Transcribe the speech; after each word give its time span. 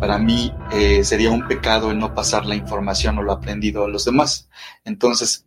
para 0.00 0.18
mí 0.18 0.52
eh, 0.72 1.04
sería 1.04 1.30
un 1.30 1.46
pecado 1.46 1.90
el 1.90 1.98
no 1.98 2.14
pasar 2.14 2.46
la 2.46 2.54
información 2.54 3.18
o 3.18 3.22
lo 3.22 3.32
aprendido 3.32 3.84
a 3.84 3.88
los 3.88 4.04
demás. 4.04 4.48
Entonces, 4.84 5.46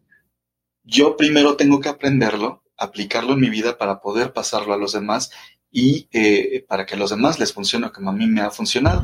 yo 0.83 1.17
primero 1.17 1.55
tengo 1.55 1.79
que 1.79 1.89
aprenderlo, 1.89 2.63
aplicarlo 2.77 3.33
en 3.33 3.41
mi 3.41 3.49
vida 3.49 3.77
para 3.77 4.01
poder 4.01 4.33
pasarlo 4.33 4.73
a 4.73 4.77
los 4.77 4.93
demás 4.93 5.31
y 5.71 6.07
eh, 6.11 6.65
para 6.67 6.85
que 6.85 6.95
a 6.95 6.97
los 6.97 7.09
demás 7.09 7.39
les 7.39 7.53
funcione 7.53 7.91
como 7.91 8.09
a 8.09 8.13
mí 8.13 8.27
me 8.27 8.41
ha 8.41 8.49
funcionado. 8.49 9.03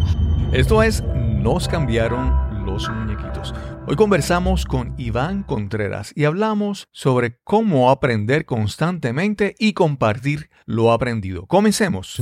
Esto 0.53 0.81
es 0.81 1.03
Nos 1.03 1.67
cambiaron 1.67 2.65
los 2.65 2.89
muñequitos. 2.89 3.53
Hoy 3.85 3.95
conversamos 3.95 4.65
con 4.65 4.93
Iván 4.97 5.43
Contreras 5.43 6.13
y 6.15 6.23
hablamos 6.23 6.87
sobre 6.91 7.39
cómo 7.43 7.91
aprender 7.91 8.45
constantemente 8.45 9.55
y 9.59 9.73
compartir 9.73 10.49
lo 10.65 10.93
aprendido. 10.93 11.45
Comencemos. 11.47 12.21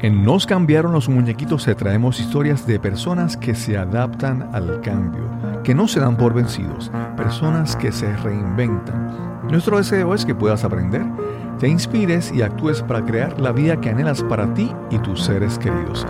En 0.00 0.22
Nos 0.22 0.46
cambiaron 0.46 0.92
los 0.92 1.08
muñequitos 1.08 1.64
se 1.64 1.74
traemos 1.74 2.20
historias 2.20 2.64
de 2.68 2.78
personas 2.78 3.36
que 3.36 3.56
se 3.56 3.76
adaptan 3.76 4.48
al 4.52 4.80
cambio, 4.80 5.24
que 5.64 5.74
no 5.74 5.88
se 5.88 5.98
dan 5.98 6.16
por 6.16 6.34
vencidos, 6.34 6.92
personas 7.16 7.74
que 7.74 7.90
se 7.90 8.16
reinventan. 8.18 9.48
Nuestro 9.50 9.76
deseo 9.76 10.14
es 10.14 10.24
que 10.24 10.36
puedas 10.36 10.62
aprender, 10.62 11.04
te 11.58 11.66
inspires 11.66 12.30
y 12.32 12.42
actúes 12.42 12.80
para 12.82 13.04
crear 13.04 13.40
la 13.40 13.50
vida 13.50 13.80
que 13.80 13.90
anhelas 13.90 14.22
para 14.22 14.54
ti 14.54 14.70
y 14.92 14.98
tus 14.98 15.24
seres 15.24 15.58
queridos. 15.58 16.06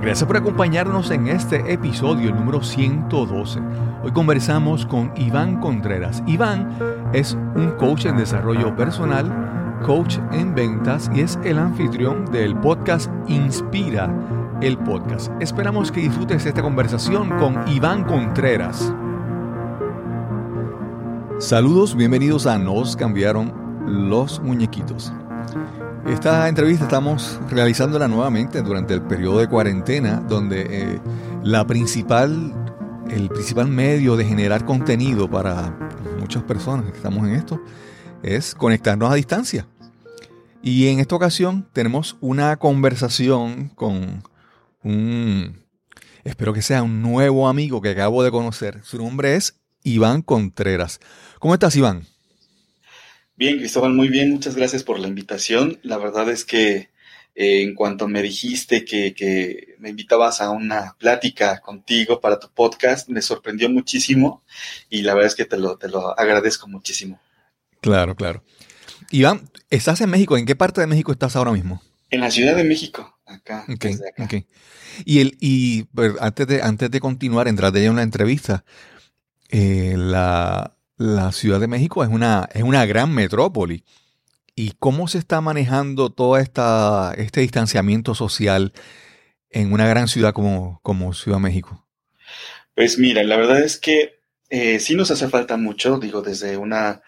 Gracias 0.00 0.24
por 0.24 0.36
acompañarnos 0.36 1.10
en 1.10 1.26
este 1.26 1.72
episodio 1.72 2.32
número 2.32 2.62
112. 2.62 3.60
Hoy 4.04 4.12
conversamos 4.12 4.86
con 4.86 5.12
Iván 5.16 5.58
Contreras. 5.60 6.22
Iván 6.28 6.78
es 7.12 7.36
un 7.56 7.72
coach 7.72 8.06
en 8.06 8.16
desarrollo 8.16 8.76
personal, 8.76 9.59
coach 9.84 10.18
en 10.32 10.54
ventas 10.54 11.10
y 11.14 11.20
es 11.20 11.38
el 11.44 11.58
anfitrión 11.58 12.26
del 12.26 12.56
podcast 12.56 13.10
Inspira 13.28 14.12
el 14.60 14.76
podcast. 14.76 15.32
Esperamos 15.40 15.90
que 15.90 16.00
disfrutes 16.00 16.44
esta 16.44 16.62
conversación 16.62 17.30
con 17.38 17.66
Iván 17.68 18.04
Contreras. 18.04 18.92
Saludos, 21.38 21.96
bienvenidos 21.96 22.46
a 22.46 22.58
Nos 22.58 22.94
cambiaron 22.94 23.54
los 23.86 24.40
muñequitos. 24.40 25.12
Esta 26.06 26.48
entrevista 26.48 26.84
estamos 26.84 27.40
realizándola 27.48 28.06
nuevamente 28.06 28.60
durante 28.60 28.92
el 28.92 29.02
periodo 29.02 29.38
de 29.38 29.48
cuarentena, 29.48 30.22
donde 30.28 30.66
eh, 30.68 31.00
la 31.42 31.66
principal, 31.66 32.52
el 33.08 33.30
principal 33.30 33.68
medio 33.68 34.16
de 34.16 34.26
generar 34.26 34.66
contenido 34.66 35.30
para 35.30 35.74
muchas 36.18 36.42
personas 36.42 36.84
que 36.84 36.96
estamos 36.96 37.26
en 37.26 37.34
esto 37.34 37.60
es 38.22 38.54
conectarnos 38.54 39.10
a 39.10 39.14
distancia. 39.14 39.66
Y 40.62 40.88
en 40.88 41.00
esta 41.00 41.14
ocasión 41.14 41.68
tenemos 41.72 42.16
una 42.20 42.56
conversación 42.58 43.70
con 43.70 44.22
un, 44.82 45.64
espero 46.24 46.52
que 46.52 46.62
sea 46.62 46.82
un 46.82 47.02
nuevo 47.02 47.48
amigo 47.48 47.80
que 47.80 47.90
acabo 47.90 48.22
de 48.22 48.30
conocer. 48.30 48.80
Su 48.84 48.98
nombre 48.98 49.36
es 49.36 49.58
Iván 49.82 50.22
Contreras. 50.22 51.00
¿Cómo 51.38 51.54
estás, 51.54 51.76
Iván? 51.76 52.06
Bien, 53.36 53.56
Cristóbal, 53.56 53.94
muy 53.94 54.08
bien. 54.08 54.32
Muchas 54.32 54.54
gracias 54.54 54.84
por 54.84 54.98
la 54.98 55.08
invitación. 55.08 55.78
La 55.82 55.96
verdad 55.96 56.28
es 56.28 56.44
que 56.44 56.90
eh, 57.34 57.62
en 57.62 57.74
cuanto 57.74 58.06
me 58.06 58.20
dijiste 58.20 58.84
que, 58.84 59.14
que, 59.14 59.76
me 59.78 59.88
invitabas 59.88 60.42
a 60.42 60.50
una 60.50 60.94
plática 60.98 61.60
contigo 61.60 62.20
para 62.20 62.38
tu 62.38 62.50
podcast, 62.50 63.08
me 63.08 63.22
sorprendió 63.22 63.70
muchísimo 63.70 64.42
y 64.90 65.00
la 65.02 65.14
verdad 65.14 65.28
es 65.28 65.34
que 65.36 65.46
te 65.46 65.56
lo, 65.56 65.78
te 65.78 65.88
lo 65.88 66.18
agradezco 66.18 66.68
muchísimo. 66.68 67.18
Claro, 67.80 68.14
claro. 68.14 68.42
Iván, 69.10 69.50
¿estás 69.70 70.00
en 70.00 70.10
México? 70.10 70.36
¿En 70.36 70.46
qué 70.46 70.54
parte 70.54 70.80
de 70.80 70.86
México 70.86 71.12
estás 71.12 71.36
ahora 71.36 71.52
mismo? 71.52 71.82
En 72.10 72.20
la 72.20 72.30
Ciudad 72.30 72.56
de 72.56 72.64
México, 72.64 73.18
acá. 73.24 73.64
Okay, 73.74 73.94
acá. 73.94 74.24
Okay. 74.24 74.46
Y, 75.04 75.20
el, 75.20 75.36
y 75.40 75.86
antes, 76.20 76.46
de, 76.46 76.62
antes 76.62 76.90
de 76.90 77.00
continuar, 77.00 77.48
entrar 77.48 77.72
de 77.72 77.88
una 77.90 78.02
entrevista, 78.02 78.64
eh, 79.48 79.94
la, 79.96 80.76
la, 80.96 81.32
Ciudad 81.32 81.60
de 81.60 81.68
México 81.68 82.04
es 82.04 82.10
una, 82.10 82.48
es 82.52 82.62
una 82.62 82.84
gran 82.86 83.12
metrópoli. 83.12 83.84
¿Y 84.54 84.72
cómo 84.78 85.08
se 85.08 85.18
está 85.18 85.40
manejando 85.40 86.10
todo 86.10 86.36
esta, 86.36 87.14
este 87.16 87.40
distanciamiento 87.40 88.14
social 88.14 88.72
en 89.48 89.72
una 89.72 89.88
gran 89.88 90.08
ciudad 90.08 90.32
como, 90.32 90.80
como 90.82 91.14
Ciudad 91.14 91.38
de 91.38 91.42
México? 91.42 91.86
Pues 92.74 92.98
mira, 92.98 93.22
la 93.22 93.36
verdad 93.36 93.62
es 93.62 93.78
que 93.78 94.20
eh, 94.48 94.80
sí 94.80 94.96
nos 94.96 95.10
hace 95.10 95.28
falta 95.28 95.56
mucho, 95.56 95.98
digo, 95.98 96.22
desde 96.22 96.56
una 96.56 97.02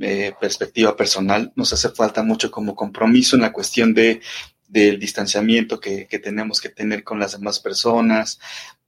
eh, 0.00 0.34
perspectiva 0.40 0.96
personal, 0.96 1.52
nos 1.56 1.72
hace 1.72 1.88
falta 1.90 2.22
mucho 2.22 2.50
como 2.50 2.74
compromiso 2.74 3.36
en 3.36 3.42
la 3.42 3.52
cuestión 3.52 3.94
de, 3.94 4.20
del 4.68 4.98
distanciamiento 4.98 5.80
que, 5.80 6.06
que, 6.06 6.18
tenemos 6.18 6.60
que 6.60 6.68
tener 6.68 7.04
con 7.04 7.18
las 7.18 7.32
demás 7.32 7.60
personas 7.60 8.38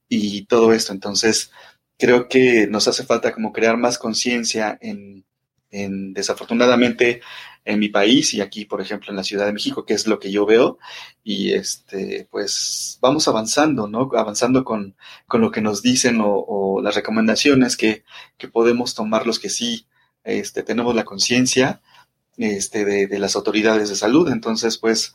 y 0.09 0.45
todo 0.47 0.73
esto. 0.73 0.93
Entonces, 0.93 1.51
creo 1.99 2.29
que 2.29 2.67
nos 2.69 2.89
hace 2.89 3.05
falta 3.05 3.33
como 3.33 3.53
crear 3.53 3.77
más 3.77 3.99
conciencia 3.99 4.79
en, 4.81 5.25
en, 5.71 6.13
desafortunadamente, 6.15 7.21
en 7.65 7.79
mi 7.79 7.89
país 7.89 8.33
y 8.35 8.41
aquí, 8.41 8.65
por 8.65 8.81
ejemplo, 8.81 9.11
en 9.11 9.17
la 9.17 9.25
Ciudad 9.25 9.47
de 9.47 9.53
México, 9.53 9.85
que 9.85 9.95
es 9.95 10.07
lo 10.07 10.19
que 10.19 10.31
yo 10.31 10.47
veo. 10.47 10.79
Y 11.25 11.53
este, 11.53 12.27
pues 12.31 12.99
vamos 13.03 13.29
avanzando, 13.29 13.89
¿no? 13.89 14.09
Avanzando 14.15 14.65
con, 14.65 14.97
con 15.27 15.41
lo 15.41 15.51
que 15.51 15.61
nos 15.61 15.83
dicen 15.83 16.21
o, 16.21 16.45
o 16.47 16.81
las 16.81 16.95
recomendaciones 16.95 17.77
que, 17.77 18.05
que 18.39 18.49
podemos 18.49 18.95
tomar 18.95 19.27
los 19.27 19.39
que 19.39 19.51
sí 19.51 19.87
este, 20.29 20.63
tenemos 20.63 20.95
la 20.95 21.05
conciencia 21.05 21.81
este, 22.37 22.85
de, 22.85 23.19
las 23.19 23.35
autoridades 23.35 23.89
de 23.89 23.97
salud. 23.97 24.31
Entonces, 24.31 24.79
pues, 24.79 25.15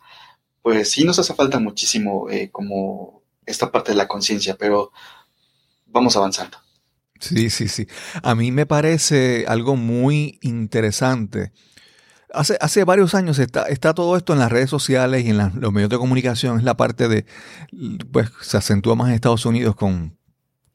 pues 0.62 0.92
sí 0.92 1.06
nos 1.06 1.20
hace 1.20 1.34
falta 1.34 1.60
muchísimo 1.60 2.30
eh, 2.30 2.50
como 2.52 3.22
esta 3.46 3.72
parte 3.72 3.92
de 3.92 3.98
la 3.98 4.08
conciencia, 4.08 4.56
pero 4.58 4.92
vamos 5.86 6.16
avanzando. 6.18 6.58
Sí, 7.20 7.50
sí, 7.50 7.68
sí. 7.68 7.88
A 8.22 8.36
mí 8.36 8.52
me 8.52 8.66
parece 8.66 9.46
algo 9.48 9.76
muy 9.76 10.40
interesante. 10.42 11.54
Hace, 12.34 12.58
hace 12.60 12.84
varios 12.84 13.14
años 13.14 13.38
está, 13.40 13.64
está 13.68 13.94
todo 13.94 14.18
esto 14.18 14.34
en 14.34 14.40
las 14.40 14.52
redes 14.52 14.70
sociales 14.70 15.24
y 15.24 15.30
en 15.30 15.38
los 15.38 15.72
medios 15.72 15.90
de 15.90 15.98
comunicación. 15.98 16.58
Es 16.58 16.64
la 16.64 16.76
parte 16.76 17.08
de, 17.08 17.26
pues 18.12 18.30
se 18.42 18.58
acentúa 18.58 18.96
más 18.96 19.10
en 19.10 19.16
Estados 19.16 19.46
Unidos 19.46 19.76
con 19.76 20.18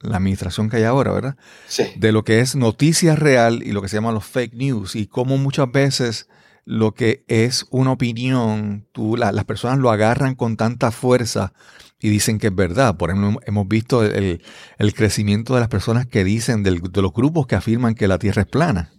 la 0.01 0.17
administración 0.17 0.71
que 0.71 0.77
hay 0.79 0.85
ahora, 0.85 1.13
¿verdad? 1.13 1.37
Sí. 1.67 1.85
De 1.97 2.13
lo 2.13 2.25
que 2.25 2.41
es 2.41 2.57
noticia 2.57 3.17
real 3.17 3.63
y 3.65 3.73
lo 3.73 3.83
que 3.83 3.89
se 3.89 3.97
llaman 3.97 4.15
los 4.15 4.25
fake 4.25 4.55
news 4.55 4.97
y 4.97 5.07
cómo 5.07 5.39
muchas 5.39 5.71
veces 5.71 6.29
lo 6.65 6.93
que 6.93 7.25
es 7.29 7.67
una 7.71 7.93
opinión, 7.93 8.87
tú, 8.93 9.17
la, 9.17 9.33
las 9.33 9.45
personas 9.45 9.79
lo 9.79 9.91
agarran 9.91 10.35
con 10.35 10.57
tanta 10.57 10.91
fuerza 10.91 11.55
y 11.99 12.11
dicen 12.11 12.39
que 12.39 12.49
es 12.49 12.55
verdad. 12.55 12.97
Por 12.97 13.11
ejemplo, 13.11 13.41
hemos 13.47 13.67
visto 13.67 14.05
el, 14.05 14.43
el 14.79 14.95
crecimiento 14.95 15.55
de 15.55 15.61
las 15.61 15.69
personas 15.69 16.07
que 16.07 16.25
dicen, 16.25 16.63
del, 16.63 16.81
de 16.81 17.03
los 17.03 17.13
grupos 17.13 17.47
que 17.47 17.57
afirman 17.57 17.95
que 17.95 18.07
la 18.07 18.19
Tierra 18.19 18.43
es 18.43 18.49
plana. 18.49 18.93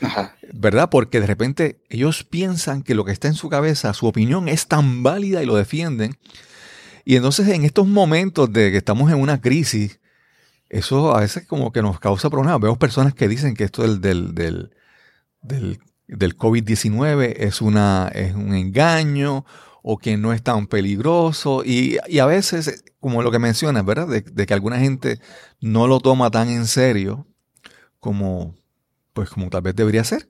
Ajá. 0.00 0.36
¿Verdad? 0.52 0.90
Porque 0.90 1.20
de 1.20 1.26
repente 1.26 1.82
ellos 1.88 2.22
piensan 2.22 2.82
que 2.82 2.94
lo 2.94 3.04
que 3.04 3.12
está 3.12 3.26
en 3.26 3.34
su 3.34 3.48
cabeza, 3.48 3.92
su 3.94 4.06
opinión 4.06 4.48
es 4.48 4.68
tan 4.68 5.02
válida 5.02 5.42
y 5.42 5.46
lo 5.46 5.56
defienden. 5.56 6.16
Y 7.04 7.16
entonces 7.16 7.48
en 7.48 7.64
estos 7.64 7.86
momentos 7.86 8.52
de 8.52 8.70
que 8.70 8.76
estamos 8.76 9.10
en 9.10 9.18
una 9.18 9.40
crisis, 9.40 9.98
eso 10.68 11.16
a 11.16 11.20
veces 11.20 11.46
como 11.46 11.72
que 11.72 11.82
nos 11.82 11.98
causa 12.00 12.30
problemas. 12.30 12.60
Vemos 12.60 12.78
personas 12.78 13.14
que 13.14 13.28
dicen 13.28 13.54
que 13.54 13.64
esto 13.64 13.82
del, 13.82 14.00
del, 14.00 14.34
del, 14.34 14.70
del, 15.42 15.80
del 16.06 16.36
COVID-19 16.36 17.34
es, 17.38 17.60
una, 17.62 18.10
es 18.14 18.34
un 18.34 18.54
engaño 18.54 19.44
o 19.82 19.98
que 19.98 20.16
no 20.16 20.32
es 20.32 20.42
tan 20.42 20.66
peligroso. 20.66 21.62
Y, 21.64 21.98
y 22.08 22.18
a 22.18 22.26
veces, 22.26 22.84
como 23.00 23.22
lo 23.22 23.30
que 23.30 23.38
mencionas, 23.38 23.84
¿verdad? 23.84 24.08
De, 24.08 24.20
de, 24.20 24.46
que 24.46 24.54
alguna 24.54 24.78
gente 24.78 25.20
no 25.60 25.86
lo 25.86 26.00
toma 26.00 26.30
tan 26.30 26.48
en 26.48 26.66
serio 26.66 27.26
como, 28.00 28.54
pues 29.12 29.30
como 29.30 29.48
tal 29.50 29.62
vez 29.62 29.74
debería 29.74 30.04
ser. 30.04 30.28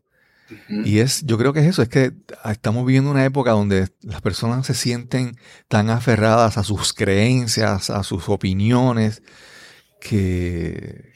Uh 0.50 0.54
-huh. 0.72 0.86
Y 0.86 1.00
es, 1.00 1.24
yo 1.26 1.36
creo 1.36 1.52
que 1.52 1.60
es 1.60 1.66
eso, 1.66 1.82
es 1.82 1.88
que 1.88 2.12
estamos 2.44 2.86
viviendo 2.86 3.10
una 3.10 3.24
época 3.24 3.50
donde 3.50 3.88
las 4.00 4.22
personas 4.22 4.64
se 4.66 4.74
sienten 4.74 5.36
tan 5.66 5.90
aferradas 5.90 6.56
a 6.56 6.64
sus 6.64 6.92
creencias, 6.94 7.90
a 7.90 8.02
sus 8.02 8.28
opiniones, 8.28 9.22
que, 10.00 11.12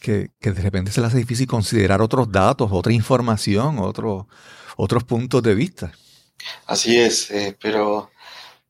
que, 0.00 0.30
de 0.40 0.62
repente 0.62 0.92
se 0.92 1.00
les 1.00 1.08
hace 1.08 1.18
difícil 1.18 1.46
considerar 1.46 2.02
otros 2.02 2.30
datos, 2.30 2.70
otra 2.72 2.92
información, 2.92 3.78
otro, 3.78 4.28
otros 4.76 5.04
puntos 5.04 5.42
de 5.42 5.54
vista. 5.54 5.92
Así 6.66 6.98
es, 6.98 7.30
eh, 7.30 7.56
pero 7.60 8.10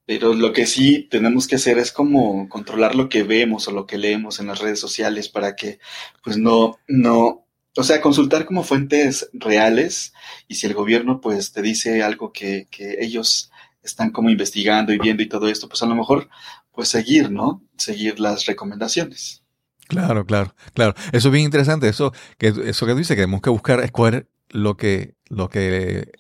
Pero 0.06 0.34
lo 0.34 0.52
que 0.52 0.66
sí 0.66 1.08
tenemos 1.10 1.46
que 1.46 1.56
hacer 1.56 1.78
es 1.78 1.90
como 1.90 2.48
controlar 2.48 2.94
lo 2.94 3.08
que 3.08 3.22
vemos 3.22 3.68
o 3.68 3.72
lo 3.72 3.86
que 3.86 3.98
leemos 3.98 4.38
en 4.38 4.48
las 4.48 4.60
redes 4.60 4.78
sociales 4.80 5.28
para 5.28 5.56
que 5.56 5.78
pues 6.22 6.36
no, 6.36 6.78
no, 6.88 7.46
o 7.76 7.82
sea, 7.82 8.00
consultar 8.00 8.44
como 8.44 8.62
fuentes 8.64 9.30
reales 9.32 10.12
y 10.46 10.56
si 10.56 10.66
el 10.66 10.74
gobierno 10.74 11.20
pues 11.20 11.52
te 11.52 11.62
dice 11.62 12.02
algo 12.02 12.32
que, 12.32 12.68
que 12.70 12.98
ellos 13.00 13.50
están 13.82 14.10
como 14.10 14.30
investigando 14.30 14.92
y 14.92 14.98
viendo 14.98 15.22
y 15.22 15.28
todo 15.28 15.48
esto, 15.48 15.68
pues 15.68 15.82
a 15.82 15.86
lo 15.86 15.94
mejor 15.94 16.28
pues 16.72 16.88
seguir, 16.88 17.30
¿no? 17.30 17.62
Seguir 17.78 18.20
las 18.20 18.46
recomendaciones. 18.46 19.43
Claro, 19.88 20.24
claro, 20.26 20.54
claro. 20.72 20.94
Eso 21.12 21.28
es 21.28 21.32
bien 21.32 21.44
interesante. 21.44 21.88
Eso 21.88 22.12
que, 22.38 22.48
eso 22.48 22.86
que 22.86 22.92
tú 22.92 22.98
dices, 22.98 23.16
que 23.16 23.22
tenemos 23.22 23.42
que 23.42 23.50
buscar 23.50 23.80
escoger 23.80 24.28
lo 24.48 24.76
que, 24.76 25.14
lo 25.28 25.48
que, 25.48 26.12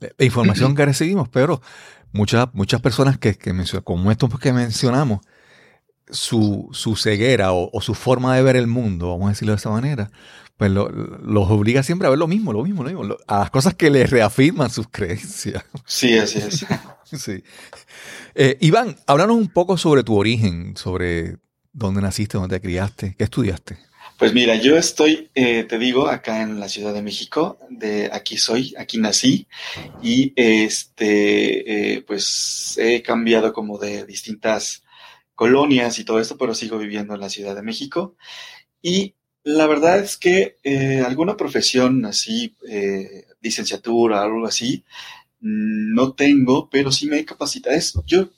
la 0.00 0.24
información 0.24 0.74
que 0.76 0.84
recibimos, 0.84 1.28
pero 1.28 1.60
muchas, 2.12 2.48
muchas 2.52 2.80
personas 2.80 3.18
que, 3.18 3.34
que 3.34 3.54
como 3.84 4.10
estos 4.10 4.38
que 4.38 4.52
mencionamos, 4.52 5.20
su, 6.12 6.68
su 6.72 6.96
ceguera 6.96 7.52
o, 7.52 7.80
su 7.80 7.94
forma 7.94 8.36
de 8.36 8.42
ver 8.42 8.56
el 8.56 8.66
mundo, 8.66 9.08
vamos 9.10 9.26
a 9.26 9.28
decirlo 9.30 9.52
de 9.52 9.56
esta 9.56 9.70
manera, 9.70 10.10
pues 10.56 10.70
los 10.70 11.50
obliga 11.50 11.82
siempre 11.82 12.06
a 12.06 12.10
ver 12.10 12.18
lo 12.18 12.28
mismo, 12.28 12.52
lo 12.52 12.62
mismo, 12.62 12.84
lo 12.84 12.90
mismo, 12.90 13.16
a 13.26 13.38
las 13.40 13.50
cosas 13.50 13.74
que 13.74 13.90
les 13.90 14.10
reafirman 14.10 14.70
sus 14.70 14.88
creencias. 14.88 15.64
Sí, 15.86 16.16
así 16.18 16.38
es. 16.38 16.66
sí. 17.20 17.42
Eh, 18.34 18.58
Iván, 18.60 18.96
háblanos 19.06 19.36
un 19.36 19.48
poco 19.48 19.76
sobre 19.76 20.04
tu 20.04 20.16
origen, 20.16 20.76
sobre 20.76 21.38
dónde 21.72 22.02
naciste, 22.02 22.38
dónde 22.38 22.58
te 22.58 22.62
criaste, 22.62 23.14
qué 23.16 23.24
estudiaste. 23.24 23.78
Pues 24.18 24.34
mira, 24.34 24.54
yo 24.54 24.76
estoy, 24.76 25.30
eh, 25.34 25.64
te 25.64 25.78
digo, 25.78 26.06
acá 26.08 26.42
en 26.42 26.60
la 26.60 26.68
Ciudad 26.68 26.94
de 26.94 27.02
México, 27.02 27.58
de 27.70 28.08
aquí 28.12 28.36
soy, 28.36 28.74
aquí 28.78 28.98
nací 28.98 29.48
y 30.00 30.32
este, 30.36 31.94
eh, 31.96 32.02
pues 32.02 32.78
he 32.78 33.02
cambiado 33.02 33.52
como 33.52 33.78
de 33.78 34.06
distintas 34.06 34.84
colonias 35.34 35.98
y 35.98 36.04
todo 36.04 36.20
esto, 36.20 36.36
pero 36.38 36.54
sigo 36.54 36.78
viviendo 36.78 37.14
en 37.14 37.20
la 37.20 37.30
Ciudad 37.30 37.56
de 37.56 37.62
México 37.62 38.14
y 38.80 39.14
la 39.42 39.66
verdad 39.66 39.98
es 39.98 40.16
que 40.16 40.56
eh, 40.62 41.02
alguna 41.04 41.36
profesión 41.36 42.04
así, 42.06 42.54
licenciatura, 43.40 44.22
algo 44.22 44.46
así, 44.46 44.84
no 45.40 46.12
tengo, 46.12 46.70
pero 46.70 46.92
sí 46.92 47.08
me 47.08 47.18
he 47.18 47.24
capacitado. 47.24 47.76
Yo 48.06 48.28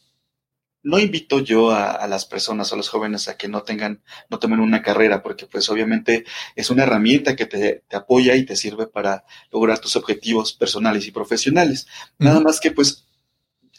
no 0.85 0.99
invito 0.99 1.41
yo 1.41 1.73
a, 1.73 2.07
las 2.07 2.27
personas, 2.27 2.73
a 2.73 2.77
los 2.77 2.89
jóvenes, 2.91 3.27
a 3.29 3.37
que 3.37 3.49
no 3.49 3.63
tengan, 3.63 4.03
no 4.29 4.39
tomen 4.39 4.61
una 4.61 4.83
carrera, 4.83 5.23
porque 5.23 5.47
pues 5.47 5.69
obviamente 5.71 6.25
es 6.55 6.71
una 6.71 6.85
herramienta 6.85 7.35
que 7.35 7.47
te, 7.47 7.83
apoya 7.91 8.37
y 8.37 8.45
te 8.45 8.55
sirve 8.55 8.87
para 8.87 9.25
lograr 9.51 9.79
tus 9.79 9.97
objetivos 9.97 10.53
personales 10.53 11.07
y 11.09 11.11
profesionales. 11.11 11.87
Nada 12.19 12.41
más 12.41 12.61
que 12.61 12.71
pues 12.71 13.07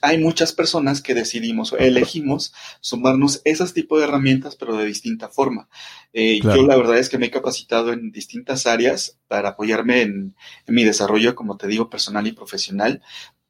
hay 0.01 0.17
muchas 0.17 0.51
personas 0.51 1.01
que 1.01 1.13
decidimos 1.13 1.73
o 1.73 1.77
elegimos 1.77 2.53
sumarnos 2.81 3.41
esos 3.45 3.73
tipos 3.73 3.99
de 3.99 4.05
herramientas, 4.05 4.55
pero 4.55 4.75
de 4.75 4.85
distinta 4.85 5.29
forma. 5.29 5.69
Eh, 6.11 6.39
yo 6.41 6.65
la 6.65 6.75
verdad 6.75 6.97
es 6.97 7.09
que 7.09 7.17
me 7.17 7.27
he 7.27 7.31
capacitado 7.31 7.93
en 7.93 8.11
distintas 8.11 8.67
áreas 8.67 9.19
para 9.27 9.49
apoyarme 9.49 10.01
en, 10.01 10.35
en 10.67 10.75
mi 10.75 10.83
desarrollo, 10.83 11.35
como 11.35 11.57
te 11.57 11.67
digo, 11.67 11.89
personal 11.89 12.27
y 12.27 12.33
profesional, 12.33 13.01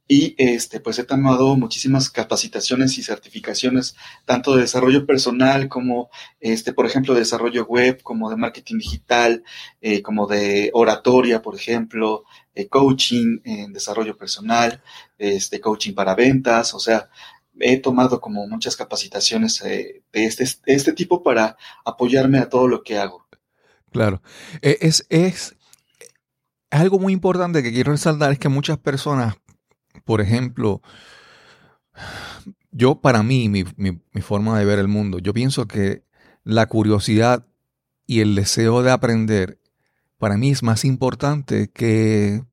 y 0.08 0.36
este, 0.38 0.80
pues 0.80 1.00
he 1.00 1.04
tomado 1.04 1.56
muchísimas 1.56 2.10
capacitaciones 2.12 2.98
y 2.98 3.04
certificaciones, 3.04 3.96
tanto 4.26 4.56
de 4.56 4.62
desarrollo 4.62 5.06
personal 5.06 5.68
como, 5.68 6.10
este, 6.40 6.74
por 6.74 6.86
ejemplo, 6.86 7.14
de 7.14 7.22
desarrollo 7.22 7.66
web, 7.66 8.02
como 8.04 8.30
de 8.30 8.36
marketing 8.36 8.78
digital, 8.78 9.44
eh, 9.82 10.04
como 10.04 10.28
de 10.28 10.70
oratoria, 10.74 11.42
por 11.42 11.56
ejemplo, 11.56 12.24
eh, 12.54 12.68
coaching 12.68 13.40
en 13.44 13.74
desarrollo 13.74 14.16
personal, 14.16 14.84
este, 15.18 15.60
coaching 15.60 15.94
para 15.94 16.14
ventas, 16.14 16.76
o 16.76 16.80
sea, 16.80 17.10
he 17.60 17.78
tomado 17.78 18.22
como 18.22 18.48
muchas 18.48 18.76
capacitaciones 18.76 19.62
eh, 19.62 20.04
de 20.12 20.26
este, 20.26 20.46
este 20.68 20.94
tipo 20.94 21.24
para 21.24 21.58
apoyarme 21.84 22.38
a 22.40 22.50
todo 22.50 22.68
lo 22.68 22.84
que 22.84 23.00
hago. 23.00 23.26
Claro, 23.92 24.22
e, 24.62 24.78
es, 24.82 25.06
es 25.10 25.56
algo 26.70 27.00
muy 27.00 27.14
importante 27.14 27.64
que 27.64 27.72
quiero 27.72 27.92
resaltar, 27.92 28.32
es 28.32 28.40
que 28.40 28.50
muchas 28.50 28.78
personas 28.78 29.36
por 30.06 30.22
ejemplo, 30.22 30.82
yo 32.72 33.02
para 33.02 33.24
mí, 33.24 33.50
mi, 33.50 34.22
forma 34.22 34.58
de 34.58 34.66
ver 34.66 34.80
el 34.80 34.88
mundo, 34.88 35.20
yo 35.20 35.34
pienso 35.34 35.68
que 35.68 36.04
la 36.44 36.68
curiosidad 36.68 37.46
y 38.06 38.20
el 38.20 38.36
deseo 38.36 38.84
de 38.84 38.92
aprender 38.92 39.60
para 40.20 40.38
mí 40.38 40.52
es 40.52 40.62
más 40.62 40.86
importante 40.86 41.70
que 41.72 42.44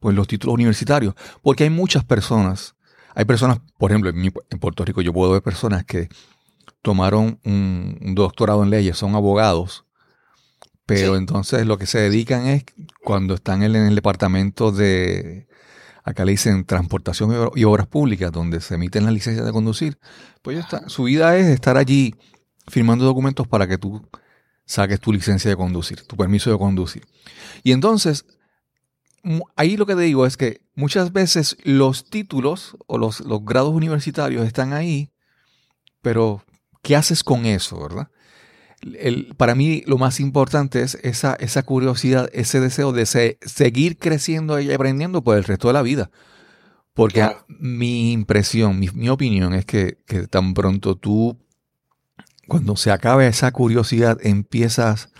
pues, 0.00 0.16
los 0.16 0.26
títulos 0.26 0.54
universitarios, 0.54 1.14
porque 1.42 1.64
hay 1.64 1.70
muchas 1.70 2.04
personas, 2.04 2.74
hay 3.14 3.26
personas, 3.26 3.60
por 3.78 3.90
ejemplo, 3.90 4.10
en, 4.10 4.58
Puerto 4.58 4.84
Rico 4.84 5.02
yo 5.02 5.12
puedo 5.12 5.32
ver 5.32 5.42
personas 5.42 5.84
que 5.84 6.08
tomaron 6.80 7.38
un, 7.44 8.14
doctorado 8.14 8.62
en 8.62 8.70
leyes, 8.70 8.96
son 8.96 9.14
abogados, 9.14 9.84
pero 10.86 11.16
entonces 11.16 11.66
lo 11.66 11.76
que 11.78 11.86
se 11.86 11.98
dedican 11.98 12.46
es 12.46 12.64
cuando 13.02 13.34
están 13.34 13.62
en 13.62 13.74
el 13.74 13.94
departamento 13.96 14.70
de, 14.70 15.48
acá 16.06 16.24
le 16.24 16.30
dicen 16.30 16.64
transportación 16.64 17.50
y 17.56 17.64
obras 17.64 17.88
públicas, 17.88 18.30
donde 18.30 18.60
se 18.60 18.76
emiten 18.76 19.04
las 19.04 19.12
licencias 19.12 19.44
de 19.44 19.52
conducir, 19.52 19.98
pues 20.40 20.56
está, 20.56 20.88
su 20.88 21.04
vida 21.04 21.36
es 21.36 21.48
estar 21.48 21.76
allí 21.76 22.14
firmando 22.68 23.04
documentos 23.04 23.48
para 23.48 23.66
que 23.66 23.76
tú 23.76 24.08
saques 24.64 25.00
tu 25.00 25.12
licencia 25.12 25.50
de 25.50 25.56
conducir, 25.56 26.06
tu 26.06 26.16
permiso 26.16 26.50
de 26.50 26.58
conducir. 26.58 27.04
Y 27.64 27.72
entonces, 27.72 28.24
ahí 29.56 29.76
lo 29.76 29.84
que 29.84 29.96
te 29.96 30.02
digo 30.02 30.26
es 30.26 30.36
que 30.36 30.60
muchas 30.76 31.12
veces 31.12 31.56
los 31.64 32.08
títulos 32.08 32.76
o 32.86 32.98
los, 32.98 33.20
los 33.20 33.44
grados 33.44 33.74
universitarios 33.74 34.46
están 34.46 34.72
ahí, 34.72 35.10
pero 36.02 36.44
¿qué 36.82 36.94
haces 36.94 37.24
con 37.24 37.46
eso, 37.46 37.80
verdad? 37.80 38.08
Para 39.36 39.54
mí 39.54 39.82
lo 39.86 39.98
más 39.98 40.20
importante 40.20 40.82
es 40.82 40.96
esa, 41.02 41.34
esa 41.34 41.62
curiosidad, 41.62 42.28
ese 42.32 42.60
deseo 42.60 42.92
de 42.92 43.06
seguir 43.06 43.98
creciendo 43.98 44.60
y 44.60 44.72
aprendiendo 44.72 45.22
por 45.22 45.36
el 45.36 45.44
resto 45.44 45.68
de 45.68 45.74
la 45.74 45.82
vida. 45.82 46.10
Porque 46.94 47.28
mi 47.48 48.12
impresión, 48.12 48.78
mi, 48.78 49.08
opinión 49.10 49.52
es 49.52 49.66
que, 49.66 49.98
tan 50.30 50.54
pronto 50.54 50.96
tú, 50.96 51.38
cuando 52.48 52.74
se 52.76 52.90
acabe 52.90 53.26
esa 53.26 53.52
curiosidad, 53.52 54.18
empiezas 54.22 55.10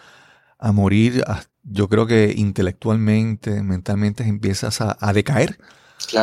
a 0.58 0.73
morir, 0.73 1.23
yo 1.64 1.88
creo 1.88 2.06
que 2.06 2.32
intelectualmente, 2.35 3.62
mentalmente 3.62 4.25
empiezas 4.25 4.81
a, 4.81 5.12
decaer. 5.12 5.58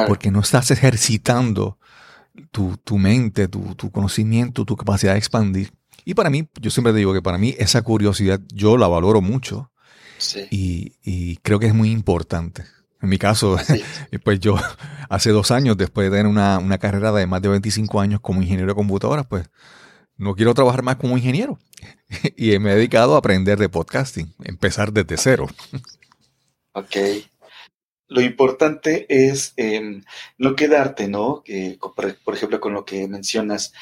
Porque 0.08 0.32
no 0.32 0.40
estás 0.40 0.72
ejercitando 0.72 1.78
tu, 2.52 2.98
mente, 2.98 3.48
tu, 3.48 3.76
tu 3.76 3.92
conocimiento, 3.92 4.66
tu 4.66 4.76
capacidad 4.76 5.14
de 5.14 5.20
expandir. 5.20 5.72
Y 6.06 6.14
para 6.14 6.30
mí, 6.30 6.48
yo 6.60 6.70
siempre 6.70 6.94
digo 6.94 7.14
que 7.14 7.22
para 7.22 7.38
mí 7.38 7.56
esa 7.58 7.82
curiosidad 7.82 8.42
yo 8.54 8.78
la 8.78 8.88
valoro 8.88 9.22
mucho 9.22 9.72
y, 10.50 11.38
creo 11.38 11.60
que 11.60 11.68
es 11.68 11.74
muy 11.74 11.92
importante. 11.92 12.64
En 13.02 13.10
mi 13.10 13.18
caso, 13.18 13.58
pues 14.24 14.40
yo 14.40 14.56
hace 15.10 15.32
dos 15.32 15.52
años, 15.52 15.78
después 15.78 16.10
de 16.10 16.18
tener 16.18 16.28
una, 16.28 16.78
carrera 16.78 17.12
de 17.12 17.28
más 17.28 17.42
de 17.42 17.50
25 17.50 18.00
años 18.00 18.22
como 18.22 18.42
ingeniero 18.42 18.72
de 18.72 18.76
computadoras, 18.76 19.26
pues 19.28 19.50
no 20.16 20.36
quiero 20.36 20.54
trabajar 20.54 20.84
más 20.84 20.96
como 20.98 21.18
ingeniero. 21.18 21.60
y 22.38 22.58
me 22.60 22.72
he 22.72 22.76
dedicado 22.76 23.16
a 23.16 23.20
aprender 23.20 23.58
de 23.58 23.70
podcasting, 23.70 24.34
empezar 24.44 24.94
desde 24.94 25.18
cero. 25.18 25.48
Ok. 26.74 26.96
Lo 28.08 28.22
importante 28.22 29.08
es 29.10 29.54
em, 29.58 30.04
no 30.38 30.56
quedarte, 30.56 31.08
¿no? 31.08 31.42
Que, 31.44 31.80
por 32.24 32.36
ejemplo, 32.36 32.60
con 32.60 32.74
lo 32.74 32.86
que 32.86 33.08
mencionas, 33.08 33.74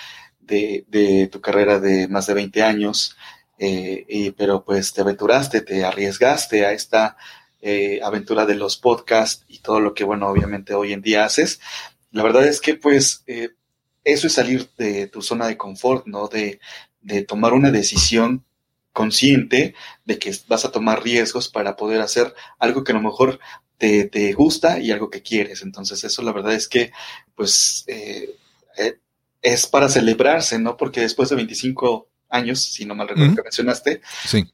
de, 0.52 1.30
tu 1.32 1.42
carrera 1.42 1.80
de 1.80 2.08
más 2.08 2.28
de 2.28 2.34
20 2.34 2.64
años, 2.64 3.16
eh, 3.58 4.34
pero 4.38 4.64
pues 4.64 4.94
te 4.94 5.02
aventuraste, 5.02 5.62
te 5.62 5.86
arriesgaste 5.86 6.66
a 6.66 6.74
esta 6.74 7.18
eh, 7.62 8.00
aventura 8.04 8.46
de 8.46 8.56
los 8.56 8.78
podcasts 8.78 9.46
y 9.48 9.60
todo 9.60 9.80
lo 9.80 9.94
que, 9.94 10.04
bueno, 10.04 10.28
obviamente 10.28 10.74
hoy 10.74 10.94
en 10.94 11.02
día 11.02 11.26
haces. 11.26 11.60
La 12.12 12.24
verdad 12.24 12.46
es 12.48 12.60
que 12.60 12.76
pues 12.76 13.24
eh, 13.28 13.50
eso 14.04 14.28
es 14.28 14.34
salir 14.34 14.70
de 14.78 15.08
tu 15.08 15.22
zona 15.22 15.48
de 15.48 15.58
confort, 15.58 16.08
¿no? 16.08 16.28
De, 16.28 16.60
de 17.02 17.24
tomar 17.24 17.54
una 17.54 17.72
decisión 17.72 18.46
consciente 18.94 19.76
de 20.06 20.20
que 20.20 20.36
vas 20.48 20.66
a 20.66 20.72
tomar 20.72 21.04
riesgos 21.04 21.50
para 21.50 21.76
poder 21.76 22.02
hacer 22.02 22.34
algo 22.60 22.84
que 22.84 22.92
a 22.92 22.96
lo 22.96 23.02
mejor 23.02 23.40
te, 23.78 24.06
te 24.06 24.34
gusta 24.34 24.80
y 24.80 24.92
algo 24.92 25.10
que 25.10 25.22
quieres. 25.22 25.62
Entonces 25.62 26.04
eso 26.04 26.22
la 26.24 26.34
verdad 26.34 26.54
es 26.54 26.68
que 26.68 26.92
pues 27.36 27.84
eh, 27.88 28.36
es 29.42 29.68
para 29.68 29.90
celebrarse, 29.90 30.60
¿no? 30.60 30.78
Porque 30.78 31.02
después 31.02 31.30
de 31.30 31.36
25 31.36 32.10
años, 32.30 32.62
si 32.62 32.86
no 32.86 32.96
mal 32.96 33.08
recuerdo 33.08 33.36
que 33.36 33.44
mencionaste, 33.44 34.02
sí. 34.26 34.46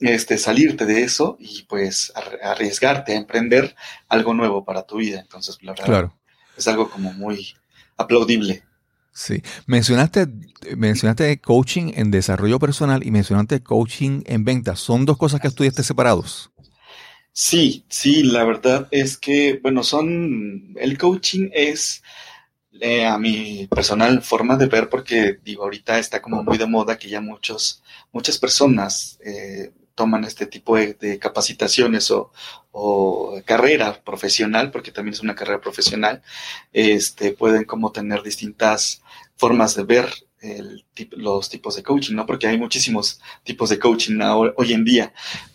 este, 0.00 0.38
salirte 0.38 0.84
de 0.86 1.02
eso 1.02 1.36
y 1.40 1.62
pues 1.64 2.12
arriesgarte 2.42 3.12
a 3.12 3.16
emprender 3.16 3.74
algo 4.08 4.34
nuevo 4.34 4.64
para 4.64 4.82
tu 4.82 4.98
vida. 4.98 5.20
Entonces, 5.20 5.58
la 5.62 5.72
verdad, 5.72 5.86
claro. 5.86 6.18
es 6.56 6.68
algo 6.68 6.90
como 6.90 7.12
muy 7.12 7.54
aplaudible. 7.96 8.62
Sí. 9.14 9.42
Mencionaste, 9.66 10.26
mencionaste 10.76 11.38
coaching 11.40 11.92
en 11.94 12.10
desarrollo 12.10 12.58
personal 12.58 13.06
y 13.06 13.10
mencionaste 13.10 13.62
coaching 13.62 14.22
en 14.26 14.44
ventas. 14.44 14.80
¿Son 14.80 15.04
dos 15.04 15.18
cosas 15.18 15.40
que 15.40 15.48
estudiaste 15.48 15.82
separados? 15.82 16.50
Sí, 17.32 17.84
sí, 17.88 18.22
la 18.22 18.44
verdad 18.44 18.88
es 18.90 19.16
que, 19.16 19.58
bueno, 19.62 19.82
son, 19.82 20.74
el 20.76 20.98
coaching 20.98 21.48
es 21.52 22.02
eh, 22.80 23.06
a 23.06 23.18
mi 23.18 23.66
personal 23.68 24.22
forma 24.22 24.56
de 24.56 24.66
ver, 24.66 24.88
porque 24.88 25.38
digo, 25.44 25.64
ahorita 25.64 25.98
está 25.98 26.22
como 26.22 26.42
muy 26.42 26.58
de 26.58 26.66
moda 26.66 26.98
que 26.98 27.08
ya 27.08 27.20
muchos, 27.20 27.82
muchas 28.12 28.38
personas 28.38 29.18
eh, 29.24 29.72
toman 29.94 30.24
este 30.24 30.46
tipo 30.46 30.76
de, 30.76 31.18
capacitaciones 31.18 32.10
o, 32.10 32.32
carrera 33.44 34.02
profesional, 34.02 34.70
porque 34.70 34.92
también 34.92 35.14
es 35.14 35.20
una 35.20 35.34
carrera 35.34 35.60
profesional, 35.60 36.22
este, 36.72 37.32
pueden 37.32 37.64
como 37.64 37.92
tener 37.92 38.22
distintas 38.22 39.02
formas 39.36 39.74
de 39.74 39.84
ver 39.84 40.10
el, 40.42 40.84
los 41.12 41.48
tipos 41.48 41.76
de 41.76 41.82
coaching, 41.82 42.14
¿no? 42.14 42.26
Porque 42.26 42.46
hay 42.46 42.58
muchísimos 42.58 43.20
tipos 43.44 43.70
de 43.70 43.78
coaching 43.78 44.18
hoy 44.56 44.72
en 44.72 44.84
día. 44.84 45.12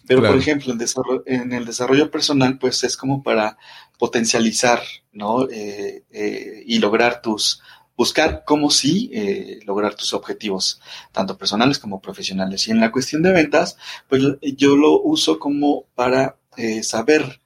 Pero, 0.08 0.22
por 0.22 0.38
ejemplo, 0.38 0.74
en, 0.74 0.80
en, 1.26 1.54
el 1.54 1.66
desarrollo 1.66 2.10
personal, 2.10 2.58
pues 2.58 2.84
es 2.84 2.96
como 2.96 3.22
para 3.22 3.58
potencializar, 3.98 4.82
¿no? 5.12 5.50
Eh, 5.50 6.04
eh, 6.12 6.64
y 6.66 6.80
lograr 6.80 7.22
tus, 7.22 7.62
buscar 7.98 8.44
cómo 8.46 8.70
sí 8.70 9.10
eh, 9.14 9.60
lograr 9.66 9.96
tus 9.96 10.14
objetivos, 10.14 10.80
tanto 11.12 11.38
personales 11.38 11.80
como 11.80 12.02
profesionales. 12.02 12.68
Y 12.68 12.72
en 12.72 12.80
la 12.80 12.92
cuestión 12.92 13.22
de 13.22 13.34
ventas, 13.34 13.78
pues 14.08 14.24
yo 14.42 14.78
lo 14.78 15.02
uso 15.02 15.40
como 15.40 15.86
para 15.96 16.38
saber 16.82 17.40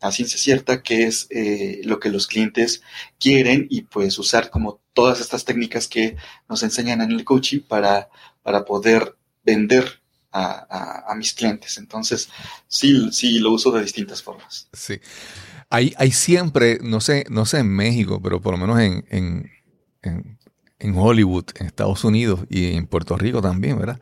a 0.00 0.12
ciencia 0.12 0.38
cierta 0.38 0.82
qué 0.82 1.06
es 1.06 1.28
lo 1.84 2.00
que 2.00 2.10
los 2.10 2.26
clientes 2.26 2.82
quieren 3.18 3.66
y 3.70 3.82
pues 3.82 4.18
usar 4.18 4.50
como 4.50 4.80
todas 4.92 5.20
estas 5.20 5.44
técnicas 5.44 5.88
que 5.88 6.16
nos 6.48 6.62
enseñan 6.62 7.00
en 7.00 7.12
el 7.12 7.24
coaching 7.24 7.60
para, 7.60 8.08
para 8.42 8.64
poder 8.64 9.16
vender 9.44 10.00
a, 10.32 11.14
mis 11.16 11.32
clientes. 11.32 11.78
Entonces, 11.78 12.28
sí, 12.68 13.08
sí, 13.10 13.38
lo 13.38 13.52
uso 13.52 13.70
de 13.70 13.82
distintas 13.82 14.22
formas. 14.22 14.68
Sí. 14.72 15.00
Hay, 15.70 15.94
hay 15.96 16.12
siempre, 16.12 16.78
no 16.82 17.00
sé, 17.00 17.24
no 17.30 17.46
sé 17.46 17.58
en 17.58 17.68
México, 17.68 18.20
pero 18.22 18.40
por 18.40 18.52
lo 18.52 18.58
menos 18.58 18.80
en, 18.80 19.04
en, 19.10 20.38
en, 20.78 20.96
Hollywood, 20.96 21.46
en 21.56 21.66
Estados 21.66 22.04
Unidos 22.04 22.40
y 22.50 22.74
en 22.74 22.86
Puerto 22.86 23.16
Rico 23.16 23.40
también, 23.40 23.78
¿verdad? 23.78 24.00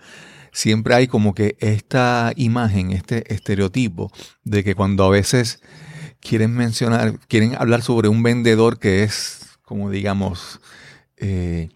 Siempre 0.55 0.95
hay 0.95 1.09
como 1.09 1.35
que 1.35 1.57
esta 1.59 2.33
imagen, 2.37 2.93
este 2.93 3.35
estereotipo 3.35 4.13
de 4.45 4.63
que 4.63 4.77
cuando 4.77 5.05
a 5.05 5.11
veces 5.11 5.61
quieren 6.21 6.55
mencionar, 6.55 7.19
quieren 7.27 7.57
hablar 7.57 7.83
sobre 7.83 8.09
un 8.09 8.23
vendedor 8.23 8.79
que 8.79 9.03
es, 9.03 9.59
como 9.65 9.91
digamos, 9.91 10.61
eh, 11.17 11.71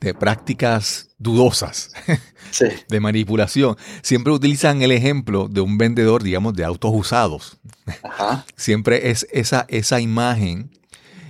de 0.00 0.12
prácticas 0.12 1.08
dudosas, 1.18 1.92
de 2.88 3.00
manipulación. 3.00 3.78
Siempre 4.02 4.34
utilizan 4.34 4.82
el 4.82 4.92
ejemplo 4.92 5.48
de 5.48 5.62
un 5.62 5.78
vendedor, 5.78 6.22
digamos, 6.22 6.54
de 6.54 6.64
autos 6.64 6.90
usados. 6.94 7.58
Siempre 8.54 9.10
es 9.10 9.26
esa, 9.32 9.64
esa 9.68 9.98
imagen. 9.98 10.70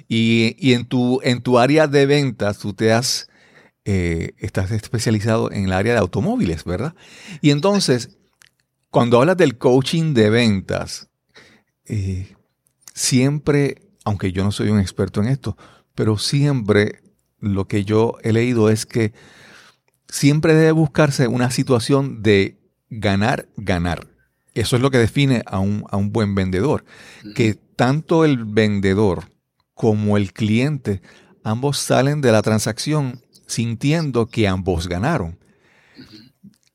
Y, 0.08 0.72
en, 0.72 0.86
tu, 0.86 1.20
en 1.22 1.40
tu 1.40 1.56
área 1.56 1.86
de 1.86 2.04
ventas, 2.04 2.58
tú 2.58 2.72
te 2.72 2.92
has, 2.92 3.28
eh, 3.84 4.32
estás 4.38 4.70
especializado 4.70 5.50
en 5.50 5.64
el 5.64 5.72
área 5.72 5.94
de 5.94 6.00
automóviles, 6.00 6.64
¿verdad? 6.64 6.94
Y 7.40 7.50
entonces, 7.50 8.18
cuando 8.90 9.18
hablas 9.18 9.36
del 9.36 9.58
coaching 9.58 10.14
de 10.14 10.30
ventas, 10.30 11.08
eh, 11.86 12.34
siempre, 12.94 13.82
aunque 14.04 14.32
yo 14.32 14.44
no 14.44 14.52
soy 14.52 14.68
un 14.68 14.80
experto 14.80 15.20
en 15.20 15.28
esto, 15.28 15.56
pero 15.94 16.18
siempre 16.18 17.02
lo 17.38 17.66
que 17.66 17.84
yo 17.84 18.16
he 18.22 18.32
leído 18.32 18.68
es 18.68 18.86
que 18.86 19.12
siempre 20.08 20.54
debe 20.54 20.72
buscarse 20.72 21.26
una 21.28 21.50
situación 21.50 22.22
de 22.22 22.58
ganar, 22.90 23.48
ganar. 23.56 24.06
Eso 24.54 24.76
es 24.76 24.82
lo 24.82 24.90
que 24.90 24.98
define 24.98 25.42
a 25.46 25.60
un, 25.60 25.84
buen 26.12 26.34
vendedor. 26.34 26.84
Que 27.34 27.54
tanto 27.54 28.24
el 28.24 28.44
vendedor 28.44 29.30
como 29.74 30.16
el 30.16 30.32
cliente, 30.32 31.00
ambos 31.44 31.78
salen 31.78 32.20
de 32.20 32.32
la 32.32 32.42
transacción 32.42 33.22
sintiendo 33.50 34.26
que 34.26 34.48
ambos 34.48 34.88
ganaron. 34.88 35.38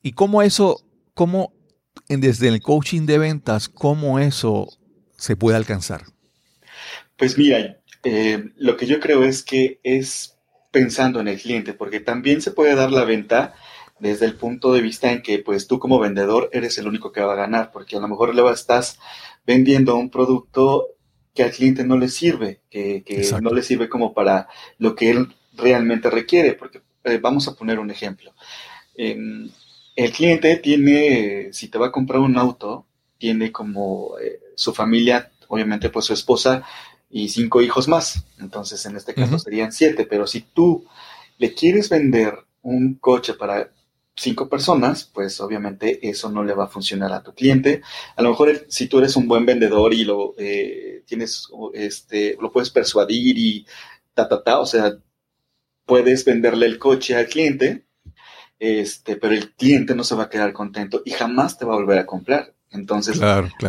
Y 0.02 0.12
cómo 0.12 0.42
eso, 0.42 0.80
cómo 1.14 1.52
desde 2.08 2.48
el 2.48 2.60
coaching 2.60 3.06
de 3.06 3.18
ventas, 3.18 3.68
cómo 3.68 4.18
eso 4.18 4.68
se 5.16 5.36
puede 5.36 5.56
alcanzar. 5.56 6.04
Pues 7.16 7.38
mira, 7.38 7.80
eh, 8.04 8.50
lo 8.56 8.76
que 8.76 8.86
yo 8.86 9.00
creo 9.00 9.24
es 9.24 9.42
que 9.42 9.80
es 9.82 10.36
pensando 10.70 11.20
en 11.20 11.28
el 11.28 11.40
cliente, 11.40 11.72
porque 11.72 12.00
también 12.00 12.42
se 12.42 12.50
puede 12.50 12.74
dar 12.74 12.92
la 12.92 13.04
venta 13.04 13.54
desde 13.98 14.26
el 14.26 14.34
punto 14.34 14.72
de 14.72 14.82
vista 14.82 15.10
en 15.10 15.22
que 15.22 15.38
pues 15.38 15.66
tú 15.66 15.78
como 15.78 15.98
vendedor 15.98 16.50
eres 16.52 16.76
el 16.78 16.86
único 16.86 17.12
que 17.12 17.22
va 17.22 17.32
a 17.32 17.36
ganar, 17.36 17.72
porque 17.72 17.96
a 17.96 18.00
lo 18.00 18.08
mejor 18.08 18.34
le 18.34 18.48
estás 18.52 18.98
vendiendo 19.46 19.96
un 19.96 20.10
producto 20.10 20.88
que 21.34 21.44
al 21.44 21.52
cliente 21.52 21.84
no 21.84 21.96
le 21.98 22.08
sirve, 22.08 22.60
que, 22.70 23.04
no 23.42 23.50
le 23.50 23.62
sirve 23.62 23.88
como 23.88 24.14
para 24.14 24.48
lo 24.78 24.94
que 24.94 25.10
él 25.10 25.34
realmente 25.56 26.10
requiere, 26.10 26.54
porque 26.54 26.82
eh, 27.04 27.18
vamos 27.18 27.48
a 27.48 27.54
poner 27.54 27.78
un 27.78 27.90
ejemplo. 27.90 28.34
Em, 28.94 29.50
el 29.94 30.12
cliente 30.12 30.56
tiene, 30.56 31.52
si 31.52 31.68
te 31.68 31.78
va 31.78 31.86
a 31.86 31.92
comprar 31.92 32.20
un 32.20 32.36
auto, 32.36 32.86
tiene 33.18 33.50
como 33.50 34.18
eh, 34.18 34.40
su 34.54 34.74
familia, 34.74 35.32
obviamente 35.48 35.88
pues 35.90 36.04
su 36.04 36.12
esposa 36.12 36.64
y 37.10 37.28
cinco 37.28 37.62
hijos 37.62 37.88
más. 37.88 38.24
Entonces, 38.38 38.84
en 38.86 38.96
este 38.96 39.14
caso 39.14 39.38
serían 39.38 39.72
siete. 39.72 40.06
Pero 40.06 40.26
si 40.26 40.42
tú 40.42 40.84
le 41.38 41.54
quieres 41.54 41.88
vender 41.88 42.34
un 42.62 42.94
coche 42.94 43.34
para 43.34 43.70
cinco 44.16 44.48
personas, 44.48 45.04
pues 45.04 45.40
obviamente 45.40 46.08
eso 46.08 46.30
no 46.30 46.42
le 46.42 46.54
va 46.54 46.64
a 46.64 46.68
funcionar 46.68 47.12
a 47.12 47.22
tu 47.22 47.32
cliente. 47.34 47.82
A 48.16 48.22
lo 48.22 48.30
mejor 48.30 48.66
si 48.68 48.88
tú 48.88 48.98
eres 48.98 49.16
un 49.16 49.28
buen 49.28 49.46
vendedor 49.46 49.94
y 49.94 50.04
lo 50.04 50.34
eh, 50.38 51.02
tienes, 51.06 51.48
este, 51.74 52.36
lo 52.40 52.50
puedes 52.50 52.70
persuadir 52.70 53.38
y 53.38 53.66
ta, 54.14 54.28
ta, 54.28 54.42
ta, 54.42 54.58
o 54.60 54.66
sea, 54.66 54.96
puedes 55.86 56.24
venderle 56.24 56.66
el 56.66 56.78
coche 56.78 57.16
al 57.16 57.28
cliente, 57.28 57.86
este, 58.58 59.16
pero 59.16 59.34
el 59.34 59.52
cliente 59.54 59.94
no 59.94 60.04
se 60.04 60.14
va 60.14 60.24
a 60.24 60.30
quedar 60.30 60.52
contento 60.52 61.02
y 61.04 61.12
jamás 61.12 61.58
te 61.58 61.64
va 61.64 61.74
a 61.74 61.78
volver 61.78 61.98
a 61.98 62.06
comprar. 62.06 62.56
Entonces, 62.70 63.20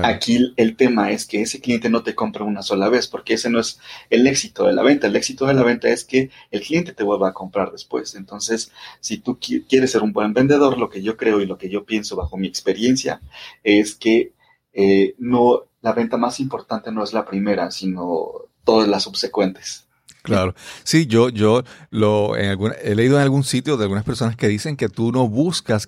aquí 0.03 0.53
el 0.57 0.75
tema 0.75 1.11
es 1.11 1.25
que 1.25 1.41
ese 1.41 1.61
cliente 1.61 1.89
no 1.89 2.03
te 2.03 2.15
compra 2.15 2.43
una 2.43 2.61
sola 2.61 2.89
vez, 2.89 3.07
porque 3.07 3.35
ese 3.35 3.49
no 3.49 3.59
es 3.59 3.79
el 4.09 4.25
éxito 4.27 4.65
de 4.65 4.73
la 4.73 4.81
venta. 4.81 5.07
El 5.07 5.15
éxito 5.15 5.45
de 5.45 5.53
la 5.53 5.63
venta 5.63 5.87
es 5.87 6.03
que 6.03 6.29
el 6.51 6.61
cliente 6.61 6.93
te 6.93 7.03
vuelva 7.03 7.29
a 7.29 7.33
comprar 7.33 7.71
después. 7.71 8.15
Entonces, 8.15 8.71
si 8.99 9.19
tú 9.19 9.39
quieres 9.39 9.91
ser 9.91 10.01
un 10.01 10.13
buen 10.13 10.33
vendedor, 10.33 10.77
lo 10.77 10.89
que 10.89 11.01
yo 11.01 11.15
creo 11.15 11.39
y 11.41 11.45
lo 11.45 11.57
que 11.57 11.69
yo 11.69 11.85
pienso 11.85 12.15
bajo 12.15 12.37
mi 12.37 12.47
experiencia 12.47 13.21
es 13.63 13.95
que 13.95 14.33
eh, 14.73 15.15
no, 15.19 15.63
la 15.81 15.93
venta 15.93 16.17
más 16.17 16.39
importante 16.39 16.91
no 16.91 17.03
es 17.03 17.13
la 17.13 17.25
primera, 17.25 17.71
sino 17.71 18.31
todas 18.63 18.87
las 18.87 19.03
subsecuentes. 19.03 19.86
Claro. 20.27 20.55
Sí, 20.83 21.07
yo, 21.07 21.29
yo 21.29 21.63
lo 21.89 22.35
he 22.35 22.95
leído 22.95 23.15
en 23.15 23.23
algún 23.23 23.45
sitio 23.45 23.77
de 23.77 23.83
algunas 23.83 24.03
personas 24.03 24.35
que 24.35 24.49
dicen 24.49 24.75
que 24.75 24.89
tú 24.89 25.13
no 25.13 25.29
buscas 25.29 25.87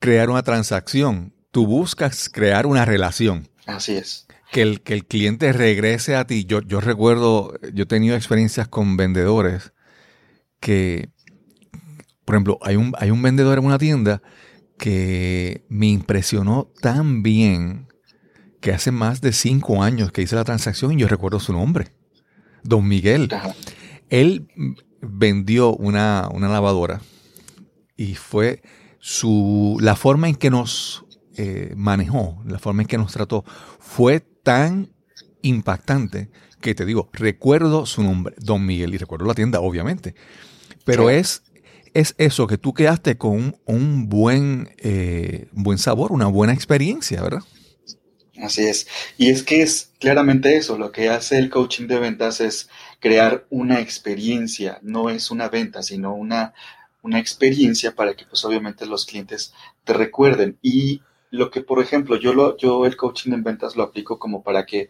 crear 0.00 0.30
una 0.30 0.42
transacción, 0.42 1.32
tú 1.52 1.64
buscas 1.64 2.28
crear 2.28 2.66
una 2.66 2.84
relación. 2.84 3.48
Así 3.66 3.94
es. 3.94 4.26
Que 4.50 4.62
el, 4.62 4.80
que 4.80 4.94
el 4.94 5.06
cliente 5.06 5.52
regrese 5.52 6.16
a 6.16 6.26
ti. 6.26 6.44
Yo, 6.44 6.60
yo 6.62 6.80
recuerdo, 6.80 7.54
yo 7.72 7.84
he 7.84 7.86
tenido 7.86 8.16
experiencias 8.16 8.66
con 8.66 8.96
vendedores 8.96 9.72
que, 10.58 11.10
por 12.24 12.34
ejemplo, 12.34 12.58
hay 12.62 12.74
un, 12.74 12.92
hay 12.98 13.12
un 13.12 13.22
vendedor 13.22 13.58
en 13.58 13.64
una 13.64 13.78
tienda 13.78 14.22
que 14.76 15.64
me 15.68 15.86
impresionó 15.86 16.72
tan 16.80 17.22
bien 17.22 17.86
que 18.60 18.72
hace 18.72 18.90
más 18.90 19.20
de 19.20 19.32
cinco 19.32 19.84
años 19.84 20.10
que 20.10 20.22
hice 20.22 20.34
la 20.34 20.42
transacción 20.42 20.92
y 20.92 21.00
yo 21.02 21.06
recuerdo 21.06 21.38
su 21.38 21.52
nombre, 21.52 21.92
Don 22.62 22.86
Miguel. 22.86 23.28
Él 24.08 24.48
vendió 25.00 25.74
una, 25.74 26.28
una 26.32 26.48
lavadora 26.48 27.00
y 27.96 28.14
fue 28.14 28.62
su, 28.98 29.78
la 29.80 29.96
forma 29.96 30.28
en 30.28 30.34
que 30.36 30.50
nos 30.50 31.04
eh, 31.36 31.72
manejó, 31.76 32.42
la 32.46 32.58
forma 32.58 32.82
en 32.82 32.88
que 32.88 32.98
nos 32.98 33.12
trató, 33.12 33.44
fue 33.78 34.20
tan 34.20 34.92
impactante 35.42 36.30
que 36.60 36.74
te 36.74 36.84
digo, 36.84 37.08
recuerdo 37.12 37.86
su 37.86 38.02
nombre, 38.02 38.34
Don 38.38 38.64
Miguel, 38.66 38.94
y 38.94 38.98
recuerdo 38.98 39.26
la 39.26 39.34
tienda, 39.34 39.60
obviamente. 39.60 40.14
Pero 40.84 41.08
es, 41.08 41.42
es 41.94 42.14
eso, 42.18 42.46
que 42.46 42.58
tú 42.58 42.74
quedaste 42.74 43.16
con 43.16 43.56
un, 43.64 44.08
buen, 44.08 44.70
eh, 44.78 45.48
buen 45.52 45.78
sabor, 45.78 46.12
una 46.12 46.26
buena 46.26 46.52
experiencia, 46.52 47.22
¿verdad? 47.22 47.42
Así 48.42 48.62
es. 48.66 48.86
Y 49.18 49.30
es 49.30 49.42
que 49.42 49.62
es 49.62 49.92
claramente 49.98 50.56
eso, 50.56 50.78
lo 50.78 50.92
que 50.92 51.08
hace 51.10 51.38
el 51.38 51.50
coaching 51.50 51.86
de 51.88 51.98
ventas 51.98 52.40
es 52.40 52.70
crear 52.98 53.46
una 53.50 53.80
experiencia, 53.80 54.78
no 54.82 55.10
es 55.10 55.30
una 55.30 55.48
venta, 55.48 55.82
sino 55.82 56.14
una, 56.14 56.54
una 57.02 57.18
experiencia 57.18 57.94
para 57.94 58.14
que 58.14 58.24
pues 58.24 58.44
obviamente 58.44 58.86
los 58.86 59.04
clientes 59.04 59.52
te 59.84 59.92
recuerden. 59.92 60.58
Y 60.62 61.02
lo 61.30 61.50
que, 61.50 61.60
por 61.60 61.80
ejemplo, 61.82 62.16
yo, 62.16 62.32
lo, 62.32 62.56
yo 62.56 62.86
el 62.86 62.96
coaching 62.96 63.32
en 63.32 63.42
ventas 63.44 63.76
lo 63.76 63.82
aplico 63.82 64.18
como 64.18 64.42
para 64.42 64.64
que 64.64 64.88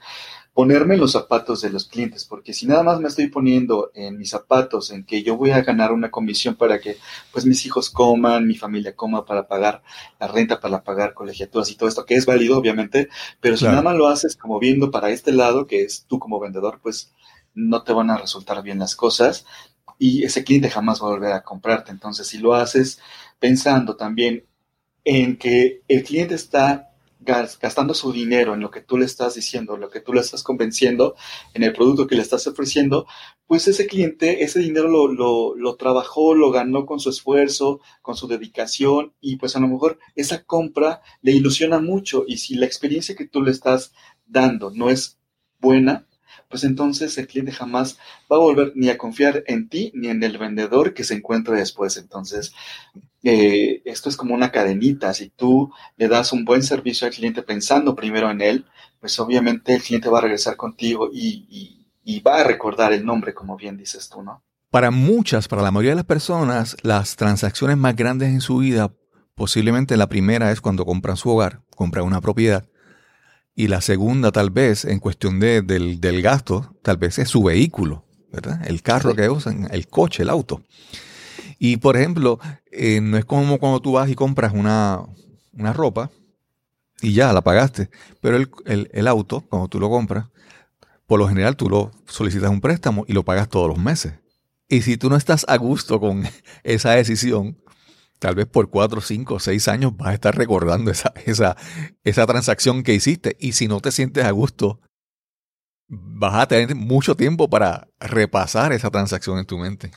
ponerme 0.60 0.98
los 0.98 1.12
zapatos 1.12 1.62
de 1.62 1.70
los 1.70 1.86
clientes, 1.86 2.26
porque 2.26 2.52
si 2.52 2.66
nada 2.66 2.82
más 2.82 3.00
me 3.00 3.08
estoy 3.08 3.28
poniendo 3.28 3.90
en 3.94 4.18
mis 4.18 4.28
zapatos, 4.28 4.90
en 4.90 5.06
que 5.06 5.22
yo 5.22 5.38
voy 5.38 5.52
a 5.52 5.62
ganar 5.62 5.90
una 5.90 6.10
comisión 6.10 6.54
para 6.54 6.78
que 6.78 6.98
pues 7.32 7.46
mis 7.46 7.64
hijos 7.64 7.88
coman, 7.88 8.46
mi 8.46 8.56
familia 8.56 8.94
coma 8.94 9.24
para 9.24 9.48
pagar 9.48 9.82
la 10.18 10.28
renta, 10.28 10.60
para 10.60 10.84
pagar 10.84 11.14
colegiaturas 11.14 11.70
y 11.70 11.76
todo 11.76 11.88
esto, 11.88 12.04
que 12.04 12.14
es 12.14 12.26
válido 12.26 12.58
obviamente, 12.58 13.08
pero 13.40 13.56
si 13.56 13.64
nada 13.64 13.80
más 13.80 13.96
lo 13.96 14.06
haces 14.06 14.36
como 14.36 14.58
viendo 14.58 14.90
para 14.90 15.08
este 15.08 15.32
lado, 15.32 15.66
que 15.66 15.82
es 15.82 16.04
tú 16.06 16.18
como 16.18 16.38
vendedor, 16.38 16.78
pues 16.82 17.14
no 17.54 17.82
te 17.82 17.94
van 17.94 18.10
a 18.10 18.18
resultar 18.18 18.62
bien 18.62 18.80
las 18.80 18.94
cosas 18.94 19.46
y 19.98 20.24
ese 20.24 20.44
cliente 20.44 20.68
jamás 20.68 21.00
va 21.00 21.06
a 21.06 21.12
volver 21.12 21.32
a 21.32 21.42
comprarte. 21.42 21.90
Entonces, 21.90 22.26
si 22.26 22.36
lo 22.36 22.52
haces 22.52 23.00
pensando 23.38 23.96
también 23.96 24.44
en 25.04 25.38
que 25.38 25.80
el 25.88 26.04
cliente 26.04 26.34
está 26.34 26.89
gastando 27.20 27.92
su 27.92 28.12
dinero 28.12 28.54
en 28.54 28.60
lo 28.60 28.70
que 28.70 28.80
tú 28.80 28.96
le 28.96 29.04
estás 29.04 29.34
diciendo, 29.34 29.76
lo 29.76 29.90
que 29.90 30.00
tú 30.00 30.12
le 30.12 30.20
estás 30.20 30.42
convenciendo, 30.42 31.14
en 31.52 31.62
el 31.62 31.72
producto 31.72 32.06
que 32.06 32.14
le 32.14 32.22
estás 32.22 32.46
ofreciendo, 32.46 33.06
pues 33.46 33.68
ese 33.68 33.86
cliente, 33.86 34.42
ese 34.42 34.60
dinero 34.60 34.88
lo, 34.88 35.08
lo, 35.08 35.54
lo, 35.54 35.76
trabajó, 35.76 36.34
lo 36.34 36.50
ganó 36.50 36.86
con 36.86 36.98
su 36.98 37.10
esfuerzo, 37.10 37.80
con 38.00 38.16
su 38.16 38.26
dedicación 38.26 39.12
y 39.20 39.36
pues 39.36 39.54
a 39.56 39.60
lo 39.60 39.68
mejor 39.68 39.98
esa 40.14 40.44
compra 40.44 41.02
le 41.20 41.32
ilusiona 41.32 41.78
mucho 41.78 42.24
y 42.26 42.38
si 42.38 42.54
la 42.54 42.66
experiencia 42.66 43.14
que 43.14 43.28
tú 43.28 43.42
le 43.42 43.50
estás 43.50 43.92
dando 44.26 44.70
no 44.70 44.88
es 44.88 45.18
buena, 45.58 46.06
pues 46.48 46.64
entonces 46.64 47.16
el 47.18 47.26
cliente 47.26 47.52
jamás 47.52 47.98
va 48.30 48.36
a 48.36 48.40
volver 48.40 48.72
ni 48.74 48.88
a 48.88 48.98
confiar 48.98 49.44
en 49.46 49.68
ti 49.68 49.92
ni 49.94 50.08
en 50.08 50.22
el 50.22 50.38
vendedor 50.38 50.94
que 50.94 51.04
se 51.04 51.14
encuentre 51.14 51.56
después. 51.56 51.96
Entonces, 51.96 52.52
eh, 53.22 53.82
esto 53.84 54.08
es 54.08 54.16
como 54.16 54.34
una 54.34 54.50
cadenita. 54.50 55.12
Si 55.14 55.30
tú 55.30 55.72
le 55.96 56.08
das 56.08 56.32
un 56.32 56.44
buen 56.44 56.62
servicio 56.62 57.06
al 57.06 57.12
cliente 57.12 57.42
pensando 57.42 57.94
primero 57.94 58.30
en 58.30 58.40
él, 58.40 58.66
pues 59.00 59.18
obviamente 59.18 59.74
el 59.74 59.82
cliente 59.82 60.08
va 60.08 60.18
a 60.18 60.22
regresar 60.22 60.56
contigo 60.56 61.08
y, 61.12 61.76
va 62.26 62.40
a 62.40 62.44
recordar 62.44 62.92
el 62.92 63.04
nombre, 63.06 63.32
como 63.32 63.56
bien 63.56 63.76
dices 63.76 64.08
tú, 64.08 64.22
¿no? 64.22 64.42
Para 64.70 64.90
muchas, 64.90 65.48
para 65.48 65.62
la 65.62 65.70
mayoría 65.70 65.92
de 65.92 65.96
las 65.96 66.04
personas, 66.04 66.76
las 66.82 67.16
transacciones 67.16 67.76
más 67.76 67.96
grandes 67.96 68.28
en 68.28 68.40
su 68.40 68.58
vida, 68.58 68.92
posiblemente 69.34 69.96
la 69.96 70.08
primera 70.08 70.50
es 70.50 70.60
cuando 70.60 70.84
compran 70.84 71.16
su 71.16 71.30
hogar, 71.30 71.62
compran 71.76 72.04
una 72.04 72.20
propiedad. 72.20 72.69
Y 73.54 73.68
la 73.68 73.80
segunda, 73.80 74.32
tal 74.32 74.50
vez, 74.50 74.84
en 74.84 75.00
cuestión 75.00 75.40
de, 75.40 75.62
del, 75.62 76.00
del, 76.00 76.22
gasto, 76.22 76.76
tal 76.82 76.96
vez 76.96 77.18
es 77.18 77.28
su 77.28 77.42
vehículo, 77.42 78.04
¿verdad? 78.32 78.60
El 78.66 78.82
carro 78.82 79.14
que 79.14 79.28
usan, 79.28 79.68
el 79.70 79.88
coche, 79.88 80.22
el 80.22 80.30
auto. 80.30 80.62
Y 81.58 81.76
por 81.76 81.96
ejemplo, 81.96 82.38
eh, 82.72 83.00
no 83.02 83.18
es 83.18 83.24
como 83.24 83.58
cuando 83.58 83.80
tú 83.80 83.92
vas 83.92 84.08
y 84.08 84.14
compras 84.14 84.52
una, 84.54 85.04
una 85.52 85.72
ropa 85.72 86.10
y 87.02 87.12
ya 87.12 87.32
la 87.32 87.42
pagaste. 87.42 87.90
Pero 88.20 88.36
el, 88.36 88.50
el, 88.64 88.90
el, 88.92 89.08
auto, 89.08 89.42
cuando 89.42 89.68
tú 89.68 89.78
lo 89.78 89.90
compras, 89.90 90.26
por 91.06 91.18
lo 91.18 91.28
general 91.28 91.56
tú 91.56 91.68
lo 91.68 91.90
solicitas 92.06 92.50
un 92.50 92.60
préstamo 92.60 93.04
y 93.08 93.12
lo 93.12 93.24
pagas 93.24 93.48
todos 93.48 93.68
los 93.68 93.78
meses. 93.78 94.14
Y 94.68 94.82
si 94.82 94.96
tú 94.96 95.10
no 95.10 95.16
estás 95.16 95.44
a 95.48 95.56
gusto 95.56 96.00
con 96.00 96.24
esa 96.62 96.92
decisión, 96.92 97.58
tal 98.20 98.36
vez 98.36 98.46
por 98.46 98.70
cuatro, 98.70 99.00
cinco, 99.00 99.40
seis 99.40 99.66
años 99.66 99.96
vas 99.96 100.10
a 100.10 100.14
estar 100.14 100.36
recordando 100.36 100.92
esa, 100.92 101.12
esa, 101.26 101.56
esa 102.04 102.26
transacción 102.26 102.84
que 102.84 102.94
hiciste. 102.94 103.36
Y 103.40 103.52
si 103.52 103.66
no 103.66 103.80
te 103.80 103.90
sientes 103.90 104.24
a 104.24 104.30
gusto, 104.30 104.78
vas 105.88 106.34
a 106.34 106.46
tener 106.46 106.76
mucho 106.76 107.16
tiempo 107.16 107.50
para 107.50 107.88
repasar 107.98 108.72
esa 108.72 108.90
transacción 108.90 109.38
en 109.38 109.46
tu 109.46 109.58
mente. 109.58 109.90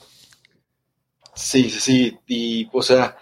Sí, 1.36 1.70
sí, 1.70 1.80
sí. 1.80 2.20
Y, 2.26 2.70
o 2.72 2.82
sea, 2.82 3.18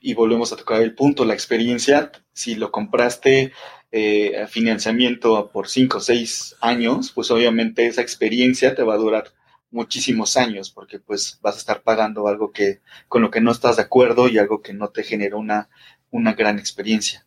y 0.00 0.14
volvemos 0.14 0.52
a 0.52 0.56
tocar 0.56 0.80
el 0.82 0.94
punto, 0.94 1.24
la 1.24 1.34
experiencia, 1.34 2.10
si 2.32 2.54
lo 2.54 2.72
compraste 2.72 3.52
eh, 3.92 4.46
financiamiento 4.48 5.50
por 5.52 5.68
cinco 5.68 5.98
o 5.98 6.00
seis 6.00 6.56
años, 6.60 7.12
pues 7.12 7.30
obviamente 7.30 7.86
esa 7.86 8.02
experiencia 8.02 8.74
te 8.74 8.82
va 8.82 8.94
a 8.94 8.98
durar 8.98 9.32
muchísimos 9.70 10.36
años, 10.36 10.70
porque 10.70 10.98
pues 10.98 11.38
vas 11.42 11.56
a 11.56 11.58
estar 11.58 11.82
pagando 11.82 12.26
algo 12.26 12.52
que 12.52 12.80
con 13.08 13.22
lo 13.22 13.30
que 13.30 13.40
no 13.40 13.52
estás 13.52 13.76
de 13.76 13.82
acuerdo 13.82 14.28
y 14.28 14.38
algo 14.38 14.62
que 14.62 14.72
no 14.72 14.88
te 14.88 15.02
genera 15.02 15.36
una, 15.36 15.68
una 16.10 16.34
gran 16.34 16.58
experiencia. 16.58 17.26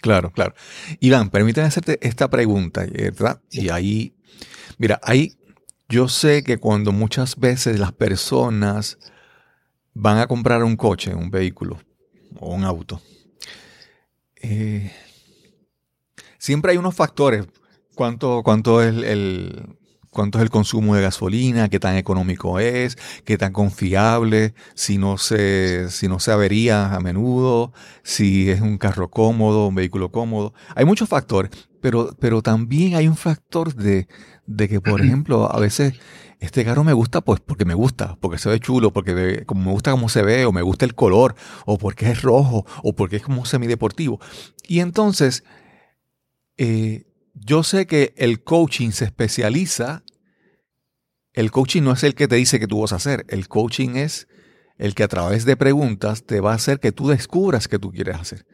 Claro, 0.00 0.30
claro. 0.30 0.54
Iván, 1.00 1.30
permíteme 1.30 1.66
hacerte 1.66 1.98
esta 2.00 2.30
pregunta, 2.30 2.86
¿verdad? 2.90 3.40
Y 3.50 3.68
ahí, 3.68 4.14
mira, 4.78 5.00
ahí 5.02 5.36
yo 5.88 6.08
sé 6.08 6.42
que 6.42 6.58
cuando 6.58 6.92
muchas 6.92 7.36
veces 7.36 7.78
las 7.78 7.92
personas 7.92 8.98
van 9.92 10.18
a 10.18 10.26
comprar 10.26 10.64
un 10.64 10.76
coche, 10.76 11.14
un 11.14 11.30
vehículo 11.30 11.78
o 12.40 12.54
un 12.54 12.64
auto, 12.64 13.02
eh, 14.36 14.90
siempre 16.38 16.72
hay 16.72 16.78
unos 16.78 16.94
factores. 16.94 17.46
¿Cuánto, 17.94 18.42
cuánto 18.42 18.82
es 18.82 18.94
el, 19.04 19.76
cuánto 20.12 20.38
es 20.38 20.42
el 20.42 20.50
consumo 20.50 20.94
de 20.94 21.02
gasolina, 21.02 21.70
qué 21.70 21.80
tan 21.80 21.96
económico 21.96 22.60
es, 22.60 22.98
qué 23.24 23.38
tan 23.38 23.52
confiable, 23.52 24.54
si 24.74 24.98
no 24.98 25.16
se, 25.16 25.88
si 25.90 26.06
no 26.06 26.20
se 26.20 26.30
avería 26.30 26.94
a 26.94 27.00
menudo, 27.00 27.72
si 28.02 28.50
es 28.50 28.60
un 28.60 28.76
carro 28.76 29.10
cómodo, 29.10 29.68
un 29.68 29.74
vehículo 29.74 30.12
cómodo. 30.12 30.52
Hay 30.76 30.84
muchos 30.84 31.08
factores, 31.08 31.50
pero, 31.80 32.14
pero 32.20 32.42
también 32.42 32.94
hay 32.94 33.08
un 33.08 33.16
factor 33.16 33.74
de, 33.74 34.06
de 34.46 34.68
que, 34.68 34.80
por 34.82 35.00
ejemplo, 35.04 35.50
a 35.50 35.58
veces 35.58 35.94
este 36.40 36.64
carro 36.64 36.84
me 36.84 36.92
gusta 36.92 37.22
pues 37.22 37.40
porque 37.40 37.64
me 37.64 37.74
gusta, 37.74 38.18
porque 38.20 38.36
se 38.36 38.50
ve 38.50 38.60
chulo, 38.60 38.92
porque 38.92 39.44
como 39.46 39.64
me 39.64 39.70
gusta 39.70 39.92
cómo 39.92 40.10
se 40.10 40.22
ve, 40.22 40.44
o 40.44 40.52
me 40.52 40.62
gusta 40.62 40.84
el 40.84 40.94
color, 40.94 41.36
o 41.64 41.78
porque 41.78 42.10
es 42.10 42.20
rojo, 42.20 42.66
o 42.82 42.94
porque 42.94 43.16
es 43.16 43.22
como 43.22 43.46
semideportivo. 43.46 44.20
Y 44.68 44.80
entonces, 44.80 45.42
eh, 46.58 47.06
yo 47.34 47.62
sé 47.62 47.86
que 47.86 48.14
el 48.16 48.42
coaching 48.42 48.90
se 48.90 49.06
especializa. 49.06 50.04
El 51.32 51.50
coaching 51.50 51.82
no 51.82 51.92
es 51.92 52.02
el 52.04 52.14
que 52.14 52.28
te 52.28 52.36
dice 52.36 52.60
que 52.60 52.66
tú 52.66 52.80
vas 52.80 52.92
a 52.92 52.96
hacer. 52.96 53.24
El 53.28 53.48
coaching 53.48 53.96
es 53.96 54.28
el 54.78 54.94
que 54.94 55.04
a 55.04 55.08
través 55.08 55.44
de 55.44 55.56
preguntas 55.56 56.24
te 56.24 56.40
va 56.40 56.52
a 56.52 56.56
hacer 56.56 56.80
que 56.80 56.92
tú 56.92 57.08
descubras 57.08 57.68
qué 57.68 57.78
tú 57.78 57.90
quieres 57.90 58.16
hacer. 58.16 58.46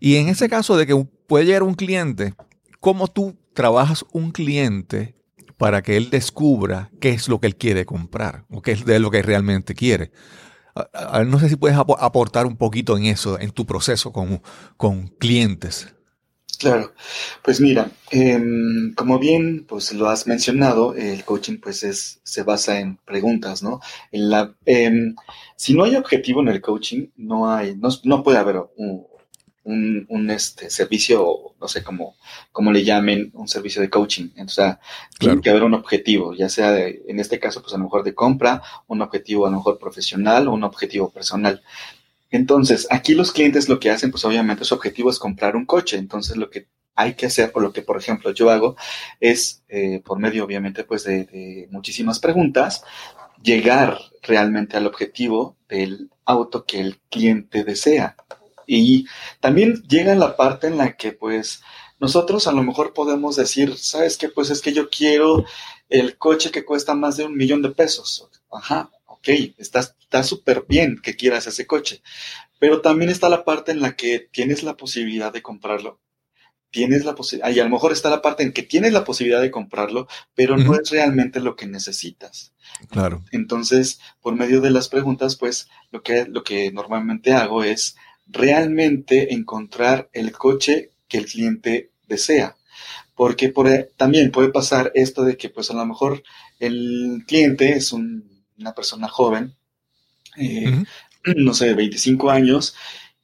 Y 0.00 0.16
en 0.16 0.28
ese 0.28 0.48
caso 0.48 0.76
de 0.76 0.86
que 0.86 0.96
puede 1.26 1.46
llegar 1.46 1.62
un 1.62 1.74
cliente, 1.74 2.34
¿cómo 2.80 3.08
tú 3.08 3.36
trabajas 3.52 4.04
un 4.12 4.32
cliente 4.32 5.14
para 5.56 5.82
que 5.82 5.96
él 5.96 6.10
descubra 6.10 6.90
qué 7.00 7.10
es 7.10 7.28
lo 7.28 7.40
que 7.40 7.46
él 7.46 7.56
quiere 7.56 7.84
comprar 7.84 8.44
o 8.50 8.62
qué 8.62 8.72
es 8.72 8.84
de 8.84 8.98
lo 8.98 9.10
que 9.10 9.22
realmente 9.22 9.74
quiere? 9.74 10.12
No 11.26 11.38
sé 11.38 11.48
si 11.48 11.56
puedes 11.56 11.76
aportar 11.76 12.46
un 12.46 12.56
poquito 12.56 12.96
en 12.96 13.04
eso, 13.04 13.38
en 13.38 13.52
tu 13.52 13.64
proceso 13.64 14.12
con, 14.12 14.42
con 14.76 15.06
clientes. 15.06 15.94
Claro, 16.56 16.92
pues 17.42 17.60
mira, 17.60 17.90
em, 18.10 18.94
como 18.94 19.18
bien 19.18 19.64
pues 19.68 19.92
lo 19.92 20.08
has 20.08 20.26
mencionado, 20.26 20.94
el 20.94 21.24
coaching 21.24 21.58
pues 21.58 21.82
es 21.82 22.20
se 22.22 22.42
basa 22.42 22.80
en 22.80 22.96
preguntas, 22.98 23.62
¿no? 23.62 23.80
En 24.12 24.30
la, 24.30 24.54
em, 24.66 25.14
si 25.56 25.74
no 25.74 25.84
hay 25.84 25.96
objetivo 25.96 26.40
en 26.40 26.48
el 26.48 26.60
coaching, 26.60 27.08
no 27.16 27.50
hay, 27.50 27.76
no, 27.76 27.88
no 28.04 28.22
puede 28.22 28.38
haber 28.38 28.62
un, 28.76 29.06
un, 29.64 30.30
este 30.30 30.70
servicio, 30.70 31.54
no 31.60 31.68
sé 31.68 31.82
cómo, 31.82 32.16
cómo 32.52 32.70
le 32.72 32.84
llamen, 32.84 33.30
un 33.34 33.48
servicio 33.48 33.80
de 33.80 33.90
coaching. 33.90 34.28
O 34.44 34.48
sea, 34.48 34.80
tiene 35.18 35.40
que 35.40 35.50
haber 35.50 35.62
un 35.64 35.74
objetivo, 35.74 36.34
ya 36.34 36.48
sea 36.48 36.70
de, 36.72 37.02
en 37.08 37.18
este 37.18 37.38
caso, 37.38 37.62
pues 37.62 37.72
a 37.74 37.78
lo 37.78 37.84
mejor 37.84 38.04
de 38.04 38.14
compra, 38.14 38.62
un 38.86 39.00
objetivo 39.02 39.46
a 39.46 39.50
lo 39.50 39.56
mejor 39.56 39.78
profesional 39.78 40.48
o 40.48 40.52
un 40.52 40.64
objetivo 40.64 41.10
personal. 41.10 41.62
Entonces, 42.34 42.88
aquí 42.90 43.14
los 43.14 43.30
clientes 43.30 43.68
lo 43.68 43.78
que 43.78 43.92
hacen, 43.92 44.10
pues 44.10 44.24
obviamente 44.24 44.64
su 44.64 44.74
objetivo 44.74 45.08
es 45.08 45.20
comprar 45.20 45.54
un 45.54 45.66
coche. 45.66 45.98
Entonces, 45.98 46.36
lo 46.36 46.50
que 46.50 46.66
hay 46.96 47.14
que 47.14 47.26
hacer, 47.26 47.52
o 47.54 47.60
lo 47.60 47.72
que, 47.72 47.80
por 47.80 47.96
ejemplo, 47.96 48.32
yo 48.32 48.50
hago, 48.50 48.74
es, 49.20 49.62
eh, 49.68 50.02
por 50.04 50.18
medio, 50.18 50.44
obviamente, 50.44 50.82
pues 50.82 51.04
de, 51.04 51.68
muchísimas 51.70 52.18
preguntas, 52.18 52.82
llegar 53.40 54.00
realmente 54.20 54.76
al 54.76 54.88
objetivo 54.88 55.56
del 55.68 56.10
auto 56.24 56.64
que 56.64 56.80
el 56.80 56.98
cliente 57.08 57.62
desea. 57.62 58.16
Y 58.66 59.06
también 59.38 59.84
llega 59.88 60.16
la 60.16 60.36
parte 60.36 60.66
en 60.66 60.76
la 60.76 60.96
que, 60.96 61.12
pues, 61.12 61.62
nosotros 62.00 62.48
a 62.48 62.52
lo 62.52 62.64
mejor 62.64 62.94
podemos 62.94 63.36
decir, 63.36 63.78
¿sabes 63.78 64.18
qué? 64.18 64.28
Pues 64.28 64.50
es 64.50 64.60
que 64.60 64.72
yo 64.72 64.90
quiero 64.90 65.44
el 65.88 66.18
coche 66.18 66.50
que 66.50 66.64
cuesta 66.64 66.96
más 66.96 67.16
de 67.16 67.26
un 67.26 67.36
millón 67.36 67.62
de 67.62 67.70
pesos. 67.70 68.28
Ajá, 68.50 68.90
ok, 69.24 69.54
está 69.58 70.22
súper 70.22 70.66
bien 70.68 71.00
que 71.02 71.16
quieras 71.16 71.46
ese 71.46 71.66
coche, 71.66 72.02
pero 72.58 72.80
también 72.80 73.10
está 73.10 73.28
la 73.28 73.44
parte 73.44 73.72
en 73.72 73.80
la 73.80 73.96
que 73.96 74.18
tienes 74.18 74.62
la 74.62 74.76
posibilidad 74.76 75.32
de 75.32 75.42
comprarlo. 75.42 76.00
Tienes 76.70 77.04
la 77.04 77.14
posibilidad, 77.14 77.50
y 77.54 77.60
a 77.60 77.64
lo 77.64 77.70
mejor 77.70 77.92
está 77.92 78.10
la 78.10 78.20
parte 78.20 78.42
en 78.42 78.52
que 78.52 78.64
tienes 78.64 78.92
la 78.92 79.04
posibilidad 79.04 79.40
de 79.40 79.52
comprarlo, 79.52 80.08
pero 80.34 80.56
no 80.56 80.74
es 80.74 80.90
realmente 80.90 81.38
lo 81.38 81.54
que 81.54 81.66
necesitas. 81.66 82.52
Claro. 82.90 83.22
Entonces, 83.30 84.00
por 84.20 84.34
medio 84.34 84.60
de 84.60 84.70
las 84.70 84.88
preguntas, 84.88 85.36
pues 85.36 85.68
lo 85.92 86.02
que, 86.02 86.26
lo 86.26 86.42
que 86.42 86.72
normalmente 86.72 87.32
hago 87.32 87.62
es 87.62 87.94
realmente 88.26 89.32
encontrar 89.32 90.10
el 90.12 90.32
coche 90.32 90.90
que 91.06 91.18
el 91.18 91.26
cliente 91.26 91.92
desea 92.08 92.56
porque 93.14 93.48
por, 93.48 93.70
también 93.96 94.32
puede 94.32 94.48
pasar 94.48 94.90
esto 94.94 95.22
de 95.22 95.36
que 95.36 95.48
pues 95.48 95.70
a 95.70 95.74
lo 95.74 95.86
mejor 95.86 96.22
el 96.58 97.22
cliente 97.26 97.76
es 97.76 97.92
un 97.92 98.33
una 98.58 98.74
persona 98.74 99.08
joven, 99.08 99.54
eh, 100.36 100.84
no 101.36 101.54
sé, 101.54 101.74
25 101.74 102.30
años, 102.30 102.74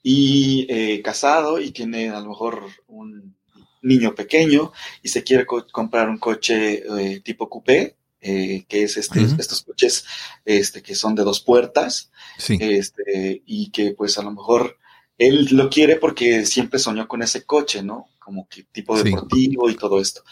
y 0.02 0.66
eh, 0.70 1.02
casado 1.02 1.60
y 1.60 1.72
tiene 1.72 2.08
a 2.08 2.20
lo 2.20 2.30
mejor 2.30 2.66
un 2.88 3.36
niño 3.82 4.14
pequeño 4.14 4.72
y 5.02 5.08
se 5.08 5.22
quiere 5.22 5.46
comprar 5.46 6.08
un 6.08 6.18
coche 6.18 6.82
eh, 6.98 7.20
tipo 7.20 7.48
coupé, 7.48 7.96
que 8.20 8.66
es 8.70 8.98
este, 8.98 9.22
estos 9.22 9.62
coches 9.62 10.04
este, 10.44 10.82
que 10.82 10.94
son 10.94 11.14
de 11.14 11.22
dos 11.22 11.40
puertas, 11.40 12.10
este, 12.48 13.42
y 13.46 13.70
que 13.70 13.92
pues 13.92 14.18
a 14.18 14.22
lo 14.22 14.30
mejor 14.30 14.76
él 15.20 15.48
lo 15.52 15.68
quiere 15.68 15.96
porque 15.96 16.46
siempre 16.46 16.78
soñó 16.78 17.06
con 17.06 17.22
ese 17.22 17.44
coche, 17.44 17.82
¿no? 17.82 18.08
Como 18.18 18.48
que 18.48 18.64
tipo 18.64 19.00
deportivo 19.00 19.68
y 19.68 19.76
todo 19.76 20.00
esto. 20.00 20.22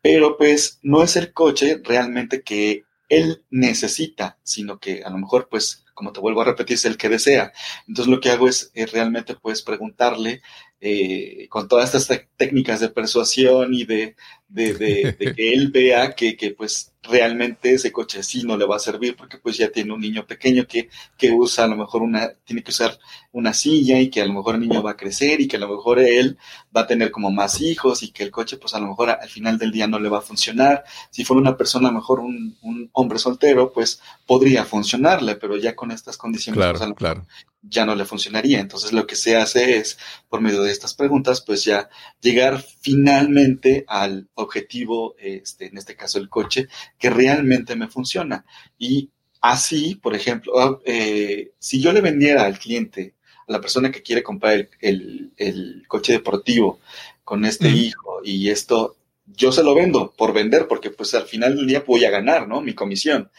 Pero 0.00 0.36
pues 0.36 0.78
no 0.82 1.02
es 1.02 1.16
el 1.16 1.32
coche 1.32 1.80
realmente 1.84 2.42
que 2.42 2.84
él 3.08 3.44
necesita, 3.50 4.38
sino 4.42 4.78
que 4.78 5.02
a 5.02 5.10
lo 5.10 5.18
mejor 5.18 5.48
pues 5.48 5.84
como 5.98 6.12
te 6.12 6.20
vuelvo 6.20 6.42
a 6.42 6.44
repetir, 6.44 6.76
es 6.76 6.84
el 6.84 6.96
que 6.96 7.08
desea. 7.08 7.52
Entonces 7.88 8.08
lo 8.08 8.20
que 8.20 8.30
hago 8.30 8.48
es 8.48 8.70
realmente 8.92 9.34
pues 9.34 9.62
preguntarle 9.62 10.42
eh, 10.80 11.48
con 11.48 11.66
todas 11.66 11.92
estas 11.92 12.24
técnicas 12.36 12.78
de 12.78 12.88
persuasión 12.88 13.74
y 13.74 13.84
de, 13.84 14.14
de, 14.48 15.16
que 15.18 15.52
él 15.52 15.70
vea 15.70 16.14
que, 16.14 16.36
que, 16.36 16.52
pues 16.52 16.92
realmente 17.02 17.72
ese 17.72 17.92
coche 17.92 18.22
sí 18.22 18.42
no 18.42 18.56
le 18.56 18.66
va 18.66 18.76
a 18.76 18.80
servir 18.80 19.16
porque 19.16 19.38
pues 19.38 19.56
ya 19.56 19.70
tiene 19.70 19.92
un 19.92 20.00
niño 20.00 20.26
pequeño 20.26 20.66
que, 20.66 20.90
que 21.16 21.30
usa 21.30 21.64
a 21.64 21.68
lo 21.68 21.76
mejor 21.76 22.02
una, 22.02 22.32
tiene 22.44 22.62
que 22.62 22.70
usar 22.70 22.98
una 23.32 23.54
silla 23.54 23.98
y 24.00 24.10
que 24.10 24.20
a 24.20 24.26
lo 24.26 24.32
mejor 24.32 24.56
el 24.56 24.62
niño 24.62 24.82
va 24.82 24.92
a 24.92 24.96
crecer 24.96 25.40
y 25.40 25.48
que 25.48 25.56
a 25.56 25.60
lo 25.60 25.68
mejor 25.68 26.00
él 26.00 26.38
va 26.76 26.82
a 26.82 26.86
tener 26.86 27.10
como 27.10 27.30
más 27.30 27.60
hijos 27.60 28.02
y 28.02 28.10
que 28.10 28.24
el 28.24 28.30
coche 28.30 28.56
pues 28.56 28.74
a 28.74 28.80
lo 28.80 28.88
mejor 28.88 29.10
al 29.10 29.28
final 29.28 29.58
del 29.58 29.70
día 29.70 29.86
no 29.86 29.98
le 29.98 30.08
va 30.08 30.18
a 30.18 30.22
funcionar. 30.22 30.84
Si 31.10 31.24
fuera 31.24 31.40
una 31.40 31.56
persona, 31.56 31.88
a 31.88 31.92
lo 31.92 31.98
mejor 31.98 32.20
un, 32.20 32.56
un 32.62 32.90
hombre 32.92 33.18
soltero, 33.18 33.72
pues 33.72 34.00
podría 34.26 34.64
funcionarle, 34.64 35.36
pero 35.36 35.56
ya 35.56 35.74
con 35.74 35.90
estas 35.90 36.16
condiciones 36.16 36.56
pues, 36.56 36.92
claro, 36.96 37.26
ya 37.62 37.84
no 37.84 37.94
le 37.94 38.04
funcionaría. 38.04 38.60
Entonces 38.60 38.92
lo 38.92 39.06
que 39.06 39.16
se 39.16 39.36
hace 39.36 39.78
es, 39.78 39.98
por 40.28 40.40
medio 40.40 40.62
de 40.62 40.72
estas 40.72 40.94
preguntas, 40.94 41.42
pues 41.42 41.64
ya 41.64 41.88
llegar 42.20 42.62
finalmente 42.80 43.84
al 43.88 44.28
objetivo, 44.34 45.14
este, 45.18 45.66
en 45.66 45.78
este 45.78 45.96
caso 45.96 46.18
el 46.18 46.28
coche, 46.28 46.68
que 46.98 47.10
realmente 47.10 47.76
me 47.76 47.88
funciona. 47.88 48.44
Y 48.78 49.10
así, 49.40 49.94
por 49.96 50.14
ejemplo, 50.14 50.58
ah, 50.58 50.78
eh, 50.84 51.52
si 51.58 51.80
yo 51.80 51.92
le 51.92 52.00
vendiera 52.00 52.44
al 52.44 52.58
cliente, 52.58 53.14
a 53.46 53.52
la 53.52 53.60
persona 53.60 53.90
que 53.90 54.02
quiere 54.02 54.22
comprar 54.22 54.68
el, 54.80 55.84
coche 55.88 56.12
deportivo 56.12 56.80
con 57.24 57.44
este 57.44 57.68
hijo 57.68 58.20
y 58.24 58.50
esto, 58.50 58.96
yo 59.26 59.52
se 59.52 59.62
lo 59.62 59.74
vendo 59.74 60.14
por 60.16 60.32
vender, 60.32 60.66
porque 60.66 60.90
pues 60.90 61.14
al 61.14 61.26
final 61.26 61.56
del 61.56 61.66
día 61.66 61.84
voy 61.86 62.04
a 62.04 62.10
ganar, 62.10 62.48
¿no? 62.48 62.60
Mi 62.60 62.74
comisión. 62.74 63.30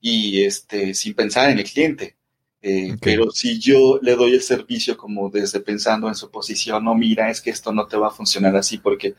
Y 0.00 0.42
este, 0.44 0.94
sin 0.94 1.14
pensar 1.14 1.50
en 1.50 1.58
el 1.58 1.64
cliente. 1.64 2.16
Eh, 2.62 2.96
pero 3.00 3.30
si 3.32 3.58
yo 3.58 3.98
le 4.00 4.14
doy 4.14 4.34
el 4.34 4.42
servicio 4.42 4.96
como 4.96 5.28
desde 5.28 5.60
pensando 5.60 6.06
en 6.06 6.14
su 6.14 6.30
posición, 6.30 6.84
no, 6.84 6.94
mira, 6.94 7.28
es 7.28 7.40
que 7.40 7.50
esto 7.50 7.72
no 7.72 7.86
te 7.86 7.96
va 7.96 8.06
a 8.06 8.12
funcionar 8.12 8.54
así 8.54 8.78
porque, 8.78 9.16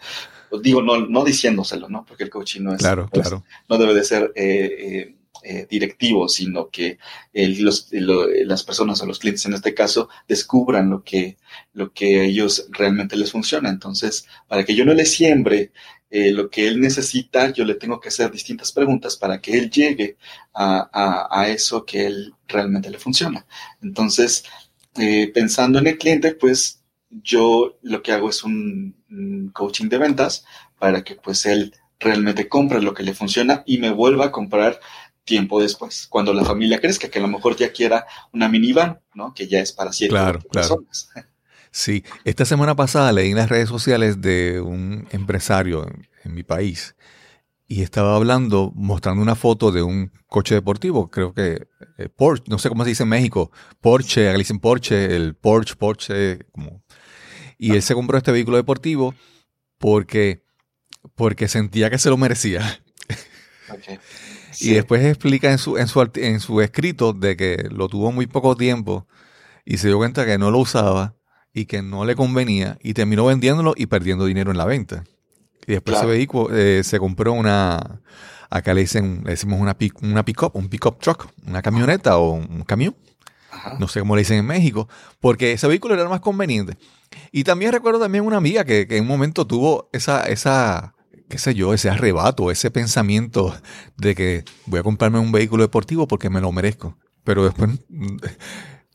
pues, 0.49 0.61
digo, 0.61 0.81
no, 0.81 1.05
no 1.07 1.25
diciéndoselo, 1.25 1.89
¿no? 1.89 2.05
Porque 2.05 2.23
el 2.23 2.29
coaching 2.29 2.61
no 2.61 2.73
es, 2.73 2.79
claro, 2.79 3.09
pues, 3.11 3.27
claro. 3.27 3.43
no 3.67 3.77
debe 3.77 3.93
de 3.93 4.03
ser 4.05 4.31
eh, 4.35 5.15
eh, 5.43 5.67
directivo, 5.69 6.29
sino 6.29 6.69
que 6.69 6.99
los, 7.33 7.89
las 7.91 8.63
personas 8.63 9.01
o 9.01 9.05
los 9.05 9.19
clientes 9.19 9.45
en 9.45 9.53
este 9.53 9.73
caso 9.73 10.07
descubran 10.25 10.89
lo 10.89 11.03
que, 11.03 11.37
lo 11.73 11.91
que 11.91 12.21
a 12.21 12.23
ellos 12.23 12.67
realmente 12.71 13.17
les 13.17 13.31
funciona. 13.31 13.69
Entonces, 13.69 14.25
para 14.47 14.63
que 14.63 14.73
yo 14.73 14.85
no 14.85 14.93
le 14.93 15.03
siembre 15.03 15.73
eh, 16.15 16.31
lo 16.31 16.47
que 16.47 16.67
él 16.67 16.79
necesita, 16.79 17.49
yo 17.49 17.65
le 17.65 17.73
tengo 17.73 17.99
que 17.99 18.09
hacer 18.09 18.29
distintas 18.29 18.71
preguntas 18.71 19.17
para 19.17 19.41
que 19.41 19.57
él 19.57 19.71
llegue 19.71 20.15
a, 20.53 21.47
eso 21.47 21.83
que 21.87 22.05
él 22.05 22.35
realmente 22.47 22.91
le 22.91 22.99
funciona. 22.99 23.47
Entonces, 23.81 24.43
eh, 24.95 25.31
pensando 25.33 25.79
en 25.79 25.87
el 25.87 25.97
cliente, 25.97 26.35
pues 26.35 26.83
yo 27.09 27.79
lo 27.81 28.03
que 28.03 28.11
hago 28.11 28.29
es 28.29 28.43
un, 28.43 28.95
coaching 29.53 29.89
de 29.89 29.97
ventas 29.97 30.45
para 30.77 31.03
que 31.03 31.15
pues 31.15 31.47
él 31.47 31.73
realmente 31.99 32.47
compre 32.47 32.79
lo 32.79 32.93
que 32.93 33.01
le 33.01 33.15
funciona 33.15 33.63
y 33.65 33.79
me 33.79 33.89
vuelva 33.89 34.25
a 34.25 34.31
comprar 34.31 34.79
tiempo 35.23 35.59
después, 35.59 36.05
cuando 36.07 36.31
la 36.31 36.45
familia 36.45 36.79
crezca, 36.79 37.09
que 37.09 37.17
a 37.17 37.23
lo 37.23 37.27
mejor 37.27 37.55
ya 37.55 37.71
quiera 37.71 38.05
una 38.31 38.47
minivan, 38.47 38.99
¿no? 39.15 39.33
Que 39.33 39.47
ya 39.47 39.61
es 39.61 39.71
para 39.71 39.91
siete 39.91 40.15
personas. 40.51 41.09
Sí, 41.73 42.03
esta 42.23 42.45
semana 42.45 42.75
pasada 42.75 43.11
leí 43.11 43.31
en 43.31 43.37
las 43.37 43.49
redes 43.49 43.67
sociales 43.67 44.21
de 44.21 44.61
un 44.61 45.07
empresario 45.11 45.87
en, 46.23 46.33
mi 46.35 46.43
país 46.43 46.95
y 47.67 47.81
estaba 47.81 48.15
hablando, 48.15 48.71
mostrando 48.75 49.23
una 49.23 49.33
foto 49.33 49.71
de 49.71 49.81
un 49.81 50.11
coche 50.27 50.53
deportivo, 50.53 51.09
creo 51.09 51.33
que 51.33 51.67
eh, 51.97 52.09
Porsche, 52.09 52.43
no 52.47 52.59
sé 52.59 52.69
cómo 52.69 52.83
se 52.83 52.91
dice 52.91 53.01
en 53.01 53.09
México, 53.09 53.51
Porsche, 53.81 54.31
le 54.31 54.37
dicen 54.37 54.59
Porsche, 54.59 55.15
el 55.15 55.33
Porsche, 55.33 55.75
Porsche, 55.75 56.45
como... 56.51 56.83
Y 57.57 57.71
él 57.71 57.81
se 57.81 57.95
compró 57.95 58.19
este 58.19 58.31
vehículo 58.31 58.57
deportivo 58.57 59.15
porque, 59.79 60.43
porque 61.15 61.47
sentía 61.47 61.89
que 61.89 61.97
se 61.97 62.11
lo 62.11 62.17
merecía. 62.17 62.83
Y 64.59 64.75
después 64.75 65.03
explica 65.03 65.51
en 65.51 65.57
su, 65.57 65.79
en, 65.79 65.87
su, 65.87 66.07
en 66.13 66.39
su 66.39 66.61
escrito 66.61 67.11
de 67.11 67.35
que 67.35 67.67
lo 67.71 67.89
tuvo 67.89 68.11
muy 68.11 68.27
poco 68.27 68.55
tiempo 68.55 69.07
y 69.65 69.77
se 69.77 69.87
dio 69.87 69.97
cuenta 69.97 70.27
que 70.27 70.37
no 70.37 70.51
lo 70.51 70.59
usaba 70.59 71.15
y 71.53 71.65
que 71.65 71.81
no 71.81 72.05
le 72.05 72.15
convenía 72.15 72.77
y 72.81 72.93
terminó 72.93 73.25
vendiéndolo 73.25 73.73
y 73.75 73.85
perdiendo 73.85 74.25
dinero 74.25 74.51
en 74.51 74.57
la 74.57 74.65
venta. 74.65 75.03
Y 75.67 75.73
después 75.73 75.97
ese 75.97 76.05
vehículo 76.05 76.53
eh, 76.53 76.83
se 76.83 76.99
compró 76.99 77.33
una, 77.33 78.01
acá 78.49 78.73
le 78.73 78.81
dicen, 78.81 79.21
le 79.23 79.31
decimos 79.31 79.61
una, 79.61 79.77
pick, 79.77 80.01
una 80.01 80.25
pick-up, 80.25 80.51
un 80.55 80.67
pick-up 80.67 80.99
truck, 80.99 81.27
una 81.47 81.61
camioneta 81.61 82.17
o 82.17 82.31
un 82.31 82.63
camión. 82.63 82.95
No 83.79 83.87
sé 83.87 83.99
cómo 83.99 84.15
le 84.15 84.21
dicen 84.21 84.39
en 84.39 84.45
México, 84.45 84.89
porque 85.19 85.53
ese 85.53 85.67
vehículo 85.67 85.93
era 85.93 86.09
más 86.09 86.21
conveniente. 86.21 86.75
Y 87.31 87.43
también 87.43 87.71
recuerdo 87.71 87.99
también 87.99 88.25
una 88.25 88.37
amiga 88.37 88.65
que, 88.65 88.87
que 88.87 88.97
en 88.97 89.03
un 89.03 89.07
momento 89.07 89.45
tuvo 89.45 89.89
esa, 89.93 90.23
esa, 90.23 90.95
qué 91.29 91.37
sé 91.37 91.53
yo, 91.53 91.73
ese 91.73 91.89
arrebato, 91.89 92.51
ese 92.51 92.71
pensamiento 92.71 93.55
de 93.97 94.15
que 94.15 94.43
voy 94.65 94.79
a 94.79 94.83
comprarme 94.83 95.19
un 95.19 95.31
vehículo 95.31 95.63
deportivo 95.63 96.07
porque 96.07 96.29
me 96.29 96.41
lo 96.41 96.51
merezco. 96.51 96.97
Pero 97.23 97.45
después 97.45 97.69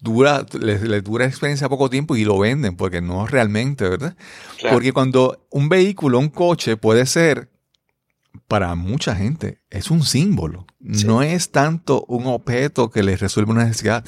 dura, 0.00 0.46
les, 0.60 1.04
dura 1.04 1.26
experiencia 1.26 1.68
poco 1.68 1.90
tiempo 1.90 2.16
y 2.16 2.24
lo 2.24 2.38
venden, 2.38 2.76
porque 2.76 3.00
no 3.00 3.26
realmente, 3.26 3.88
¿verdad? 3.88 4.16
Porque 4.70 4.92
cuando 4.92 5.46
un 5.50 5.68
vehículo, 5.68 6.18
un 6.18 6.28
coche 6.28 6.76
puede 6.76 7.06
ser, 7.06 7.50
para 8.46 8.74
mucha 8.74 9.14
gente, 9.14 9.60
es 9.70 9.90
un 9.90 10.02
símbolo. 10.02 10.66
No 10.78 11.22
es 11.22 11.50
tanto 11.50 12.04
un 12.08 12.26
objeto 12.26 12.90
que 12.90 13.02
les 13.02 13.20
resuelve 13.20 13.52
una 13.52 13.64
necesidad, 13.64 14.04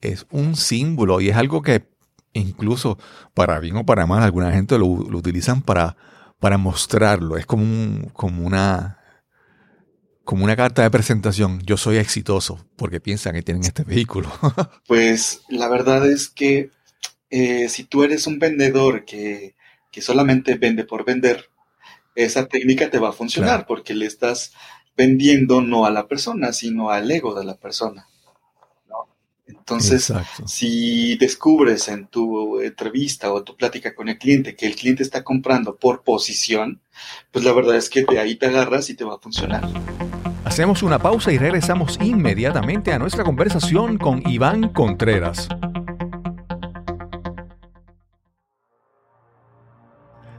es 0.00 0.26
un 0.30 0.56
símbolo 0.56 1.20
y 1.20 1.28
es 1.28 1.36
algo 1.36 1.62
que 1.62 1.88
incluso 2.32 2.98
para 3.34 3.58
bien 3.58 3.76
o 3.76 3.86
para 3.86 4.06
mal, 4.06 4.22
alguna 4.22 4.52
gente 4.52 4.78
lo, 4.78 4.86
utilizan 4.86 5.62
para, 5.62 5.96
para 6.40 6.58
mostrarlo. 6.58 7.36
Es 7.36 7.46
como, 7.46 7.62
un, 7.62 8.10
como 8.12 8.46
una 8.46 8.97
como 10.28 10.44
una 10.44 10.56
carta 10.56 10.82
de 10.82 10.90
presentación, 10.90 11.62
yo 11.64 11.78
soy 11.78 11.96
exitoso, 11.96 12.62
porque 12.76 13.00
piensan 13.00 13.32
que 13.32 13.40
tienen 13.40 13.64
este 13.64 13.82
vehículo. 13.82 14.30
pues 14.86 15.40
la 15.48 15.70
verdad 15.70 16.06
es 16.06 16.28
que 16.28 16.70
eh, 17.30 17.70
si 17.70 17.84
tú 17.84 18.04
eres 18.04 18.26
un 18.26 18.38
vendedor 18.38 19.06
que, 19.06 19.54
solamente 20.02 20.56
vende 20.56 20.84
por 20.84 21.06
vender, 21.06 21.48
esa 22.14 22.46
técnica 22.46 22.90
te 22.90 22.98
va 22.98 23.08
a 23.08 23.12
funcionar 23.12 23.64
porque 23.66 23.94
le 23.94 24.04
estás 24.04 24.52
vendiendo 24.98 25.62
no 25.62 25.86
a 25.86 25.90
la 25.90 26.06
persona, 26.06 26.52
sino 26.52 26.90
al 26.90 27.10
ego 27.10 27.34
de 27.34 27.46
la 27.46 27.56
persona. 27.56 28.06
Entonces, 29.46 30.12
si 30.44 31.16
descubres 31.16 31.88
en 31.88 32.06
tu 32.06 32.60
entrevista 32.60 33.32
o 33.32 33.42
tu 33.42 33.56
plática 33.56 33.94
con 33.94 34.10
el 34.10 34.18
cliente 34.18 34.54
que 34.54 34.66
el 34.66 34.76
cliente 34.76 35.02
está 35.02 35.24
comprando 35.24 35.76
por 35.76 36.02
posición, 36.02 36.82
pues 37.32 37.46
la 37.46 37.52
verdad 37.52 37.76
es 37.76 37.88
que 37.88 38.04
de 38.04 38.18
ahí 38.18 38.36
te 38.36 38.46
agarras 38.46 38.90
y 38.90 38.94
te 38.94 39.04
va 39.04 39.14
a 39.14 39.18
funcionar. 39.18 39.66
Hacemos 40.58 40.82
una 40.82 40.98
pausa 40.98 41.30
y 41.30 41.38
regresamos 41.38 41.96
inmediatamente 42.02 42.92
a 42.92 42.98
nuestra 42.98 43.22
conversación 43.22 43.96
con 43.96 44.28
Iván 44.28 44.70
Contreras. 44.70 45.48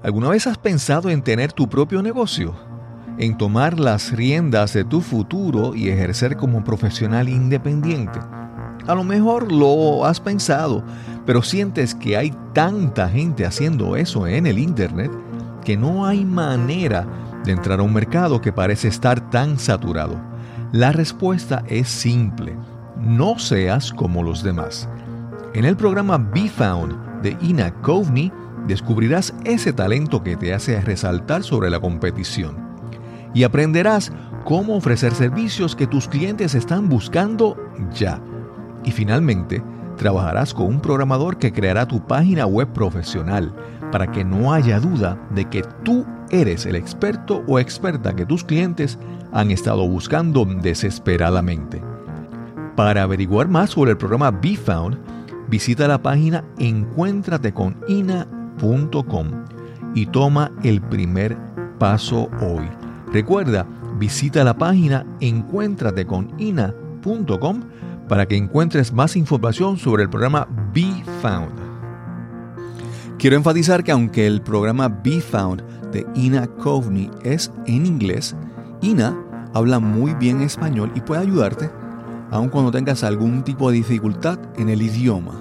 ¿Alguna 0.03 0.27
vez 0.27 0.45
has 0.45 0.58
pensado 0.58 1.10
en 1.10 1.21
tener 1.21 1.53
tu 1.53 1.69
propio 1.69 2.01
negocio? 2.01 2.53
¿En 3.17 3.38
tomar 3.38 3.79
las 3.79 4.12
riendas 4.12 4.73
de 4.73 4.84
tu 4.84 4.99
futuro 4.99 5.73
y 5.73 5.88
ejercer 5.88 6.36
como 6.36 6.65
profesional 6.65 7.29
independiente? 7.29 8.19
A 8.88 8.95
lo 8.95 9.05
mejor 9.05 9.53
lo 9.53 10.05
has 10.05 10.19
pensado, 10.19 10.84
pero 11.25 11.41
sientes 11.43 11.95
que 11.95 12.17
hay 12.17 12.34
tanta 12.53 13.08
gente 13.08 13.45
haciendo 13.45 13.95
eso 13.95 14.27
en 14.27 14.47
el 14.47 14.60
Internet 14.60 15.12
que 15.63 15.77
no 15.77 16.05
hay 16.05 16.25
manera 16.25 17.08
entrar 17.50 17.80
a 17.80 17.84
un 17.84 17.94
mercado 17.94 18.42
que 18.42 18.54
parece 18.54 18.88
estar 18.88 19.30
tan 19.30 19.60
saturado. 19.60 20.20
La 20.72 20.92
respuesta 20.92 21.64
es 21.68 21.88
simple. 21.88 22.56
No 22.98 23.40
seas 23.40 23.92
como 23.92 24.24
los 24.24 24.44
demás. 24.44 24.88
En 25.54 25.66
el 25.66 25.76
programa 25.76 26.18
Be 26.18 26.48
Found 26.50 27.22
de 27.22 27.38
Ina 27.42 27.74
Coveney 27.82 28.32
descubrirás 28.68 29.34
ese 29.46 29.74
talento 29.74 30.24
que 30.24 30.38
te 30.38 30.54
hace 30.54 30.80
resaltar 30.82 31.44
sobre 31.44 31.70
la 31.70 31.80
competición 31.80 32.70
y 33.34 33.44
aprenderás 33.44 34.12
cómo 34.46 34.76
ofrecer 34.76 35.14
servicios 35.14 35.76
que 35.76 35.88
tus 35.88 36.08
clientes 36.08 36.56
están 36.56 36.90
buscando 36.90 37.58
ya. 37.94 38.22
Y 38.84 38.92
finalmente, 38.92 39.62
trabajarás 39.98 40.54
con 40.54 40.68
un 40.68 40.82
programador 40.82 41.38
que 41.38 41.52
creará 41.52 41.88
tu 41.88 42.06
página 42.06 42.46
web 42.46 42.72
profesional 42.74 43.54
para 43.91 44.12
que 44.12 44.23
no 44.23 44.54
haya 44.54 44.80
duda 44.80 45.17
de 45.32 45.45
que 45.45 45.63
tú 45.84 46.06
eres 46.30 46.65
el 46.65 46.75
experto 46.75 47.43
o 47.47 47.60
experta 47.60 48.15
que 48.15 48.25
tus 48.25 48.43
clientes 48.43 48.97
han 49.32 49.52
estado 49.52 49.88
buscando 49.88 50.43
desesperadamente. 50.45 51.82
Para 52.75 53.04
averiguar 53.04 53.47
más 53.47 53.69
sobre 53.71 53.91
el 53.91 53.97
programa 53.97 54.32
BeFound, 54.32 54.97
visita 55.49 55.88
la 55.88 56.02
página 56.02 56.43
encuéntrateconina.com 56.58 59.28
y 59.95 60.06
toma 60.06 60.52
el 60.63 60.82
primer 60.82 61.38
paso 61.78 62.30
hoy. 62.41 62.67
Recuerda, 63.12 63.65
visita 63.97 64.43
la 64.43 64.58
página 64.58 65.06
encuéntrateconina.com 65.19 67.62
para 68.08 68.28
que 68.28 68.38
encuentres 68.38 68.91
más 68.91 69.15
información 69.15 69.78
sobre 69.78 70.02
el 70.04 70.10
programa 70.10 70.47
Be 70.73 71.04
Found. 71.21 71.68
Quiero 73.19 73.36
enfatizar 73.36 73.84
que 73.84 73.91
aunque 73.91 74.25
el 74.25 74.41
programa 74.41 74.88
Be 74.88 75.19
Found 75.19 75.62
de 75.91 76.08
Ina 76.15 76.47
Coveney 76.47 77.12
es 77.25 77.51
en 77.65 77.86
inglés, 77.86 78.34
Ina 78.82 79.13
habla 79.53 79.79
muy 79.79 80.13
bien 80.13 80.41
español 80.41 80.93
y 80.95 81.01
puede 81.01 81.23
ayudarte 81.23 81.69
aun 82.32 82.47
cuando 82.47 82.71
tengas 82.71 83.03
algún 83.03 83.43
tipo 83.43 83.69
de 83.69 83.75
dificultad 83.75 84.39
en 84.58 84.69
el 84.69 84.82
idioma. 84.82 85.34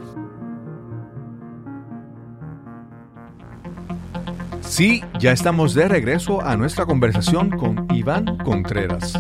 Sí, 4.63 5.05
ya 5.21 5.31
estamos 5.31 5.73
de 5.75 5.87
regreso 5.87 6.43
a 6.43 6.57
nuestra 6.57 6.85
conversación 6.85 7.51
con 7.51 7.87
Iván 7.95 8.39
Contreras. 8.39 9.13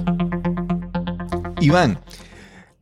Iván, 1.60 2.00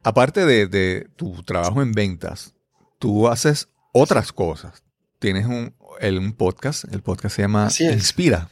aparte 0.02 0.46
de, 0.46 1.06
tu 1.16 1.42
trabajo 1.42 1.82
en 1.82 1.92
ventas, 1.92 2.54
tú 2.98 3.28
haces 3.28 3.68
otras 3.92 4.32
cosas. 4.32 4.85
Tienes 5.18 5.46
un, 5.46 5.74
un 6.02 6.32
podcast, 6.32 6.84
el 6.92 7.02
podcast 7.02 7.36
se 7.36 7.42
llama 7.42 7.68
Inspira. 7.78 8.50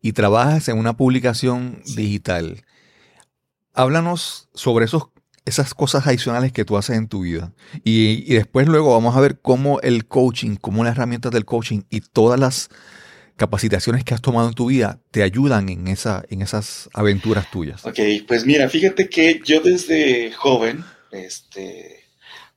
Y 0.00 0.12
trabajas 0.12 0.68
en 0.68 0.78
una 0.78 0.96
publicación 0.96 1.82
digital. 1.96 2.64
Háblanos 3.72 4.48
sobre 4.54 4.84
esos, 4.84 5.04
esas 5.44 5.74
cosas 5.74 6.06
adicionales 6.06 6.52
que 6.52 6.64
tú 6.64 6.76
haces 6.76 6.96
en 6.96 7.08
tu 7.08 7.22
vida. 7.22 7.52
Y, 7.84 8.32
después 8.34 8.68
luego 8.68 8.92
vamos 8.92 9.16
a 9.16 9.20
ver 9.20 9.40
cómo 9.40 9.80
el 9.80 10.06
coaching, 10.06 10.56
cómo 10.56 10.84
las 10.84 10.96
herramientas 10.96 11.32
del 11.32 11.44
coaching 11.44 11.82
y 11.90 12.00
todas 12.00 12.38
las 12.38 12.68
capacitaciones 13.36 14.04
que 14.04 14.14
has 14.14 14.20
tomado 14.20 14.48
en 14.48 14.54
tu 14.54 14.66
vida 14.66 15.00
te 15.10 15.22
ayudan 15.22 15.68
en, 15.68 15.88
esa, 15.88 16.22
en 16.28 16.42
esas 16.42 16.88
aventuras 16.92 17.50
tuyas. 17.50 17.84
Ok, 17.84 17.98
pues 18.28 18.44
mira, 18.46 18.68
fíjate 18.68 19.08
que 19.08 19.40
yo 19.44 19.60
desde 19.60 20.32
joven, 20.32 20.84
este, 21.10 22.01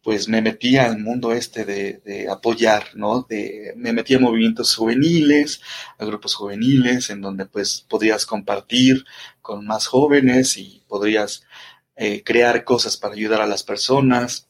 pues 0.05 0.29
me 0.29 0.39
metía 0.39 0.85
al 0.85 0.99
mundo 0.99 1.33
este 1.33 1.65
de, 1.65 2.27
apoyar, 2.29 2.89
¿no? 2.93 3.25
De, 3.27 3.73
me 3.75 3.91
metía 3.91 4.17
a 4.17 4.19
movimientos 4.19 4.75
juveniles, 4.75 5.61
a 5.97 6.05
grupos 6.05 6.35
juveniles, 6.35 7.09
en 7.09 7.21
donde 7.21 7.47
pues 7.47 7.83
podías 7.89 8.27
compartir 8.27 9.03
con 9.41 9.65
más 9.65 9.87
jóvenes 9.87 10.57
y 10.57 10.83
podrías 10.87 11.43
eh, 11.95 12.21
crear 12.23 12.63
cosas 12.63 12.97
para 12.97 13.15
ayudar 13.15 13.41
a 13.41 13.47
las 13.47 13.63
personas. 13.63 14.47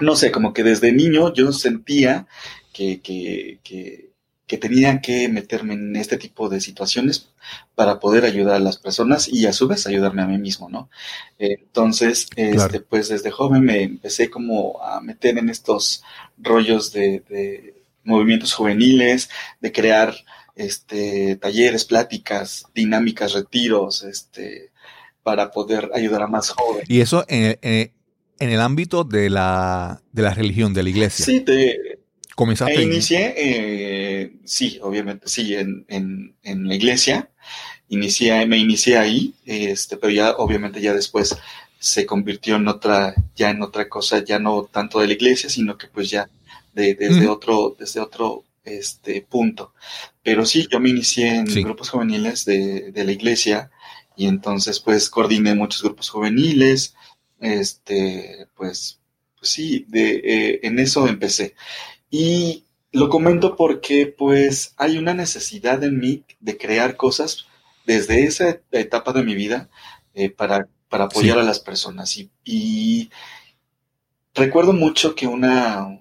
No 0.00 0.14
sé, 0.16 0.30
como 0.30 0.52
que 0.52 0.64
desde 0.64 0.92
niño 0.92 1.32
yo 1.32 1.50
sentía 1.52 2.26
que, 2.74 3.00
que, 3.00 3.60
que, 3.64 4.12
que 4.46 4.58
tenía 4.58 5.00
que 5.00 5.30
meterme 5.30 5.74
en 5.74 5.96
este 5.96 6.18
tipo 6.18 6.50
de 6.50 6.60
situaciones 6.60 7.30
para 7.74 8.00
poder 8.00 8.24
ayudar 8.24 8.56
a 8.56 8.60
las 8.60 8.78
personas 8.78 9.28
y 9.28 9.46
a 9.46 9.52
su 9.52 9.68
vez 9.68 9.86
ayudarme 9.86 10.22
a 10.22 10.26
mí 10.26 10.38
mismo, 10.38 10.68
¿no? 10.68 10.90
Entonces, 11.38 12.26
este, 12.36 12.80
pues 12.80 13.08
desde 13.08 13.30
joven 13.30 13.62
me 13.62 13.82
empecé 13.82 14.30
como 14.30 14.82
a 14.82 15.00
meter 15.00 15.38
en 15.38 15.48
estos 15.48 16.02
rollos 16.38 16.92
de, 16.92 17.22
de 17.28 17.74
movimientos 18.04 18.52
juveniles, 18.54 19.30
de 19.60 19.72
crear 19.72 20.14
este, 20.58 21.36
talleres, 21.36 21.84
pláticas, 21.84 22.64
dinámicas, 22.74 23.32
retiros, 23.32 24.02
este, 24.02 24.70
para 25.22 25.50
poder 25.50 25.90
ayudar 25.94 26.22
a 26.22 26.26
más 26.26 26.50
jóvenes. 26.50 26.90
Y 26.90 27.00
eso 27.00 27.24
en, 27.28 27.92
el 28.40 28.60
ámbito 28.60 29.04
de 29.04 29.30
la, 29.30 30.02
de 30.12 30.22
la 30.22 30.34
religión, 30.34 30.74
de 30.74 30.82
la 30.82 30.90
iglesia. 30.90 31.24
Sí, 31.24 31.40
te, 31.40 31.87
comenzaste. 32.38 32.80
inicié, 32.80 33.34
eh, 33.36 34.32
sí, 34.44 34.78
obviamente, 34.80 35.26
sí, 35.26 35.56
en, 35.56 35.84
en, 35.88 36.68
la 36.68 36.74
iglesia. 36.76 37.30
Inicié, 37.88 38.46
me 38.46 38.58
inicié 38.58 38.96
ahí, 38.96 39.34
este, 39.44 39.96
pero 39.96 40.12
ya, 40.12 40.30
obviamente, 40.36 40.80
ya 40.80 40.94
después 40.94 41.36
se 41.80 42.06
convirtió 42.06 42.54
en 42.54 42.68
otra, 42.68 43.12
ya 43.34 43.50
en 43.50 43.60
otra 43.60 43.88
cosa, 43.88 44.22
ya 44.22 44.38
no 44.38 44.68
tanto 44.70 45.00
de 45.00 45.08
la 45.08 45.14
iglesia, 45.14 45.50
sino 45.50 45.76
que 45.76 45.88
pues 45.88 46.10
ya 46.10 46.30
de, 46.74 46.94
desde 46.94 47.26
otro, 47.26 47.74
desde 47.76 47.98
otro 47.98 48.44
este 48.62 49.20
punto. 49.22 49.74
Pero 50.22 50.46
sí, 50.46 50.68
yo 50.70 50.78
me 50.78 50.90
inicié 50.90 51.34
en 51.34 51.46
grupos 51.46 51.90
juveniles 51.90 52.44
de, 52.44 52.92
la 52.94 53.12
iglesia 53.12 53.70
y 54.16 54.28
entonces 54.28 54.78
pues 54.78 55.10
coordiné 55.10 55.56
muchos 55.56 55.82
grupos 55.82 56.08
juveniles, 56.10 56.94
este, 57.40 58.46
pues, 58.54 59.00
pues 59.36 59.50
sí, 59.50 59.86
de, 59.88 60.20
eh, 60.22 60.60
en 60.62 60.78
eso 60.78 61.08
empecé. 61.08 61.56
Y 62.10 62.64
lo 62.92 63.08
comento 63.08 63.56
porque 63.56 64.06
pues 64.06 64.74
hay 64.76 64.98
una 64.98 65.14
necesidad 65.14 65.82
en 65.84 65.98
mí 65.98 66.24
de 66.40 66.56
crear 66.56 66.96
cosas 66.96 67.46
desde 67.86 68.24
esa 68.24 68.60
etapa 68.72 69.12
de 69.12 69.22
mi 69.22 69.34
vida 69.34 69.68
eh, 70.14 70.30
para, 70.30 70.68
para 70.88 71.04
apoyar 71.04 71.38
a 71.38 71.42
las 71.42 71.60
personas. 71.60 72.16
Y, 72.16 72.30
y 72.44 73.10
recuerdo 74.34 74.72
mucho 74.72 75.14
que 75.14 75.26
una 75.26 76.00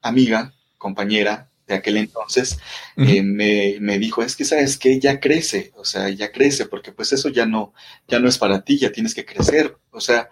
amiga, 0.00 0.54
compañera, 0.78 1.48
de 1.68 1.74
aquel 1.74 1.98
entonces, 1.98 2.58
eh, 2.96 3.22
me, 3.22 3.98
dijo, 3.98 4.22
es 4.22 4.34
que 4.34 4.46
sabes 4.46 4.78
que 4.78 4.98
ya 4.98 5.20
crece, 5.20 5.70
o 5.76 5.84
sea, 5.84 6.08
ya 6.08 6.32
crece, 6.32 6.64
porque 6.64 6.92
pues 6.92 7.12
eso 7.12 7.28
ya 7.28 7.44
no, 7.44 7.74
ya 8.08 8.18
no 8.18 8.28
es 8.28 8.38
para 8.38 8.62
ti, 8.62 8.78
ya 8.78 8.90
tienes 8.90 9.14
que 9.14 9.26
crecer, 9.26 9.76
o 9.90 10.00
sea, 10.00 10.30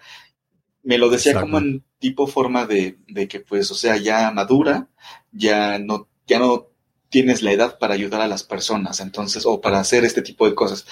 me 0.81 0.97
lo 0.97 1.09
decía 1.09 1.39
como 1.39 1.59
en 1.59 1.83
tipo 1.99 2.27
forma 2.27 2.65
de, 2.65 2.97
de, 3.07 3.27
que 3.27 3.39
pues, 3.39 3.71
o 3.71 3.75
sea, 3.75 3.97
ya 3.97 4.31
madura, 4.31 4.87
ya 5.31 5.79
no, 5.79 6.07
ya 6.27 6.39
no 6.39 6.67
tienes 7.09 7.41
la 7.41 7.51
edad 7.51 7.77
para 7.79 7.93
ayudar 7.93 8.21
a 8.21 8.27
las 8.27 8.43
personas, 8.43 8.99
entonces, 8.99 9.45
o 9.45 9.61
para 9.61 9.79
hacer 9.79 10.05
este 10.05 10.21
tipo 10.21 10.47
de 10.47 10.55
cosas. 10.55 10.85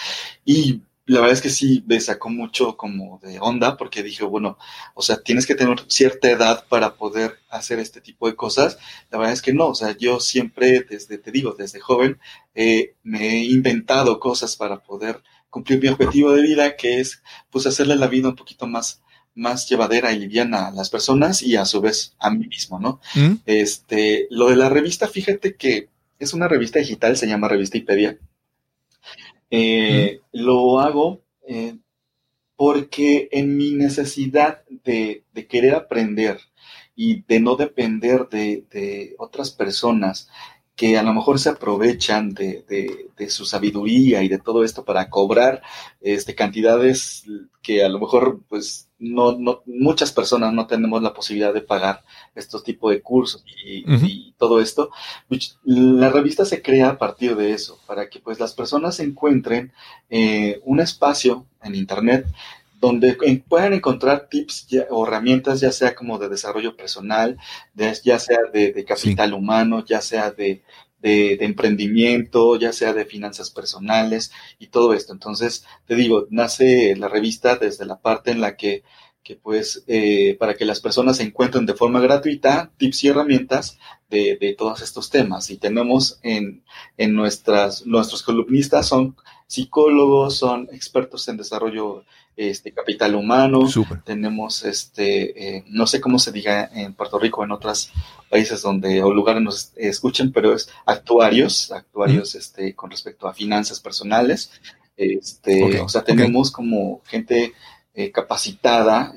Y 0.46 0.82
la 1.08 1.20
verdad 1.20 1.36
es 1.36 1.41
que 1.41 1.50
sí 1.50 1.84
me 1.88 2.00
sacó 2.00 2.30
mucho 2.30 2.78
como 2.78 3.20
de 3.22 3.39
onda 3.39 3.78
porque 3.78 4.02
dije, 4.02 4.24
bueno, 4.24 4.58
o 4.96 5.02
sea, 5.04 5.22
tienes 5.22 5.46
que 5.46 5.56
tener 5.56 5.86
cierta 5.88 6.30
edad 6.32 6.65
para 6.68 6.96
poder 6.96 7.38
hacer 7.50 7.80
este 7.80 8.02
tipo 8.02 8.28
de 8.28 8.36
cosas. 8.36 8.78
La 9.12 9.20
verdad 9.20 9.34
es 9.34 9.41
que 9.41 9.54
no, 9.54 9.68
o 9.68 9.76
sea, 9.76 9.96
yo 9.98 10.20
siempre, 10.20 10.82
desde, 10.89 11.18
te 11.20 11.32
digo, 11.32 11.54
desde 11.58 11.80
joven, 11.80 12.20
eh, 12.56 12.96
me 13.04 13.30
he 13.30 13.44
inventado 13.46 14.20
cosas 14.20 14.56
para 14.56 14.82
poder 14.84 15.22
cumplir 15.52 15.82
mi 15.82 15.89
objetivo 15.89 16.32
de 16.32 16.41
vida, 16.41 16.76
que 16.76 17.00
es, 17.00 17.22
pues, 17.52 17.68
hacerle 17.68 17.96
la 17.96 18.08
vida 18.08 18.30
un 18.30 18.36
poquito 18.36 18.68
más 18.68 19.02
más 19.36 19.69
llevadera 19.69 20.13
y 20.13 20.19
liviana 20.19 20.67
a 20.67 20.71
las 20.71 20.89
personas 20.89 21.43
y 21.43 21.58
a 21.58 21.65
su 21.65 21.82
vez 21.82 22.15
a 22.19 22.32
mí 22.32 22.48
mismo, 22.48 22.80
¿no? 22.80 23.02
Mm. 23.13 23.36
Este, 23.45 24.28
lo 24.32 24.50
de 24.50 24.56
la 24.56 24.69
revista, 24.69 25.08
fíjate 25.08 25.56
que 25.56 25.89
es 26.17 26.34
una 26.34 26.48
revista 26.48 26.80
digital, 26.80 27.17
se 27.17 27.28
llama 27.28 27.50
Revista 27.50 27.78
Ipedia. 27.78 28.17
Eh, 29.52 30.21
lo 30.32 30.80
hago 30.80 31.21
eh, 31.48 31.78
porque 32.56 33.28
en 33.32 33.58
mi 33.58 33.71
necesidad 33.71 34.63
de, 34.84 35.24
querer 35.50 35.76
aprender 35.76 36.39
y 36.95 37.21
de 37.24 37.39
no 37.39 37.56
depender 37.56 38.28
de, 38.30 39.15
otras 39.17 39.52
personas 39.52 40.30
que 40.76 40.98
a 40.98 41.04
lo 41.04 41.14
mejor 41.14 41.40
se 41.40 41.50
aprovechan 41.50 42.34
de, 42.34 43.10
su 43.30 43.46
sabiduría 43.46 44.24
y 44.24 44.28
de 44.28 44.40
todo 44.40 44.64
esto 44.64 44.84
para 44.84 45.10
cobrar 45.10 45.62
este, 46.02 46.36
cantidades 46.36 47.24
que 47.62 47.84
a 47.84 47.90
lo 47.90 48.00
mejor 48.00 48.42
pues 48.50 48.90
no, 49.00 49.38
no, 49.38 49.62
muchas 49.66 50.12
personas 50.12 50.54
no 50.54 50.68
tenemos 50.68 51.02
la 51.02 51.14
posibilidad 51.14 51.54
de 51.54 51.62
pagar 51.62 52.04
estos 52.36 52.64
tipos 52.64 52.92
de 52.92 53.02
cursos 53.02 53.44
y, 53.66 54.34
todo 54.38 54.60
esto. 54.60 54.92
La 55.64 56.10
revista 56.10 56.44
se 56.44 56.62
crea 56.62 56.90
a 56.90 56.98
partir 56.98 57.38
de 57.38 57.54
eso, 57.54 57.80
para 57.88 58.10
que 58.10 58.20
pues 58.20 58.38
las 58.38 58.54
personas 58.54 59.00
encuentren 59.00 59.72
eh, 60.10 60.60
un 60.66 60.82
espacio 60.82 61.46
en 61.64 61.76
Internet 61.76 62.28
donde 62.80 63.16
puedan 63.48 63.74
encontrar 63.74 64.28
tips 64.30 64.68
o 64.90 65.08
herramientas, 65.08 65.60
ya 65.60 65.72
sea 65.72 65.96
como 65.96 66.18
de 66.20 66.30
desarrollo 66.30 66.76
personal, 66.76 67.38
ya 67.76 68.20
sea 68.20 68.40
de, 68.54 68.86
capital 68.86 69.34
humano, 69.34 69.84
ya 69.86 70.02
sea 70.02 70.32
de, 70.32 70.64
de, 71.00 71.38
emprendimiento, 71.42 72.58
ya 72.58 72.74
sea 72.74 72.94
de 72.94 73.06
finanzas 73.06 73.50
personales 73.50 74.32
y 74.60 74.68
todo 74.68 74.94
esto. 74.94 75.14
Entonces, 75.14 75.66
te 75.86 75.96
digo, 75.96 76.28
nace 76.30 76.96
la 76.96 77.08
revista 77.08 77.56
desde 77.56 77.86
la 77.86 78.02
parte 78.02 78.32
en 78.32 78.42
la 78.42 78.58
que, 78.58 78.84
que 79.24 79.36
pues, 79.36 79.84
eh, 79.88 80.36
para 80.40 80.56
que 80.56 80.66
las 80.66 80.82
personas 80.82 81.18
se 81.18 81.24
encuentren 81.24 81.66
de 81.66 81.74
forma 81.74 82.00
gratuita 82.00 82.72
tips 82.78 83.04
y 83.04 83.08
herramientas 83.10 83.78
de, 84.10 84.38
de 84.40 84.54
todos 84.54 84.82
estos 84.82 85.10
temas. 85.10 85.50
Y 85.50 85.58
tenemos 85.58 86.20
en, 86.24 86.64
en 86.98 87.14
nuestras, 87.14 87.86
nuestros 87.86 88.22
columnistas 88.24 88.88
son 88.88 89.16
psicólogos, 89.48 90.38
son 90.38 90.68
expertos 90.72 91.28
en 91.28 91.38
desarrollo 91.38 92.04
este 92.36 92.71
capital 92.71 93.15
humano, 93.15 93.62
tenemos 94.04 94.63
este, 94.63 95.58
eh, 95.58 95.63
no 95.67 95.88
sé 95.88 96.02
cómo 96.02 96.19
se 96.19 96.32
diga 96.32 96.69
en 96.74 96.93
Puerto 96.93 97.17
Rico, 97.17 97.43
en 97.43 97.52
otros 97.52 97.91
países 98.30 98.62
donde 98.62 99.02
o 99.02 99.13
lugares 99.13 99.41
nos 99.41 99.71
escuchen, 99.76 100.32
pero 100.32 100.54
es 100.54 100.69
actuarios, 100.86 101.71
actuarios 101.71 102.36
este, 102.36 102.76
con 102.76 102.91
respecto 102.91 103.28
a 103.28 103.34
finanzas 103.34 103.80
personales, 103.80 104.52
este, 104.98 105.82
o 105.82 105.89
sea, 105.89 106.04
tenemos 106.04 106.52
como 106.52 107.02
gente 107.06 107.54
eh, 107.93 108.12
capacitada, 108.12 109.13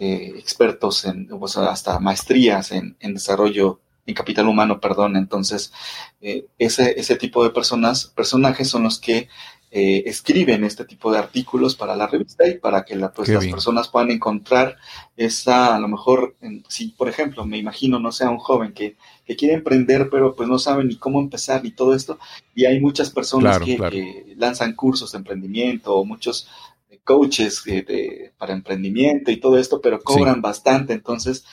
eh, 0.00 0.34
expertos 0.38 1.04
en, 1.06 1.28
hasta 1.68 1.98
maestrías 1.98 2.70
en, 2.70 2.96
desarrollo 3.00 3.80
en 4.06 4.14
capital 4.14 4.46
humano, 4.46 4.80
perdón. 4.80 5.16
Entonces, 5.16 5.72
eh, 6.20 6.46
ese, 6.56 7.00
ese 7.00 7.16
tipo 7.16 7.42
de 7.42 7.50
personas, 7.50 8.06
personajes 8.06 8.68
son 8.68 8.84
los 8.84 9.00
que 9.00 9.28
eh, 9.70 10.04
escriben 10.06 10.64
este 10.64 10.86
tipo 10.86 11.12
de 11.12 11.18
artículos 11.18 11.76
para 11.76 11.94
la 11.94 12.06
revista 12.06 12.48
y 12.48 12.54
para 12.58 12.84
que 12.84 12.96
la, 12.96 13.12
pues, 13.12 13.28
las 13.28 13.46
personas 13.46 13.88
puedan 13.88 14.10
encontrar 14.10 14.76
esa, 15.14 15.76
a 15.76 15.78
lo 15.78 15.88
mejor, 15.88 16.36
si 16.68 16.88
por 16.88 17.08
ejemplo, 17.08 17.44
me 17.44 17.58
imagino, 17.58 17.98
no 17.98 18.10
sea 18.10 18.30
un 18.30 18.38
joven 18.38 18.72
que, 18.72 18.96
que, 19.26 19.36
quiere 19.36 19.54
emprender, 19.54 20.08
pero 20.10 20.34
pues 20.34 20.48
no 20.48 20.58
sabe 20.58 20.84
ni 20.84 20.96
cómo 20.96 21.20
empezar 21.20 21.62
ni 21.62 21.70
todo 21.70 21.94
esto, 21.94 22.18
y 22.54 22.64
hay 22.64 22.80
muchas 22.80 23.10
personas 23.10 23.58
que, 23.58 24.34
lanzan 24.38 24.74
cursos 24.74 25.12
de 25.12 25.18
emprendimiento 25.18 25.94
o 25.94 26.04
muchos 26.04 26.48
coaches 27.04 27.62
de, 27.64 28.32
para 28.38 28.54
emprendimiento 28.54 29.30
y 29.30 29.36
todo 29.36 29.58
esto, 29.58 29.82
pero 29.82 30.00
cobran 30.00 30.40
bastante, 30.40 30.94
entonces 30.94 31.44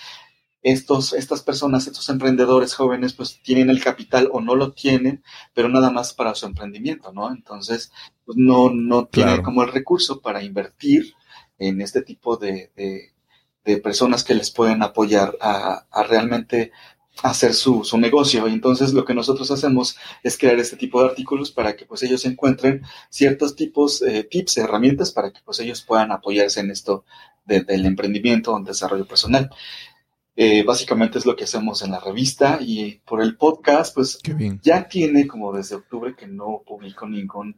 estos, 0.66 1.14
estas 1.14 1.44
personas, 1.44 1.86
estos 1.86 2.10
emprendedores 2.10 2.74
jóvenes, 2.74 3.14
pues 3.14 3.40
tienen 3.44 3.70
el 3.70 3.84
capital 3.84 4.30
o 4.32 4.42
no 4.42 4.56
lo 4.56 4.72
tienen, 4.72 5.24
pero 5.54 5.70
nada 5.70 5.92
más 5.92 6.16
para 6.16 6.34
su 6.34 6.48
emprendimiento, 6.48 7.14
¿no? 7.14 7.32
Entonces, 7.32 7.92
pues 8.26 8.36
no, 8.36 8.72
no 8.72 9.06
tienen 9.06 9.44
como 9.44 9.62
el 9.62 9.72
recurso 9.72 10.22
para 10.22 10.42
invertir 10.42 11.14
en 11.60 11.82
este 11.82 12.02
tipo 12.02 12.38
de, 12.38 12.72
de, 13.64 13.78
personas 13.78 14.24
que 14.24 14.34
les 14.34 14.50
pueden 14.50 14.82
apoyar 14.82 15.38
a, 15.40 15.86
a 15.92 16.04
realmente 16.04 16.72
hacer 17.22 17.54
su, 17.54 17.84
su, 17.84 18.00
negocio. 18.00 18.48
Y 18.48 18.54
entonces 18.54 18.92
lo 18.92 19.06
que 19.06 19.14
nosotros 19.14 19.52
hacemos 19.52 19.98
es 20.24 20.36
crear 20.36 20.58
este 20.58 20.78
tipo 20.78 21.00
de 21.00 21.10
artículos 21.10 21.52
para 21.52 21.76
que 21.76 21.86
pues 21.86 22.02
ellos 22.02 22.26
encuentren 22.26 22.82
ciertos 23.10 23.56
tipos, 23.56 24.02
eh, 24.02 24.24
tips, 24.24 24.58
herramientas 24.58 25.12
para 25.12 25.32
que 25.32 25.42
pues 25.46 25.60
ellos 25.60 25.84
puedan 25.84 26.12
apoyarse 26.12 26.60
en 26.60 26.72
esto 26.72 27.06
del 27.46 27.86
emprendimiento 27.86 28.52
o 28.52 28.60
desarrollo 28.64 29.06
personal. 29.06 29.52
Eh, 30.38 30.64
básicamente 30.64 31.18
es 31.18 31.26
lo 31.26 31.36
que 31.36 31.46
hacemos 31.46 31.82
en 31.82 31.92
la 31.92 32.00
revista 32.00 32.60
y 32.60 33.00
por 33.06 33.22
el 33.22 33.38
podcast, 33.38 33.96
pues 33.96 34.20
ya 34.62 34.88
tiene 34.88 35.28
como 35.28 35.54
desde 35.54 35.76
octubre 35.76 36.14
que 36.14 36.28
no 36.28 36.62
publico 36.66 37.08
ningún 37.08 37.56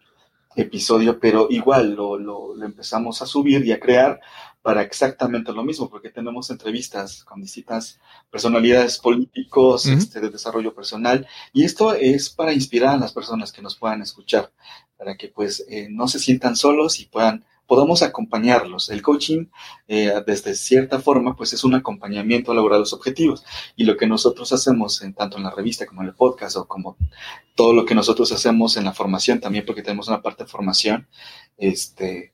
episodio, 0.56 1.20
pero 1.20 1.48
igual 1.50 1.94
lo, 1.94 2.18
lo, 2.18 2.64
empezamos 2.64 3.22
a 3.22 3.26
subir 3.26 3.66
y 3.66 3.72
a 3.72 3.80
crear 3.80 4.20
para 4.62 4.82
exactamente 4.82 5.54
lo 5.54 5.64
mismo, 5.64 5.90
porque 5.90 6.10
tenemos 6.10 6.50
entrevistas 6.50 7.24
con 7.24 7.42
distintas 7.42 8.00
personalidades 8.30 8.98
políticos, 8.98 9.86
este, 9.86 10.20
de 10.20 10.30
desarrollo 10.30 10.74
personal, 10.74 11.26
y 11.54 11.64
esto 11.64 11.94
es 11.94 12.30
para 12.30 12.54
inspirar 12.54 12.96
a 12.96 12.98
las 12.98 13.14
personas 13.14 13.52
que 13.52 13.62
nos 13.62 13.76
puedan 13.76 14.02
escuchar, 14.02 14.52
para 14.98 15.16
que 15.16 15.30
pues 15.30 15.66
eh, 15.70 15.88
no 15.90 16.08
se 16.08 16.20
sientan 16.20 16.56
solos 16.56 17.00
y 17.00 17.06
puedan 17.06 17.46
podamos 17.68 18.02
acompañarlos. 18.02 18.90
El 18.90 19.02
coaching, 19.02 19.48
eh, 19.88 20.14
desde 20.26 20.56
cierta 20.56 21.00
forma, 21.00 21.36
pues 21.36 21.54
es 21.54 21.64
un 21.64 21.76
acompañamiento 21.76 22.52
a 22.52 22.56
lograr 22.56 22.80
los 22.80 22.94
objetivos. 22.94 23.44
Y 23.76 23.84
lo 23.84 23.98
que 23.98 24.08
nosotros 24.08 24.52
hacemos, 24.54 25.02
en, 25.02 25.14
tanto 25.14 25.38
en 25.38 25.44
la 25.44 25.52
revista 25.52 25.86
como 25.86 26.02
en 26.02 26.08
el 26.08 26.16
podcast, 26.16 26.56
o 26.58 26.68
como 26.68 26.98
todo 27.56 27.74
lo 27.74 27.86
que 27.86 27.94
nosotros 27.96 28.32
hacemos 28.32 28.78
en 28.78 28.86
la 28.86 28.94
formación 28.94 29.40
también, 29.40 29.66
porque 29.66 29.84
tenemos 29.84 30.08
una 30.08 30.22
parte 30.22 30.46
de 30.46 30.50
formación, 30.50 31.08
este, 31.58 32.34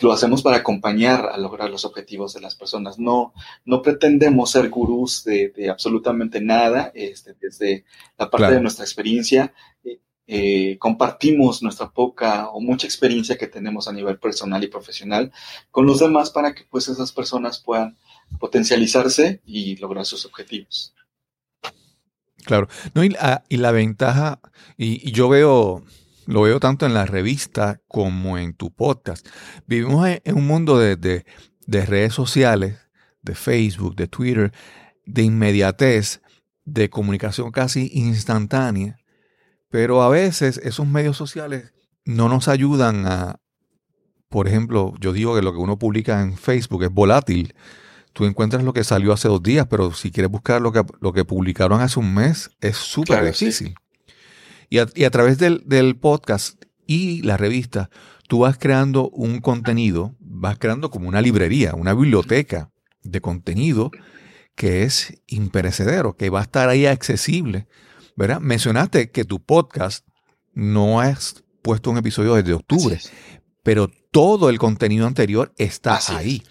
lo 0.00 0.12
hacemos 0.12 0.42
para 0.42 0.58
acompañar 0.58 1.26
a 1.26 1.36
lograr 1.36 1.68
los 1.68 1.84
objetivos 1.84 2.32
de 2.32 2.40
las 2.40 2.54
personas. 2.54 2.98
No, 2.98 3.34
no 3.64 3.82
pretendemos 3.82 4.50
ser 4.50 4.70
gurús 4.70 5.24
de, 5.24 5.52
absolutamente 5.70 6.40
nada, 6.40 6.90
este, 6.94 7.34
desde 7.40 7.84
la 8.16 8.30
parte 8.30 8.54
de 8.54 8.60
nuestra 8.60 8.84
experiencia. 8.84 9.52
Eh, 9.84 10.00
eh, 10.32 10.78
compartimos 10.78 11.60
nuestra 11.60 11.90
poca 11.90 12.50
o 12.50 12.60
mucha 12.60 12.86
experiencia 12.86 13.36
que 13.36 13.48
tenemos 13.48 13.88
a 13.88 13.92
nivel 13.92 14.16
personal 14.16 14.62
y 14.62 14.68
profesional 14.68 15.32
con 15.72 15.86
los 15.86 15.98
demás 15.98 16.30
para 16.30 16.54
que 16.54 16.62
pues 16.70 16.86
esas 16.86 17.10
personas 17.10 17.58
puedan 17.58 17.96
potencializarse 18.38 19.40
y 19.44 19.74
lograr 19.78 20.06
sus 20.06 20.24
objetivos. 20.24 20.94
Claro, 22.44 22.68
no, 22.94 23.02
y, 23.02 23.08
la, 23.08 23.72
ventaja, 23.72 24.38
y, 24.76 25.10
yo 25.10 25.28
veo, 25.28 25.82
lo 26.26 26.42
veo 26.42 26.60
tanto 26.60 26.86
en 26.86 26.94
la 26.94 27.06
revista 27.06 27.80
como 27.88 28.38
en 28.38 28.54
tu 28.54 28.70
podcast. 28.70 29.26
Vivimos 29.66 30.08
en, 30.08 30.36
un 30.36 30.46
mundo 30.46 30.78
de, 30.78 30.94
de 30.94 31.86
redes 31.86 32.14
sociales, 32.14 32.78
de 33.20 33.34
Facebook, 33.34 33.96
de 33.96 34.06
Twitter, 34.06 34.52
de 35.06 35.24
inmediatez, 35.24 36.22
de 36.64 36.88
comunicación 36.88 37.50
casi 37.50 37.90
instantánea 37.94 39.00
pero 39.70 40.02
a 40.02 40.08
veces 40.08 40.60
esos 40.62 40.86
medios 40.86 41.16
sociales 41.16 41.72
no 42.04 42.28
nos 42.28 42.48
ayudan 42.48 43.06
a, 43.06 43.40
por 44.28 44.48
ejemplo, 44.48 44.92
yo 45.00 45.12
digo 45.12 45.34
que 45.34 45.42
lo 45.42 45.52
que 45.52 45.58
uno 45.58 45.78
publica 45.78 46.20
en 46.20 46.36
Facebook 46.36 46.82
es 46.82 46.90
volátil. 46.90 47.54
Tú 48.12 48.24
encuentras 48.24 48.64
lo 48.64 48.72
que 48.72 48.82
salió 48.82 49.12
hace 49.12 49.28
dos 49.28 49.42
días, 49.42 49.66
pero 49.70 49.92
si 49.92 50.10
quieres 50.10 50.30
buscar 50.30 50.60
lo 50.60 50.72
que, 50.72 50.82
lo 51.00 51.12
que 51.12 51.24
publicaron 51.24 51.80
hace 51.80 52.00
un 52.00 52.12
mes, 52.12 52.50
es 52.60 52.76
súper 52.76 53.24
difícil. 53.24 53.74
Y, 54.68 54.78
a, 54.78 54.86
y, 54.94 55.04
a, 55.04 55.10
través 55.10 55.38
del, 55.38 55.62
del 55.64 55.96
podcast 55.96 56.64
y 56.86 57.22
la 57.22 57.36
revista, 57.36 57.90
tú 58.28 58.40
vas 58.40 58.58
creando 58.58 59.08
un 59.10 59.40
contenido, 59.40 60.16
vas 60.18 60.58
creando 60.58 60.90
como 60.90 61.08
una 61.08 61.22
librería, 61.22 61.74
una 61.74 61.94
biblioteca 61.94 62.70
de 63.02 63.20
contenido 63.20 63.92
que 64.56 64.82
es 64.82 65.22
imperecedero, 65.28 66.16
que 66.16 66.30
va 66.30 66.40
a 66.40 66.42
estar 66.42 66.68
ahí 66.68 66.86
accesible 66.86 67.68
Mencionaste 68.16 69.10
que 69.10 69.24
tu 69.24 69.40
podcast 69.40 70.06
no 70.52 71.00
has 71.00 71.44
puesto 71.62 71.90
un 71.90 71.98
episodio 71.98 72.34
desde 72.34 72.52
octubre, 72.52 72.98
pero 73.62 73.90
todo 74.10 74.50
el 74.50 74.58
contenido 74.58 75.06
anterior 75.06 75.52
está 75.56 75.98
ahí, 76.08 76.42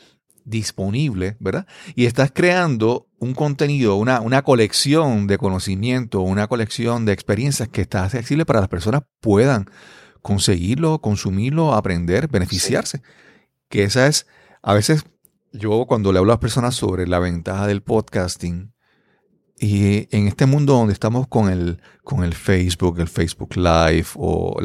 disponible, 0.46 1.38
¿verdad? 1.40 1.68
Y 1.96 2.06
estás 2.06 2.32
creando 2.34 3.08
un 3.20 3.34
contenido, 3.34 3.96
una, 3.98 4.22
una 4.22 4.42
colección 4.44 5.28
de 5.28 5.38
conocimiento, 5.38 6.22
una 6.22 6.48
colección 6.48 7.06
de 7.06 7.14
experiencias 7.14 7.70
que 7.70 7.82
está 7.82 8.04
accesible 8.04 8.46
para 8.46 8.62
las 8.62 8.70
personas 8.70 9.04
puedan 9.20 9.70
conseguirlo, 10.22 11.02
consumirlo, 11.02 11.74
aprender, 11.74 12.28
beneficiarse. 12.28 13.02
Que 13.68 13.84
esa 13.84 14.08
es, 14.08 14.26
a 14.62 14.74
veces 14.74 15.06
yo 15.52 15.86
cuando 15.88 16.12
le 16.12 16.20
hablo 16.20 16.32
a 16.32 16.36
las 16.36 16.42
personas 16.42 16.76
sobre 16.76 17.08
la 17.08 17.20
ventaja 17.20 17.68
del 17.68 17.82
podcasting, 17.82 18.74
y 19.60 20.08
en 20.16 20.28
este 20.28 20.46
mundo 20.46 20.74
donde 20.74 20.94
estamos 20.94 21.28
con 21.28 21.50
el, 21.50 21.82
con 22.04 22.24
el 22.24 22.34
Facebook, 22.34 23.00
el 23.00 23.10
Facebook 23.10 23.58
Live 23.58 24.08
o 24.16 24.58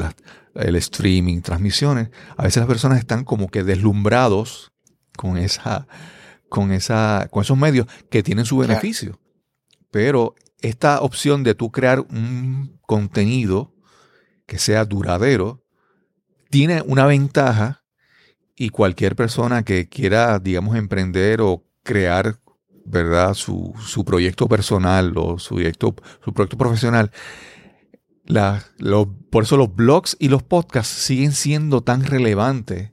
el 0.54 0.76
streaming, 0.76 1.40
transmisiones, 1.40 2.10
a 2.36 2.44
veces 2.44 2.58
las 2.58 2.68
personas 2.68 2.98
están 2.98 3.24
como 3.24 3.48
que 3.48 3.64
deslumbrados 3.64 4.72
con 5.16 5.36
esa, 5.36 5.88
con 6.48 6.70
esa, 6.70 7.28
con 7.32 7.42
esos 7.42 7.58
medios 7.58 7.88
que 8.08 8.22
tienen 8.22 8.44
su 8.44 8.58
beneficio. 8.58 9.20
Pero 9.90 10.36
esta 10.60 11.00
opción 11.00 11.42
de 11.42 11.54
tú 11.54 11.72
crear 11.72 12.00
un 12.00 12.78
contenido 12.82 13.74
que 14.46 14.58
sea 14.58 14.84
duradero 14.84 15.64
tiene 16.50 16.82
una 16.82 17.06
ventaja 17.06 17.82
y 18.54 18.68
cualquier 18.68 19.16
persona 19.16 19.64
que 19.64 19.88
quiera, 19.88 20.38
digamos, 20.38 20.76
emprender 20.76 21.40
o 21.40 21.64
crear 21.82 22.38
¿verdad? 22.84 23.34
Su, 23.34 23.74
su 23.84 24.04
proyecto 24.04 24.48
personal 24.48 25.12
o 25.16 25.38
su 25.38 25.56
proyecto, 25.56 25.94
su 26.24 26.32
proyecto 26.32 26.58
profesional. 26.58 27.10
La, 28.24 28.64
por 29.30 29.44
eso 29.44 29.56
los 29.56 29.74
blogs 29.74 30.16
y 30.18 30.28
los 30.28 30.42
podcasts 30.42 30.94
siguen 30.94 31.32
siendo 31.32 31.82
tan 31.82 32.04
relevantes 32.04 32.90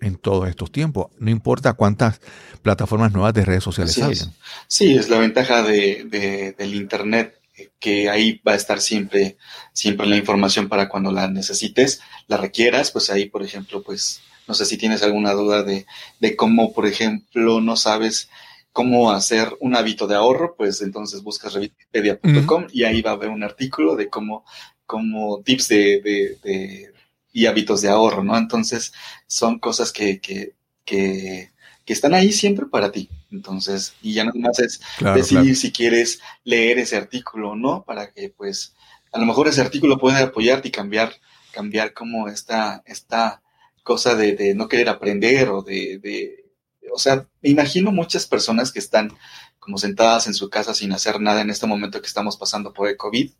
en 0.00 0.16
todos 0.16 0.48
estos 0.48 0.70
tiempos. 0.70 1.06
No 1.18 1.30
importa 1.30 1.72
cuántas 1.72 2.20
plataformas 2.62 3.12
nuevas 3.12 3.32
de 3.34 3.44
redes 3.44 3.64
sociales 3.64 3.94
salgan. 3.94 4.34
Sí, 4.68 4.94
es 4.94 5.08
la 5.08 5.18
ventaja 5.18 5.62
de, 5.62 6.54
del 6.58 6.74
Internet, 6.74 7.40
que 7.78 8.10
ahí 8.10 8.40
va 8.46 8.52
a 8.52 8.56
estar 8.56 8.80
siempre, 8.80 9.38
siempre 9.72 10.06
la 10.06 10.16
información 10.16 10.68
para 10.68 10.88
cuando 10.88 11.10
la 11.10 11.28
necesites, 11.28 12.00
la 12.26 12.36
requieras, 12.36 12.90
pues 12.90 13.08
ahí, 13.08 13.26
por 13.26 13.42
ejemplo, 13.42 13.82
pues 13.82 14.20
no 14.46 14.54
sé 14.54 14.66
si 14.66 14.76
tienes 14.76 15.02
alguna 15.02 15.32
duda 15.32 15.62
de, 15.62 15.86
de 16.20 16.36
cómo, 16.36 16.74
por 16.74 16.86
ejemplo, 16.86 17.60
no 17.62 17.76
sabes 17.76 18.28
cómo 18.76 19.10
hacer 19.10 19.56
un 19.60 19.74
hábito 19.74 20.06
de 20.06 20.16
ahorro, 20.16 20.54
pues 20.54 20.82
entonces 20.82 21.22
buscas 21.22 21.54
revistipedia.com 21.54 22.66
y 22.70 22.84
ahí 22.84 23.00
va 23.00 23.12
a 23.12 23.14
haber 23.14 23.30
un 23.30 23.42
artículo 23.42 23.96
de 23.96 24.10
cómo, 24.10 24.44
cómo 24.84 25.40
tips 25.42 25.68
de, 25.68 26.36
de, 26.44 26.92
y 27.32 27.46
hábitos 27.46 27.80
de 27.80 27.88
ahorro, 27.88 28.22
¿no? 28.22 28.36
Entonces 28.36 28.92
son 29.26 29.60
cosas 29.60 29.92
que, 29.92 30.20
que, 30.20 30.52
que, 30.84 31.50
están 31.86 32.12
ahí 32.12 32.32
siempre 32.32 32.66
para 32.66 32.92
ti. 32.92 33.08
Entonces, 33.32 33.94
y 34.02 34.12
ya 34.12 34.24
nada 34.24 34.38
más 34.38 34.58
es 34.58 34.82
decidir 35.14 35.56
si 35.56 35.72
quieres 35.72 36.20
leer 36.44 36.78
ese 36.78 36.98
artículo 36.98 37.52
o 37.52 37.56
no, 37.56 37.82
para 37.82 38.12
que 38.12 38.28
pues 38.28 38.74
a 39.10 39.18
lo 39.18 39.24
mejor 39.24 39.48
ese 39.48 39.62
artículo 39.62 39.96
puede 39.96 40.18
apoyarte 40.18 40.68
y 40.68 40.70
cambiar, 40.70 41.14
cambiar 41.50 41.94
como 41.94 42.28
esta, 42.28 42.82
esta 42.84 43.40
cosa 43.82 44.14
de, 44.16 44.32
de 44.32 44.54
no 44.54 44.68
querer 44.68 44.90
aprender 44.90 45.48
o 45.48 45.62
de, 45.62 45.98
de 45.98 46.45
o 46.92 46.98
sea, 46.98 47.26
me 47.42 47.50
imagino 47.50 47.92
muchas 47.92 48.26
personas 48.26 48.72
que 48.72 48.78
están 48.78 49.16
como 49.58 49.78
sentadas 49.78 50.28
en 50.28 50.34
su 50.34 50.48
casa 50.48 50.74
sin 50.74 50.92
hacer 50.92 51.20
nada 51.20 51.40
en 51.40 51.50
este 51.50 51.66
momento 51.66 52.00
que 52.00 52.06
estamos 52.06 52.36
pasando 52.36 52.72
por 52.72 52.88
el 52.88 52.96
COVID, 52.96 53.30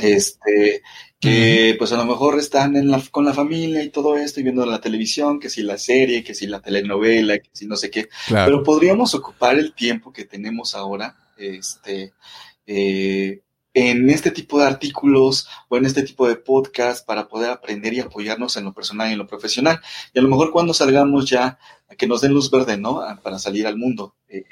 este, 0.00 0.82
que 1.20 1.74
pues 1.78 1.92
a 1.92 1.96
lo 1.96 2.06
mejor 2.06 2.38
están 2.38 2.76
en 2.76 2.90
la, 2.90 3.02
con 3.10 3.26
la 3.26 3.34
familia 3.34 3.82
y 3.82 3.90
todo 3.90 4.16
esto 4.16 4.40
y 4.40 4.44
viendo 4.44 4.64
la 4.64 4.80
televisión, 4.80 5.38
que 5.38 5.50
si 5.50 5.62
la 5.62 5.76
serie, 5.76 6.24
que 6.24 6.34
si 6.34 6.46
la 6.46 6.60
telenovela, 6.60 7.38
que 7.38 7.50
si 7.52 7.66
no 7.66 7.76
sé 7.76 7.90
qué, 7.90 8.08
pero 8.28 8.62
podríamos 8.62 9.14
ocupar 9.14 9.58
el 9.58 9.74
tiempo 9.74 10.12
que 10.12 10.24
tenemos 10.24 10.74
ahora, 10.74 11.16
este, 11.36 12.14
eh, 12.66 13.42
en 13.78 14.10
este 14.10 14.32
tipo 14.32 14.58
de 14.58 14.66
artículos 14.66 15.46
o 15.68 15.76
en 15.76 15.86
este 15.86 16.02
tipo 16.02 16.26
de 16.26 16.34
podcast 16.34 17.06
para 17.06 17.28
poder 17.28 17.50
aprender 17.50 17.94
y 17.94 18.00
apoyarnos 18.00 18.56
en 18.56 18.64
lo 18.64 18.72
personal 18.72 19.08
y 19.08 19.12
en 19.12 19.18
lo 19.18 19.28
profesional. 19.28 19.80
Y 20.12 20.18
a 20.18 20.22
lo 20.22 20.28
mejor 20.28 20.50
cuando 20.50 20.74
salgamos 20.74 21.30
ya, 21.30 21.58
que 21.96 22.08
nos 22.08 22.20
den 22.20 22.32
luz 22.32 22.50
verde, 22.50 22.76
¿no? 22.76 23.00
Para 23.22 23.38
salir 23.38 23.68
al 23.68 23.76
mundo. 23.76 24.16
Eh, 24.28 24.44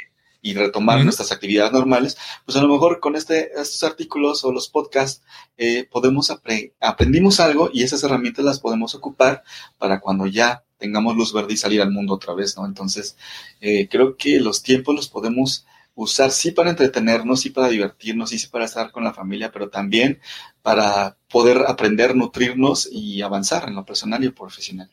y 0.43 0.55
retomar 0.55 1.03
nuestras 1.03 1.33
actividades 1.33 1.73
normales, 1.73 2.17
pues 2.45 2.57
a 2.57 2.63
lo 2.63 2.69
mejor 2.69 3.01
con 3.01 3.17
este, 3.17 3.51
estos 3.61 3.83
artículos 3.83 4.45
o 4.45 4.53
los 4.53 4.69
podcasts 4.69 5.25
eh, 5.57 5.89
podemos 5.91 6.33
aprendimos 6.79 7.41
algo 7.41 7.69
y 7.73 7.83
esas 7.83 8.05
herramientas 8.05 8.45
las 8.45 8.61
podemos 8.61 8.95
ocupar 8.95 9.43
para 9.77 9.99
cuando 9.99 10.29
ya 10.29 10.63
tengamos 10.79 11.17
luz 11.17 11.33
verde 11.33 11.55
y 11.55 11.57
salir 11.57 11.83
al 11.83 11.91
mundo 11.91 12.15
otra 12.15 12.33
vez, 12.33 12.57
¿no? 12.57 12.65
Entonces, 12.65 13.17
eh, 13.61 13.89
creo 13.89 14.17
que 14.17 14.39
los 14.39 14.63
tiempos 14.63 14.95
los 14.95 15.09
podemos 15.09 15.67
usar 15.97 16.31
sí 16.31 16.53
para 16.53 16.71
entretenernos, 16.71 17.41
sí 17.41 17.51
para 17.51 17.69
divertirnos, 17.69 18.31
sí, 18.31 18.39
sí 18.39 18.47
para 18.49 18.67
estar 18.67 18.93
con 18.93 19.03
la 19.03 19.15
familia, 19.15 19.51
pero 19.51 19.71
también 19.71 20.21
para 20.63 21.17
poder 21.29 21.65
aprender, 21.67 22.15
nutrirnos 22.15 22.89
y 22.93 23.23
avanzar 23.23 23.67
en 23.67 23.75
lo 23.75 23.85
personal 23.85 24.23
y 24.23 24.29
profesional. 24.29 24.91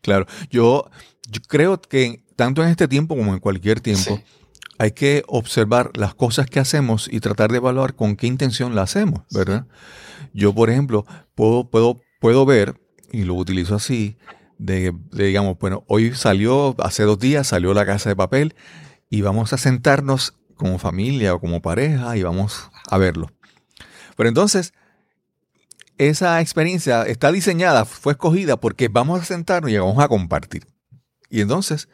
Claro, 0.00 0.26
yo, 0.50 0.88
yo 1.28 1.40
creo 1.48 1.80
que 1.80 2.22
tanto 2.36 2.62
en 2.62 2.68
este 2.68 2.86
tiempo 2.86 3.16
como 3.16 3.34
en 3.34 3.40
cualquier 3.40 3.80
tiempo, 3.80 4.22
hay 4.78 4.92
que 4.92 5.24
observar 5.26 5.90
las 5.96 6.14
cosas 6.14 6.46
que 6.46 6.60
hacemos 6.60 7.08
y 7.10 7.20
tratar 7.20 7.50
de 7.50 7.58
evaluar 7.58 7.94
con 7.94 8.16
qué 8.16 8.28
intención 8.28 8.74
la 8.74 8.82
hacemos, 8.82 9.22
¿verdad? 9.30 9.66
Yo, 10.32 10.54
por 10.54 10.70
ejemplo, 10.70 11.06
puedo, 11.34 11.68
puedo, 11.68 12.00
puedo 12.20 12.46
ver, 12.46 12.80
y 13.12 13.22
lo 13.24 13.34
utilizo 13.34 13.74
así, 13.74 14.16
de, 14.58 14.92
digamos, 15.10 15.58
bueno, 15.58 15.84
hoy 15.88 16.14
salió, 16.14 16.76
hace 16.78 17.02
dos 17.02 17.18
días 17.18 17.48
salió 17.48 17.74
la 17.74 17.86
casa 17.86 18.08
de 18.08 18.16
papel 18.16 18.54
y 19.14 19.20
vamos 19.20 19.52
a 19.52 19.58
sentarnos 19.58 20.34
como 20.56 20.80
familia 20.80 21.34
o 21.34 21.40
como 21.40 21.62
pareja 21.62 22.16
y 22.16 22.24
vamos 22.24 22.68
a 22.90 22.98
verlo. 22.98 23.30
Pero 24.16 24.28
entonces, 24.28 24.74
esa 25.98 26.40
experiencia 26.40 27.04
está 27.04 27.30
diseñada, 27.30 27.84
fue 27.84 28.14
escogida 28.14 28.56
porque 28.56 28.88
vamos 28.88 29.22
a 29.22 29.24
sentarnos 29.24 29.70
y 29.70 29.78
vamos 29.78 30.02
a 30.02 30.08
compartir. 30.08 30.66
Y 31.30 31.42
entonces, 31.42 31.88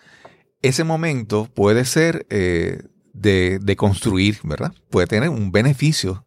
ese 0.62 0.82
momento 0.82 1.44
puede 1.44 1.84
ser 1.84 2.26
eh, 2.30 2.84
de, 3.12 3.76
construir, 3.76 4.38
¿verdad? 4.42 4.72
Puede 4.88 5.06
tener 5.06 5.28
un 5.28 5.52
beneficio. 5.52 6.24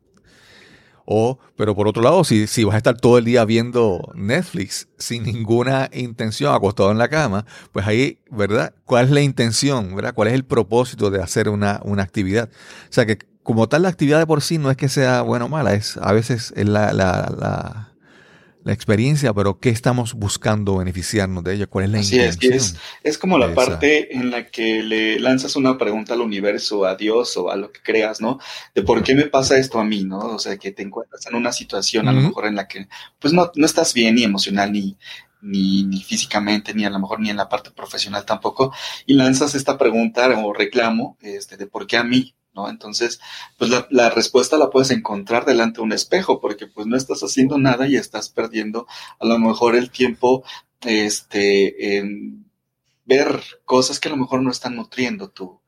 O, 1.06 1.40
pero 1.56 1.76
por 1.76 1.88
otro 1.88 2.02
lado, 2.02 2.24
si, 2.24 2.48
si 2.48 2.64
vas 2.64 2.76
a 2.76 2.78
estar 2.78 2.98
todo 2.98 3.18
el 3.18 3.26
día 3.26 3.44
viendo 3.46 4.12
Netflix 4.16 4.88
sin 4.98 5.24
ninguna 5.24 5.90
intención, 5.94 6.54
acostado 6.54 6.92
en 6.92 6.98
la 6.98 7.10
cama, 7.10 7.46
pues 7.72 7.86
ahí, 7.86 8.20
¿verdad? 8.32 8.74
¿Cuál 8.86 9.06
es 9.06 9.12
la 9.12 9.22
intención, 9.22 9.96
¿verdad? 9.96 10.14
¿Cuál 10.14 10.30
es 10.30 10.34
el 10.34 10.46
propósito 10.46 11.10
de 11.12 11.22
hacer 11.22 11.50
una, 11.50 11.82
una 11.84 12.04
actividad? 12.04 12.50
O 12.90 12.94
sea 12.94 13.06
que 13.06 13.20
como 13.44 13.68
tal 13.68 13.82
la 13.82 13.90
actividad 13.90 14.20
de 14.20 14.28
por 14.28 14.42
sí 14.42 14.58
no 14.58 14.72
es 14.72 14.78
que 14.78 14.88
sea 14.88 15.22
buena 15.22 15.46
o 15.46 15.50
mala, 15.50 15.74
es 15.74 15.98
a 15.98 16.14
veces 16.14 16.54
es 16.56 16.68
la 16.68 16.94
la 16.94 17.93
experiencia, 18.72 19.34
pero 19.34 19.60
¿qué 19.60 19.70
estamos 19.70 20.14
buscando 20.14 20.78
beneficiarnos 20.78 21.44
de 21.44 21.56
ella? 21.56 21.68
¿Cuál 21.68 21.86
es 21.86 21.92
la 21.92 22.00
Así 22.00 22.16
intención? 22.16 22.54
Es, 22.54 22.76
es, 23.04 23.18
como 23.18 23.38
la 23.38 23.54
parte 23.54 24.16
en 24.16 24.32
la 24.32 24.48
que 24.48 24.84
le 24.84 25.20
lanzas 25.20 25.56
una 25.56 25.78
pregunta 25.78 26.14
al 26.14 26.22
universo, 26.22 26.86
a 26.86 26.96
Dios 26.96 27.36
o 27.38 27.52
a 27.52 27.56
lo 27.56 27.72
que 27.72 27.82
creas, 27.82 28.22
¿no? 28.22 28.40
De 28.74 28.84
por 28.84 29.04
qué 29.04 29.16
me 29.16 29.26
pasa 29.26 29.58
esto 29.58 29.80
a 29.80 29.84
mí, 29.84 30.04
¿no? 30.04 30.20
O 30.20 30.40
sea, 30.40 30.58
que 30.58 30.72
te 30.72 30.84
encuentras 30.84 31.26
en 31.26 31.36
una 31.36 31.52
situación 31.52 32.08
a 32.08 32.14
lo 32.14 32.22
mejor 32.22 32.46
en 32.46 32.56
la 32.56 32.68
que 32.68 32.88
pues 33.20 33.34
no, 33.34 33.52
no 33.56 33.66
estás 33.66 33.94
bien 33.94 34.16
ni 34.16 34.24
emocional 34.24 34.72
ni, 34.72 34.98
ni, 35.42 35.84
ni, 35.84 36.02
físicamente, 36.02 36.74
ni 36.74 36.86
a 36.86 36.90
lo 36.90 37.00
mejor 37.00 37.20
ni 37.20 37.30
en 37.30 37.38
la 37.38 37.50
parte 37.50 37.72
profesional 37.72 38.26
tampoco, 38.26 38.74
y 39.06 39.14
lanzas 39.14 39.56
esta 39.56 39.78
pregunta 39.78 40.28
o 40.44 40.54
reclamo 40.54 41.18
este, 41.22 41.58
de 41.58 41.68
por 41.68 41.86
qué 41.86 41.98
a 41.98 42.04
mí, 42.04 42.34
¿no? 42.54 42.70
Entonces, 42.70 43.20
pues 43.58 43.72
la, 43.90 44.10
respuesta 44.10 44.58
la 44.58 44.70
puedes 44.70 44.92
encontrar 44.92 45.46
delante 45.46 45.78
de 45.78 45.84
un 45.84 45.92
espejo, 45.92 46.40
porque 46.40 46.68
pues 46.68 46.88
no 46.88 46.96
estás 46.96 47.22
haciendo 47.22 47.58
nada 47.58 47.88
y 47.88 47.96
estás 47.96 48.30
perdiendo 48.30 48.88
a 49.20 49.26
lo 49.26 49.40
mejor 49.40 49.76
el 49.76 49.90
tiempo, 49.90 50.44
este, 50.82 51.98
en 51.98 52.46
ver 53.06 53.42
cosas 53.66 54.00
que 54.00 54.10
a 54.10 54.12
lo 54.12 54.18
mejor 54.18 54.42
no 54.42 54.52
están 54.52 54.76
nutriendo 54.76 55.30
tu, 55.30 55.60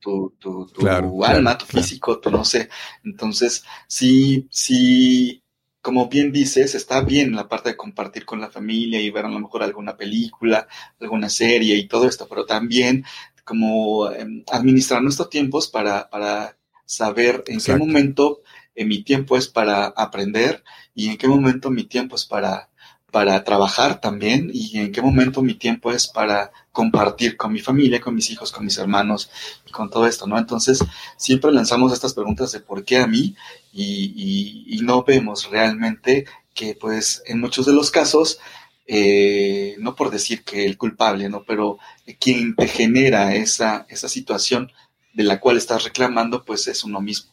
tu, 0.00 0.34
tu, 0.38 0.66
tu 0.66 1.24
alma, 1.24 1.56
tu 1.56 1.64
físico, 1.66 2.18
tu 2.18 2.30
no 2.30 2.44
sé. 2.44 2.68
Entonces, 3.04 3.64
sí, 3.86 4.46
sí, 4.50 5.42
como 5.80 6.08
bien 6.08 6.32
dices, 6.32 6.74
está 6.74 7.02
bien 7.02 7.36
la 7.36 7.48
parte 7.48 7.70
de 7.70 7.76
compartir 7.76 8.24
con 8.24 8.40
la 8.40 8.50
familia 8.50 9.00
y 9.00 9.10
ver 9.10 9.26
a 9.26 9.30
lo 9.30 9.38
mejor 9.38 9.62
alguna 9.62 9.96
película, 9.96 10.66
alguna 11.00 11.28
serie 11.28 11.76
y 11.76 11.86
todo 11.88 12.08
esto, 12.08 12.26
pero 12.28 12.46
también 12.46 13.04
como 13.44 14.10
em, 14.10 14.44
administrar 14.50 15.02
nuestros 15.02 15.30
tiempos 15.30 15.68
para, 15.68 16.08
para 16.10 16.56
saber 16.86 17.44
en 17.46 17.60
qué 17.60 17.76
momento 17.76 18.42
eh, 18.74 18.84
mi 18.84 19.02
tiempo 19.02 19.36
es 19.36 19.48
para 19.48 19.86
aprender 19.86 20.64
y 20.94 21.10
en 21.10 21.16
qué 21.16 21.28
momento 21.28 21.70
mi 21.70 21.84
tiempo 21.84 22.16
es 22.16 22.24
para, 22.24 22.70
para 23.10 23.44
trabajar 23.44 24.00
también 24.00 24.50
y 24.52 24.78
en 24.78 24.90
qué 24.90 25.00
momento 25.00 25.42
mi 25.42 25.54
tiempo 25.54 25.92
es 25.92 26.08
para 26.08 26.50
compartir 26.72 27.36
con 27.36 27.52
mi 27.52 27.60
familia, 27.60 28.00
con 28.00 28.14
mis 28.14 28.30
hijos, 28.30 28.50
con 28.50 28.64
mis 28.64 28.78
hermanos 28.78 29.30
y 29.66 29.70
con 29.70 29.88
todo 29.88 30.06
esto, 30.06 30.26
¿no? 30.26 30.36
Entonces, 30.36 30.84
siempre 31.16 31.52
lanzamos 31.52 31.92
estas 31.92 32.14
preguntas 32.14 32.50
de 32.50 32.60
por 32.60 32.84
qué 32.84 32.98
a 32.98 33.06
mí 33.06 33.36
y, 33.72 34.12
y, 34.16 34.78
y 34.78 34.82
no 34.82 35.04
vemos 35.04 35.48
realmente 35.50 36.26
que, 36.54 36.74
pues, 36.74 37.22
en 37.26 37.40
muchos 37.40 37.66
de 37.66 37.72
los 37.72 37.90
casos, 37.90 38.40
eh, 38.86 39.76
no 39.78 39.94
por 39.94 40.10
decir 40.10 40.44
que 40.44 40.66
el 40.66 40.76
culpable, 40.76 41.28
¿no? 41.28 41.44
Pero 41.44 41.78
quien 42.20 42.54
te 42.54 42.68
genera 42.68 43.34
esa, 43.34 43.86
esa 43.88 44.08
situación 44.08 44.70
de 45.14 45.24
la 45.24 45.40
cual 45.40 45.56
estás 45.56 45.84
reclamando, 45.84 46.44
pues 46.44 46.66
es 46.68 46.84
uno 46.84 47.00
mismo. 47.00 47.32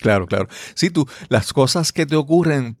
Claro, 0.00 0.26
claro. 0.26 0.48
Sí, 0.74 0.90
tú, 0.90 1.08
las 1.28 1.52
cosas 1.52 1.92
que 1.92 2.06
te 2.06 2.16
ocurren, 2.16 2.76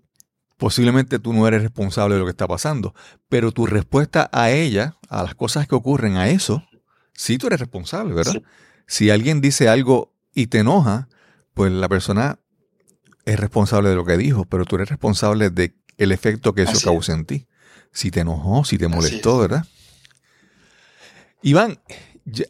posiblemente 0.56 1.18
tú 1.18 1.32
no 1.32 1.48
eres 1.48 1.62
responsable 1.62 2.14
de 2.14 2.20
lo 2.20 2.26
que 2.26 2.32
está 2.32 2.46
pasando, 2.46 2.94
pero 3.28 3.50
tu 3.50 3.66
respuesta 3.66 4.28
a 4.32 4.50
ella, 4.50 4.96
a 5.08 5.22
las 5.22 5.34
cosas 5.34 5.66
que 5.66 5.74
ocurren, 5.74 6.16
a 6.16 6.28
eso, 6.28 6.62
sí 7.14 7.38
tú 7.38 7.46
eres 7.46 7.60
responsable, 7.60 8.14
¿verdad? 8.14 8.42
Si 8.86 9.10
alguien 9.10 9.40
dice 9.40 9.68
algo 9.68 10.12
y 10.34 10.48
te 10.48 10.58
enoja, 10.58 11.08
pues 11.54 11.72
la 11.72 11.88
persona 11.88 12.38
es 13.24 13.40
responsable 13.40 13.88
de 13.88 13.96
lo 13.96 14.04
que 14.04 14.18
dijo, 14.18 14.44
pero 14.44 14.64
tú 14.64 14.76
eres 14.76 14.90
responsable 14.90 15.50
de 15.50 15.74
el 15.98 16.12
efecto 16.12 16.54
que 16.54 16.62
eso 16.62 16.78
causa 16.82 17.12
en 17.12 17.24
ti. 17.24 17.46
Si 17.92 18.10
te 18.10 18.20
enojó, 18.20 18.64
si 18.64 18.78
te 18.78 18.88
molestó, 18.88 19.38
¿verdad? 19.38 19.64
Iván, 21.42 21.78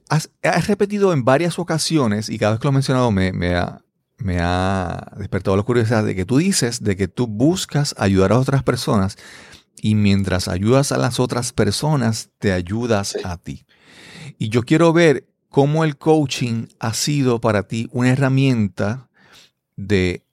has, 0.08 0.30
repetido 0.66 1.12
en 1.12 1.24
varias 1.24 1.58
ocasiones, 1.58 2.28
y 2.28 2.38
cada 2.38 2.52
vez 2.52 2.60
que 2.60 2.64
lo 2.64 2.70
he 2.70 2.74
mencionado 2.74 3.10
me, 3.10 3.32
me, 3.32 3.56
ha, 3.56 3.82
me 4.18 4.38
ha 4.40 5.12
despertado 5.16 5.56
la 5.56 5.62
curiosidad 5.62 6.04
de 6.04 6.14
que 6.14 6.24
tú 6.24 6.38
dices 6.38 6.82
de 6.82 6.96
que 6.96 7.08
tú 7.08 7.26
buscas 7.26 7.94
ayudar 7.98 8.32
a 8.32 8.38
otras 8.38 8.62
personas 8.62 9.16
y 9.76 9.96
mientras 9.96 10.48
ayudas 10.48 10.92
a 10.92 10.98
las 10.98 11.20
otras 11.20 11.52
personas, 11.52 12.30
te 12.38 12.52
ayudas 12.52 13.16
a 13.24 13.36
ti. 13.36 13.66
Y 14.38 14.48
yo 14.48 14.62
quiero 14.62 14.92
ver 14.92 15.28
cómo 15.50 15.84
el 15.84 15.98
coaching 15.98 16.68
ha 16.78 16.94
sido 16.94 17.40
para 17.40 17.64
ti 17.64 17.88
una 17.92 18.10
herramienta 18.10 19.10
de 19.76 20.23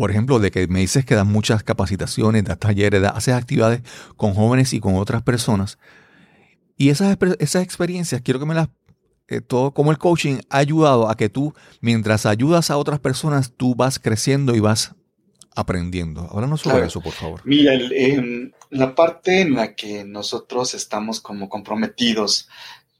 por 0.00 0.10
ejemplo, 0.10 0.38
de 0.38 0.50
que 0.50 0.66
me 0.66 0.80
dices 0.80 1.04
que 1.04 1.14
das 1.14 1.26
muchas 1.26 1.62
capacitaciones, 1.62 2.42
das 2.44 2.58
talleres, 2.58 3.04
haces 3.04 3.34
actividades 3.34 3.82
con 4.16 4.32
jóvenes 4.32 4.72
y 4.72 4.80
con 4.80 4.94
otras 4.94 5.22
personas. 5.22 5.78
Y 6.78 6.88
esas, 6.88 7.18
esas 7.38 7.62
experiencias, 7.62 8.22
quiero 8.22 8.40
que 8.40 8.46
me 8.46 8.54
las... 8.54 8.70
Eh, 9.28 9.42
todo 9.42 9.74
como 9.74 9.90
el 9.90 9.98
coaching 9.98 10.38
ha 10.48 10.56
ayudado 10.56 11.10
a 11.10 11.18
que 11.18 11.28
tú, 11.28 11.52
mientras 11.82 12.24
ayudas 12.24 12.70
a 12.70 12.78
otras 12.78 12.98
personas, 12.98 13.52
tú 13.54 13.74
vas 13.74 13.98
creciendo 13.98 14.56
y 14.56 14.60
vas 14.60 14.94
aprendiendo. 15.54 16.22
Ahora 16.30 16.46
no 16.46 16.56
sobre 16.56 16.86
eso, 16.86 17.02
por 17.02 17.12
favor. 17.12 17.42
Mira, 17.44 17.74
em, 17.74 18.52
la 18.70 18.94
parte 18.94 19.42
en 19.42 19.52
la 19.54 19.74
que 19.74 20.04
nosotros 20.04 20.72
estamos 20.72 21.20
como 21.20 21.50
comprometidos 21.50 22.48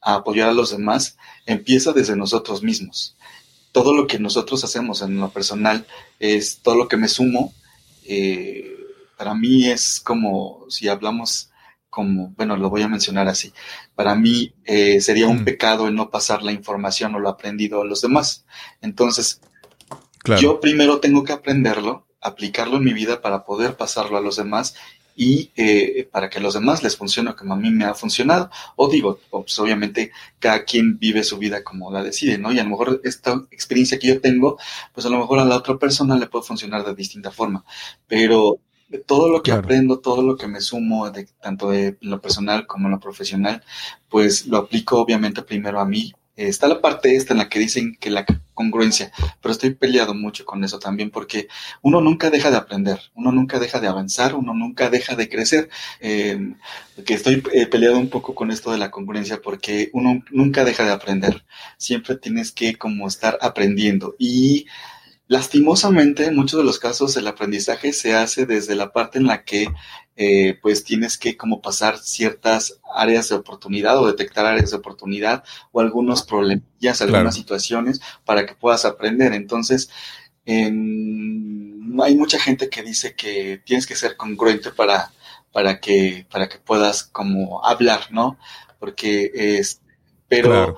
a 0.03 0.17
apoyar 0.17 0.51
a 0.51 0.53
los 0.53 0.71
demás 0.71 1.17
empieza 1.47 1.95
desde 1.95 2.15
nosotros 2.15 2.63
mismos 2.63 3.17
todo 3.73 3.95
lo 3.95 4.07
que 4.07 4.19
nosotros 4.19 4.65
hacemos 4.65 5.03
en 5.03 5.19
lo 5.19 5.31
personal 5.31 5.87
es 6.19 6.61
todo 6.63 6.77
lo 6.77 6.89
que 6.89 6.97
me 6.97 7.09
sumo. 7.09 7.53
Eh, 8.05 8.77
para 9.17 9.35
mí 9.35 9.69
es 9.69 10.01
como, 10.01 10.65
si 10.69 10.89
hablamos 10.89 11.51
como, 11.91 12.33
bueno, 12.37 12.57
lo 12.57 12.71
voy 12.71 12.83
a 12.83 12.89
mencionar 12.89 13.29
así, 13.29 13.53
para 13.95 14.15
mí 14.15 14.55
eh, 14.65 15.01
sería 15.01 15.27
un 15.27 15.43
mm. 15.43 15.45
pecado 15.45 15.89
el 15.89 15.95
no 15.97 16.09
pasar 16.09 16.43
la 16.43 16.53
información 16.53 17.15
o 17.15 17.19
lo 17.19 17.29
aprendido 17.29 17.83
a 17.83 17.85
los 17.85 18.01
demás. 18.01 18.45
Entonces, 18.81 19.41
yo 20.41 20.61
primero 20.61 21.01
tengo 21.01 21.25
que 21.25 21.33
aprenderlo, 21.33 22.07
aplicarlo 22.21 22.77
en 22.77 22.85
mi 22.85 22.93
vida 22.93 23.21
para 23.21 23.45
poder 23.45 23.77
pasarlo 23.77 24.17
a 24.17 24.21
los 24.21 24.37
demás 24.37 24.75
y 25.17 25.51
eh, 25.57 26.09
para 26.11 26.31
que 26.31 26.39
a 26.39 26.41
los 26.41 26.55
demás 26.55 26.83
les 26.83 26.97
funcione 26.97 27.35
como 27.35 27.55
a 27.55 27.57
mí 27.57 27.71
me 27.71 27.85
ha 27.85 27.95
funcionado. 27.95 28.51
O 28.77 28.89
digo, 28.89 29.19
pues 29.31 29.59
obviamente 29.59 30.13
cada 30.39 30.65
quien 30.65 30.99
vive 30.99 31.25
su 31.25 31.39
vida 31.39 31.63
como 31.63 31.91
la 31.93 32.03
decide, 32.03 32.39
¿no? 32.39 32.53
Y 32.53 32.59
a 32.59 32.65
lo 32.65 32.71
mejor 32.71 33.01
esta 33.05 33.43
experiencia 33.51 33.99
que 33.99 34.09
yo 34.09 34.21
tengo, 34.21 34.59
pues 34.95 35.07
a 35.07 35.11
lo 35.11 35.19
mejor 35.19 35.39
a 35.39 35.45
la 35.45 35.57
otra 35.57 35.79
persona 35.79 36.17
le 36.17 36.27
puede 36.27 36.45
funcionar 36.45 36.85
de 36.85 36.95
distinta 36.95 37.31
forma. 37.31 37.65
Pero 38.07 38.61
todo 39.07 39.29
lo 39.29 39.43
que 39.43 39.53
aprendo, 39.53 40.01
todo 40.01 40.23
lo 40.23 40.37
que 40.37 40.49
me 40.49 40.61
sumo, 40.61 41.11
de, 41.11 41.29
tanto 41.41 41.71
de 41.71 41.97
lo 42.01 42.21
personal 42.21 42.67
como 42.67 42.89
en 42.89 42.93
lo 42.93 43.01
profesional, 43.01 43.63
pues 44.09 44.47
lo 44.47 44.59
aplico 44.59 45.01
obviamente 45.01 45.43
primero 45.43 45.81
a 45.81 45.85
mí, 45.85 46.13
está 46.37 46.69
la 46.69 46.81
parte 46.81 47.15
esta 47.17 47.35
en 47.35 47.39
la 47.39 47.49
que 47.49 47.59
dicen 47.59 47.97
que 48.01 48.11
la 48.11 48.25
congruencia, 48.61 49.11
pero 49.41 49.53
estoy 49.53 49.71
peleado 49.71 50.13
mucho 50.13 50.45
con 50.45 50.63
eso 50.65 50.79
también 50.79 51.11
porque 51.11 51.49
uno 51.81 52.03
nunca 52.03 52.29
deja 52.29 52.51
de 52.51 52.59
aprender, 52.59 52.99
uno 53.15 53.33
nunca 53.33 53.59
deja 53.59 53.81
de 53.81 53.89
avanzar, 53.89 54.35
uno 54.35 54.53
nunca 54.53 54.91
deja 54.91 55.17
de 55.17 55.29
crecer. 55.31 55.71
Eh, 56.01 56.39
que 57.07 57.15
estoy 57.15 57.43
eh, 57.55 57.67
peleado 57.67 57.97
un 57.99 58.11
poco 58.11 58.35
con 58.35 58.51
esto 58.51 58.71
de 58.71 58.77
la 58.77 58.91
congruencia 58.91 59.41
porque 59.41 59.89
uno 59.95 60.23
nunca 60.31 60.65
deja 60.65 60.85
de 60.85 60.93
aprender, 60.93 61.45
siempre 61.79 62.17
tienes 62.17 62.53
que 62.53 62.77
como 62.77 63.09
estar 63.09 63.39
aprendiendo 63.41 64.15
y 64.19 64.67
Lastimosamente, 65.31 66.25
en 66.25 66.35
muchos 66.35 66.59
de 66.59 66.65
los 66.65 66.81
casos 66.81 67.17
el 67.17 67.29
aprendizaje 67.29 67.93
se 67.93 68.15
hace 68.15 68.47
desde 68.47 68.75
la 68.75 68.93
parte 68.93 69.17
en 69.17 69.29
la 69.29 69.45
que 69.45 69.69
eh, 70.17 70.59
pues 70.61 70.83
tienes 70.83 71.17
que 71.17 71.37
como 71.37 71.63
pasar 71.63 71.99
ciertas 71.99 72.81
áreas 72.93 73.29
de 73.29 73.37
oportunidad 73.37 73.97
o 74.01 74.09
detectar 74.09 74.45
áreas 74.45 74.73
de 74.73 74.79
oportunidad 74.79 75.45
o 75.71 75.79
algunos 75.79 76.25
problemillas, 76.25 77.01
algunas 77.01 77.37
situaciones 77.37 78.01
para 78.25 78.45
que 78.45 78.57
puedas 78.57 78.85
aprender. 78.85 79.33
Entonces, 79.33 79.89
hay 80.45 80.73
mucha 82.17 82.41
gente 82.41 82.69
que 82.69 82.83
dice 82.83 83.15
que 83.15 83.63
tienes 83.65 83.87
que 83.87 83.95
ser 83.95 84.17
congruente 84.17 84.73
para, 84.73 85.13
para, 85.53 85.79
que, 85.79 86.27
para 86.29 86.49
que 86.49 86.59
puedas 86.59 87.05
como 87.05 87.65
hablar, 87.65 88.09
¿no? 88.11 88.37
Porque 88.81 89.31
es, 89.33 89.81
pero 90.27 90.77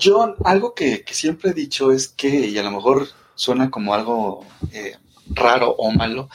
yo 0.00 0.34
algo 0.44 0.74
que, 0.74 1.04
que 1.04 1.14
siempre 1.14 1.50
he 1.50 1.54
dicho 1.54 1.92
es 1.92 2.08
que, 2.08 2.28
y 2.28 2.58
a 2.58 2.64
lo 2.64 2.72
mejor 2.72 3.06
suena 3.38 3.70
como 3.70 3.94
algo 3.94 4.44
eh, 4.72 4.96
raro 5.30 5.70
o 5.70 5.90
malo, 5.92 6.28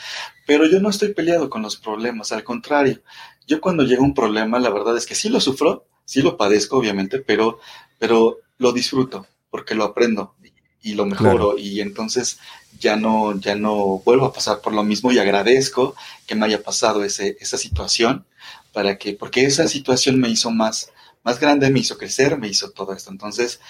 pero 0.46 0.66
yo 0.66 0.80
no 0.80 0.88
estoy 0.88 1.12
peleado 1.12 1.50
con 1.50 1.62
los 1.62 1.76
problemas, 1.76 2.32
al 2.32 2.44
contrario, 2.44 3.00
yo 3.46 3.60
cuando 3.60 3.84
llega 3.84 4.02
un 4.02 4.14
problema, 4.14 4.58
la 4.58 4.70
verdad 4.70 4.96
es 4.96 5.06
que 5.06 5.14
sí 5.14 5.28
lo 5.28 5.40
sufro, 5.40 5.86
sí 6.04 6.22
lo 6.22 6.36
padezco, 6.36 6.78
obviamente, 6.78 7.18
pero, 7.18 7.60
pero 7.98 8.38
lo 8.58 8.72
disfruto 8.72 9.26
porque 9.50 9.74
lo 9.74 9.84
aprendo 9.84 10.34
y, 10.82 10.94
lo 10.94 11.06
mejoro. 11.06 11.56
Y 11.56 11.80
entonces 11.80 12.38
ya 12.78 12.96
no, 12.96 13.38
ya 13.38 13.54
no 13.54 14.02
vuelvo 14.04 14.26
a 14.26 14.32
pasar 14.32 14.60
por 14.60 14.72
lo 14.72 14.82
mismo 14.82 15.12
y 15.12 15.18
agradezco 15.18 15.94
que 16.26 16.34
me 16.34 16.46
haya 16.46 16.62
pasado 16.62 17.04
ese, 17.04 17.36
esa 17.40 17.56
situación 17.56 18.26
para 18.72 18.98
que, 18.98 19.12
porque 19.12 19.44
esa 19.44 19.68
situación 19.68 20.20
me 20.20 20.28
hizo 20.28 20.50
más, 20.50 20.90
más 21.22 21.38
grande, 21.38 21.70
me 21.70 21.80
hizo 21.80 21.96
crecer, 21.96 22.38
me 22.38 22.48
hizo 22.48 22.70
todo 22.70 22.92
esto. 22.92 23.10
Entonces, 23.10 23.60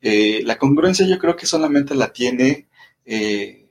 eh, 0.00 0.42
la 0.44 0.58
congruencia 0.58 1.06
yo 1.06 1.18
creo 1.18 1.36
que 1.36 1.46
solamente 1.46 1.94
la 1.94 2.12
tiene 2.12 2.67
eh, 3.10 3.64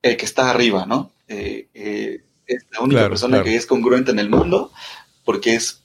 el 0.00 0.16
que 0.16 0.24
está 0.24 0.48
arriba, 0.48 0.86
¿no? 0.86 1.12
Eh, 1.28 1.68
eh, 1.74 2.24
es 2.46 2.64
la 2.72 2.80
única 2.80 3.08
persona 3.08 3.42
que 3.42 3.54
es 3.54 3.66
congruente 3.66 4.12
en 4.12 4.18
el 4.18 4.30
mundo, 4.30 4.72
porque 5.24 5.54
es, 5.54 5.82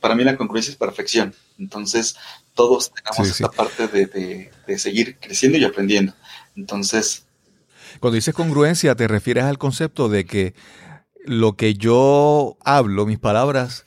para 0.00 0.14
mí 0.14 0.24
la 0.24 0.38
congruencia 0.38 0.70
es 0.70 0.78
perfección. 0.78 1.34
Entonces, 1.58 2.16
todos 2.54 2.92
tenemos 2.92 3.28
esta 3.30 3.50
parte 3.50 3.86
de, 3.86 4.78
seguir 4.78 5.18
creciendo 5.18 5.58
y 5.58 5.64
aprendiendo. 5.64 6.14
Entonces... 6.56 7.26
Cuando 8.00 8.14
dices 8.14 8.34
congruencia, 8.34 8.94
te 8.94 9.06
refieres 9.06 9.44
al 9.44 9.58
concepto 9.58 10.08
de 10.08 10.24
que 10.24 10.54
lo 11.24 11.54
que 11.56 11.74
yo 11.74 12.56
hablo, 12.64 13.04
mis 13.04 13.18
palabras, 13.18 13.84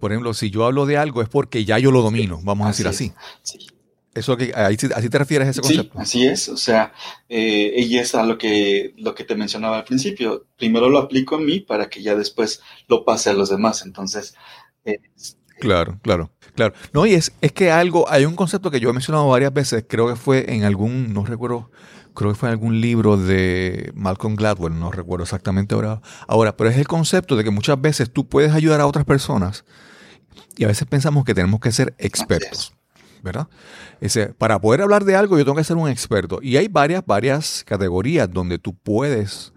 por 0.00 0.10
ejemplo, 0.10 0.34
si 0.34 0.50
yo 0.50 0.64
hablo 0.64 0.86
de 0.86 0.96
algo 0.96 1.22
es 1.22 1.28
porque 1.28 1.64
ya 1.64 1.78
yo 1.78 1.92
lo 1.92 2.02
domino, 2.02 2.40
vamos 2.42 2.66
a 2.66 2.70
decir 2.70 2.88
así. 2.88 3.12
Sí. 3.42 3.68
Eso 4.14 4.36
que, 4.36 4.52
¿Así 4.54 5.08
te 5.08 5.18
refieres 5.18 5.48
a 5.48 5.50
ese 5.50 5.60
concepto? 5.60 5.92
Sí, 5.94 6.00
así 6.00 6.26
es. 6.26 6.48
O 6.48 6.56
sea, 6.56 6.92
eh, 7.28 7.74
y 7.76 7.98
es 7.98 8.14
a 8.14 8.24
lo 8.24 8.38
que, 8.38 8.94
lo 8.96 9.14
que 9.14 9.24
te 9.24 9.34
mencionaba 9.34 9.78
al 9.78 9.84
principio. 9.84 10.46
Primero 10.56 10.88
lo 10.88 10.98
aplico 10.98 11.36
en 11.36 11.46
mí 11.46 11.60
para 11.60 11.88
que 11.88 12.02
ya 12.02 12.14
después 12.14 12.60
lo 12.86 13.04
pase 13.04 13.30
a 13.30 13.34
los 13.34 13.50
demás. 13.50 13.82
Entonces. 13.84 14.34
claro, 15.58 15.98
claro, 16.02 16.30
claro. 16.54 16.74
No, 16.92 17.06
y 17.06 17.14
es, 17.14 17.32
es 17.40 17.52
que 17.52 17.70
algo, 17.72 18.08
hay 18.08 18.24
un 18.24 18.36
concepto 18.36 18.70
que 18.70 18.80
yo 18.80 18.90
he 18.90 18.92
mencionado 18.92 19.28
varias 19.28 19.52
veces, 19.52 19.84
creo 19.88 20.08
que 20.08 20.16
fue 20.16 20.52
en 20.54 20.64
algún, 20.64 21.12
no 21.12 21.24
recuerdo, 21.24 21.70
creo 22.14 22.30
que 22.30 22.38
fue 22.38 22.48
en 22.48 22.52
algún 22.52 22.80
libro 22.80 23.16
de 23.16 23.90
Malcolm 23.94 24.36
Gladwell, 24.36 24.78
no 24.78 24.92
recuerdo 24.92 25.24
exactamente 25.24 25.74
ahora, 25.74 26.00
ahora, 26.28 26.56
pero 26.56 26.70
es 26.70 26.76
el 26.76 26.86
concepto 26.86 27.34
de 27.36 27.44
que 27.44 27.50
muchas 27.50 27.80
veces 27.80 28.12
tú 28.12 28.28
puedes 28.28 28.52
ayudar 28.52 28.80
a 28.80 28.86
otras 28.86 29.04
personas 29.04 29.64
y 30.56 30.64
a 30.64 30.68
veces 30.68 30.86
pensamos 30.86 31.24
que 31.24 31.34
tenemos 31.34 31.60
que 31.60 31.72
ser 31.72 31.94
expertos. 31.98 32.74
¿Verdad? 33.24 33.48
Ese, 34.00 34.26
para 34.26 34.60
poder 34.60 34.82
hablar 34.82 35.04
de 35.04 35.16
algo 35.16 35.36
yo 35.38 35.44
tengo 35.44 35.56
que 35.56 35.64
ser 35.64 35.76
un 35.76 35.88
experto. 35.88 36.38
Y 36.42 36.58
hay 36.58 36.68
varias, 36.68 37.04
varias 37.04 37.64
categorías 37.66 38.30
donde 38.30 38.58
tú 38.58 38.74
puedes 38.74 39.52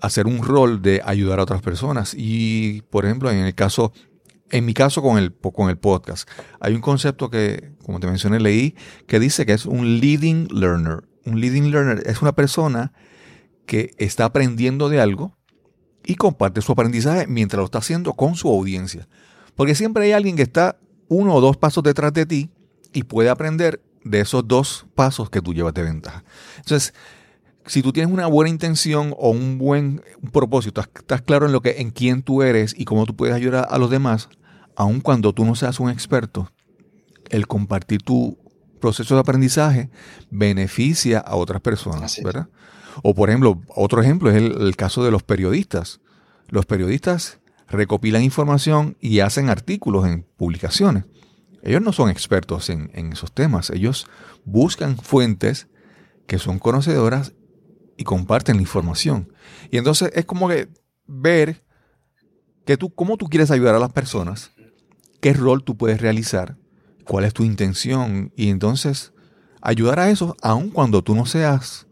hacer 0.00 0.26
un 0.26 0.42
rol 0.42 0.82
de 0.82 1.00
ayudar 1.04 1.38
a 1.38 1.44
otras 1.44 1.62
personas. 1.62 2.14
Y, 2.16 2.82
por 2.90 3.04
ejemplo, 3.04 3.30
en 3.30 3.44
el 3.44 3.54
caso, 3.54 3.92
en 4.50 4.64
mi 4.64 4.74
caso 4.74 5.02
con 5.02 5.18
el, 5.18 5.32
con 5.32 5.68
el 5.68 5.76
podcast, 5.76 6.28
hay 6.58 6.74
un 6.74 6.80
concepto 6.80 7.30
que, 7.30 7.72
como 7.84 8.00
te 8.00 8.08
mencioné, 8.08 8.40
leí, 8.40 8.74
que 9.06 9.20
dice 9.20 9.46
que 9.46 9.52
es 9.52 9.66
un 9.66 10.00
leading 10.00 10.48
learner. 10.50 11.04
Un 11.24 11.40
leading 11.40 11.70
learner 11.70 12.02
es 12.06 12.22
una 12.22 12.32
persona 12.32 12.92
que 13.66 13.94
está 13.98 14.24
aprendiendo 14.24 14.88
de 14.88 15.00
algo 15.00 15.36
y 16.04 16.16
comparte 16.16 16.62
su 16.62 16.72
aprendizaje 16.72 17.26
mientras 17.28 17.58
lo 17.58 17.66
está 17.66 17.78
haciendo 17.78 18.14
con 18.14 18.34
su 18.34 18.48
audiencia. 18.48 19.06
Porque 19.54 19.74
siempre 19.74 20.04
hay 20.04 20.12
alguien 20.12 20.34
que 20.34 20.42
está 20.42 20.78
uno 21.08 21.34
o 21.34 21.40
dos 21.40 21.58
pasos 21.58 21.84
detrás 21.84 22.12
de 22.14 22.26
ti 22.26 22.50
y 22.92 23.04
puede 23.04 23.30
aprender 23.30 23.80
de 24.04 24.20
esos 24.20 24.46
dos 24.46 24.86
pasos 24.94 25.30
que 25.30 25.40
tú 25.40 25.54
llevas 25.54 25.74
de 25.74 25.82
ventaja. 25.82 26.24
Entonces, 26.58 26.94
si 27.66 27.82
tú 27.82 27.92
tienes 27.92 28.12
una 28.12 28.26
buena 28.26 28.50
intención 28.50 29.14
o 29.18 29.30
un 29.30 29.58
buen 29.58 30.02
propósito, 30.32 30.80
estás, 30.80 31.22
claro 31.22 31.46
en 31.46 31.52
lo 31.52 31.60
que, 31.60 31.80
en 31.80 31.90
quién 31.90 32.22
tú 32.22 32.42
eres 32.42 32.74
y 32.76 32.84
cómo 32.84 33.06
tú 33.06 33.14
puedes 33.14 33.34
ayudar 33.34 33.66
a, 33.68 33.78
los 33.78 33.90
demás, 33.90 34.28
aun 34.76 35.00
cuando 35.00 35.32
tú 35.32 35.44
no 35.44 35.54
seas 35.54 35.78
un 35.80 35.90
experto, 35.90 36.50
el 37.30 37.46
compartir 37.46 38.02
tu 38.02 38.38
proceso 38.80 39.14
de 39.14 39.20
aprendizaje 39.20 39.90
beneficia 40.30 41.20
a 41.20 41.36
otras 41.36 41.60
personas, 41.60 42.20
¿verdad? 42.22 42.48
O 43.02 43.14
por 43.14 43.30
ejemplo, 43.30 43.62
otro 43.68 44.02
ejemplo 44.02 44.30
es 44.30 44.36
el 44.36 44.76
caso 44.76 45.04
de 45.04 45.10
los 45.10 45.22
periodistas. 45.22 46.00
Los 46.48 46.66
periodistas 46.66 47.38
recopilan 47.68 48.22
información 48.22 48.96
y 49.00 49.20
hacen 49.20 49.48
artículos 49.48 50.06
en 50.06 50.26
publicaciones. 50.36 51.04
Ellos 51.62 51.80
no 51.80 51.92
son 51.92 52.10
expertos 52.10 52.70
en, 52.70 52.90
esos 53.12 53.32
temas. 53.32 53.70
Ellos 53.70 54.06
buscan 54.44 54.96
fuentes 54.96 55.68
que 56.26 56.38
son 56.38 56.58
conocedoras 56.58 57.32
y 57.96 58.04
comparten 58.04 58.56
la 58.56 58.62
información. 58.62 59.32
Y 59.70 59.78
entonces 59.78 60.10
es 60.14 60.24
como 60.24 60.48
que 60.48 60.68
ver 61.06 61.64
que 62.64 62.76
tú, 62.76 62.92
cómo 62.92 63.16
tú 63.16 63.26
quieres 63.26 63.50
ayudar 63.50 63.74
a 63.74 63.78
las 63.78 63.92
personas, 63.92 64.52
qué 65.20 65.32
rol 65.32 65.62
tú 65.62 65.76
puedes 65.76 66.00
realizar, 66.00 66.56
cuál 67.04 67.24
es 67.24 67.32
tu 67.32 67.44
intención. 67.44 68.32
Y 68.36 68.50
entonces 68.50 69.12
ayudar 69.60 70.00
a 70.00 70.10
eso, 70.10 70.36
aun 70.42 70.70
cuando 70.70 71.02
tú 71.02 71.14
no 71.14 71.26
seas 71.26 71.86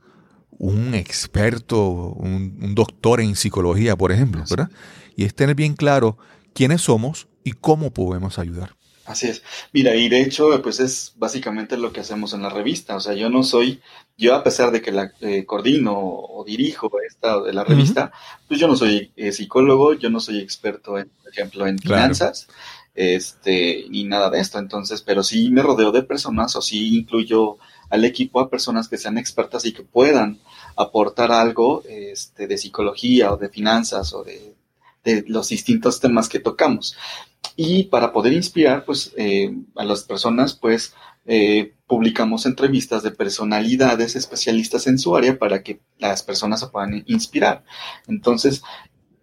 un 0.51 0.95
experto, 0.95 2.13
un, 2.13 2.75
doctor 2.75 3.21
en 3.21 3.37
psicología, 3.37 3.97
por 3.97 4.11
ejemplo, 4.13 4.45
¿verdad? 4.51 4.71
Y 5.17 5.25
es 5.25 5.35
tener 5.35 5.55
bien 5.55 5.75
claro 5.75 6.19
quiénes 6.53 6.83
somos 6.83 7.29
y 7.45 7.53
cómo 7.53 7.93
podemos 7.93 8.39
ayudar. 8.39 8.80
Así 9.11 9.27
es. 9.27 9.43
Mira, 9.73 9.97
y 9.97 10.09
de 10.09 10.23
hecho, 10.23 10.63
pues 10.63 10.79
es 10.79 11.15
básicamente 11.17 11.77
lo 11.77 11.93
que 11.93 11.99
hacemos 11.99 12.33
en 12.33 12.43
la 12.43 12.49
revista. 12.49 12.95
O 12.95 13.01
sea, 13.01 13.13
yo 13.13 13.29
no 13.29 13.43
soy, 13.43 13.81
yo 14.17 14.37
a 14.37 14.45
pesar 14.45 14.71
de 14.71 14.81
que 14.81 14.93
la 14.93 15.13
eh, 15.21 15.45
coordino 15.45 15.99
o 15.99 16.45
dirijo 16.45 16.89
esta 17.05 17.41
de 17.43 17.53
la 17.53 17.65
revista, 17.65 18.13
pues 18.47 18.61
yo 18.61 18.69
no 18.69 18.77
soy 18.77 19.11
eh, 19.17 19.33
psicólogo, 19.33 19.95
yo 19.95 20.11
no 20.11 20.21
soy 20.21 20.39
experto, 20.39 20.97
en, 20.97 21.09
por 21.09 21.33
ejemplo, 21.33 21.67
en 21.67 21.81
finanzas, 21.81 22.47
este, 22.95 23.87
ni 23.91 24.05
nada 24.05 24.31
de 24.31 24.39
esto. 24.39 24.61
Entonces, 24.61 25.03
pero 25.03 25.25
sí 25.25 25.51
me 25.51 25.63
rodeo 25.63 25.91
de 25.91 26.05
personas 26.05 26.55
o 26.55 26.63
sí 26.63 26.97
incluyo 26.97 27.59
al 27.89 28.05
equipo 28.05 28.39
a 28.39 28.49
personas 28.49 28.87
que 28.89 28.97
sean 28.97 29.19
expertas 29.19 29.65
y 29.65 29.73
que 29.73 29.83
puedan 29.83 30.39
aportar 30.77 31.33
algo 31.33 31.83
este, 31.89 32.47
de 32.47 32.57
psicología 32.57 33.33
o 33.33 33.37
de 33.37 33.49
finanzas 33.49 34.13
o 34.15 34.23
de 34.23 34.55
de 35.05 35.25
los 35.29 35.49
distintos 35.49 36.01
temas 36.01 36.29
que 36.29 36.41
tocamos. 36.41 36.97
Y 37.57 37.85
para 37.85 38.13
poder 38.13 38.33
inspirar 38.33 38.85
pues, 38.85 39.13
eh, 39.17 39.55
a 39.77 39.85
las 39.85 40.05
personas, 40.05 40.55
pues 40.55 40.95
eh, 41.27 41.75
publicamos 41.87 42.47
entrevistas 42.47 43.03
de 43.03 43.11
personalidades 43.11 44.17
especialistas 44.17 44.87
en 44.87 44.99
su 44.99 45.15
área 45.17 45.39
para 45.39 45.63
que 45.63 45.81
las 45.99 46.23
personas 46.23 46.61
se 46.61 46.69
puedan 46.69 47.05
inspirar. 47.07 47.65
Entonces, 48.09 48.63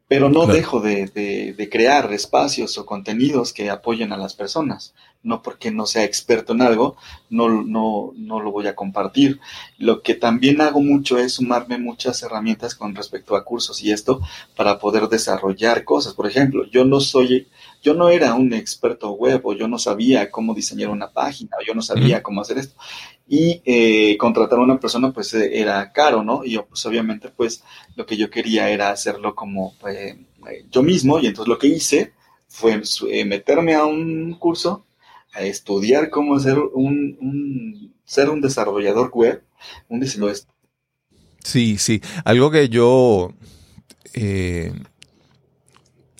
pero 0.07 0.29
no 0.29 0.45
dejo 0.45 0.79
de, 0.79 1.69
crear 1.69 2.13
espacios 2.13 2.77
o 2.77 2.85
contenidos 2.85 3.51
que 3.51 3.69
apoyen 3.69 4.13
a 4.13 4.17
las 4.17 4.33
personas. 4.33 4.93
No 5.21 5.41
porque 5.41 5.69
no 5.71 5.85
sea 5.85 6.05
experto 6.05 6.53
en 6.53 6.61
algo, 6.61 6.95
no, 7.29 7.49
no, 7.49 8.13
no 8.15 8.39
lo 8.39 8.51
voy 8.51 8.67
a 8.67 8.75
compartir. 8.75 9.41
Lo 9.77 10.01
que 10.01 10.13
también 10.13 10.61
hago 10.61 10.79
mucho 10.79 11.17
es 11.17 11.33
sumarme 11.33 11.77
muchas 11.77 12.23
herramientas 12.23 12.75
con 12.75 12.95
respecto 12.95 13.35
a 13.35 13.43
cursos 13.43 13.83
y 13.83 13.91
esto 13.91 14.21
para 14.55 14.79
poder 14.79 15.09
desarrollar 15.09 15.83
cosas. 15.83 16.13
Por 16.13 16.27
ejemplo, 16.27 16.65
yo 16.71 16.85
no 16.85 17.01
soy 17.01 17.47
yo 17.87 17.93
no 17.93 18.09
era 18.09 18.33
un 18.33 18.51
experto 18.51 19.11
web 19.11 19.39
o 19.45 19.53
yo 19.53 19.65
no 19.69 19.79
sabía 19.79 20.29
cómo 20.29 20.53
diseñar 20.53 20.89
una 20.89 21.09
página 21.09 21.55
o 21.57 21.65
yo 21.65 21.73
no 21.73 21.81
sabía 21.81 22.21
cómo 22.21 22.41
hacer 22.41 22.57
esto. 22.57 22.75
Y 23.29 23.61
eh, 23.63 24.17
contratar 24.17 24.59
a 24.59 24.63
una 24.63 24.77
persona 24.77 25.13
pues 25.13 25.33
eh, 25.33 25.61
era 25.61 25.93
caro, 25.93 26.21
¿no? 26.21 26.43
Y 26.43 26.51
yo 26.51 26.65
pues 26.65 26.85
obviamente 26.85 27.29
pues 27.29 27.63
lo 27.95 28.05
que 28.05 28.17
yo 28.17 28.29
quería 28.29 28.69
era 28.69 28.89
hacerlo 28.89 29.33
como 29.35 29.73
eh, 29.89 30.19
yo 30.69 30.83
mismo 30.83 31.17
y 31.19 31.27
entonces 31.27 31.47
lo 31.47 31.57
que 31.57 31.67
hice 31.67 32.11
fue 32.49 32.81
meterme 33.25 33.73
a 33.73 33.85
un 33.85 34.33
curso 34.33 34.85
a 35.33 35.43
estudiar 35.43 36.09
cómo 36.09 36.37
ser 36.41 36.59
un, 36.59 37.93
ser 38.03 38.29
un 38.29 38.41
desarrollador 38.41 39.11
web, 39.13 39.43
un 39.87 40.01
diseñador. 40.01 40.35
Sí, 41.41 41.77
sí. 41.77 42.01
Algo 42.25 42.51
que 42.51 42.67
yo 42.67 43.31
eh, 44.13 44.73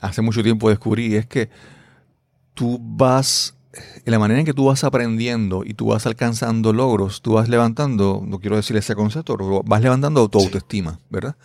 hace 0.02 0.22
mucho 0.22 0.44
tiempo 0.44 0.70
descubrí 0.70 1.16
es 1.16 1.26
que 1.26 1.50
tú 2.54 2.80
vas, 2.82 3.56
en 4.06 4.12
la 4.12 4.20
manera 4.20 4.40
en 4.40 4.46
que 4.46 4.54
tú 4.54 4.66
vas 4.66 4.84
aprendiendo 4.84 5.64
y 5.66 5.74
tú 5.74 5.88
vas 5.88 6.06
alcanzando 6.06 6.74
logros, 6.74 7.22
tú 7.22 7.34
vas 7.34 7.50
levantando, 7.50 8.24
no 8.26 8.40
quiero 8.40 8.56
decir 8.56 8.76
ese 8.78 8.96
concepto, 8.96 9.38
pero 9.38 9.64
vas 9.64 9.82
levantando 9.82 10.28
tu 10.30 10.40
autoestima, 10.40 11.00
¿verdad? 11.10 11.36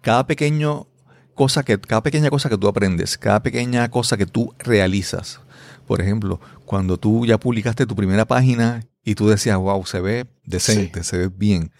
Cada 0.00 0.26
pequeño 0.26 0.86
cosa 1.34 1.62
que, 1.62 1.80
cada 1.80 2.02
pequeña 2.02 2.30
cosa 2.30 2.48
que 2.48 2.58
tú 2.58 2.68
aprendes, 2.68 3.18
cada 3.18 3.42
pequeña 3.42 3.90
cosa 3.90 4.16
que 4.16 4.26
tú 4.26 4.54
realizas. 4.58 5.40
Por 5.86 6.00
ejemplo, 6.00 6.40
cuando 6.64 6.98
tú 6.98 7.26
ya 7.26 7.38
publicaste 7.38 7.86
tu 7.86 7.96
primera 7.96 8.24
página 8.26 8.86
y 9.04 9.16
tú 9.16 9.28
decías, 9.28 9.56
wow, 9.56 9.84
se 9.86 10.00
ve 10.00 10.26
decente, 10.44 11.02
se 11.02 11.18
ve 11.18 11.28
bien 11.28 11.72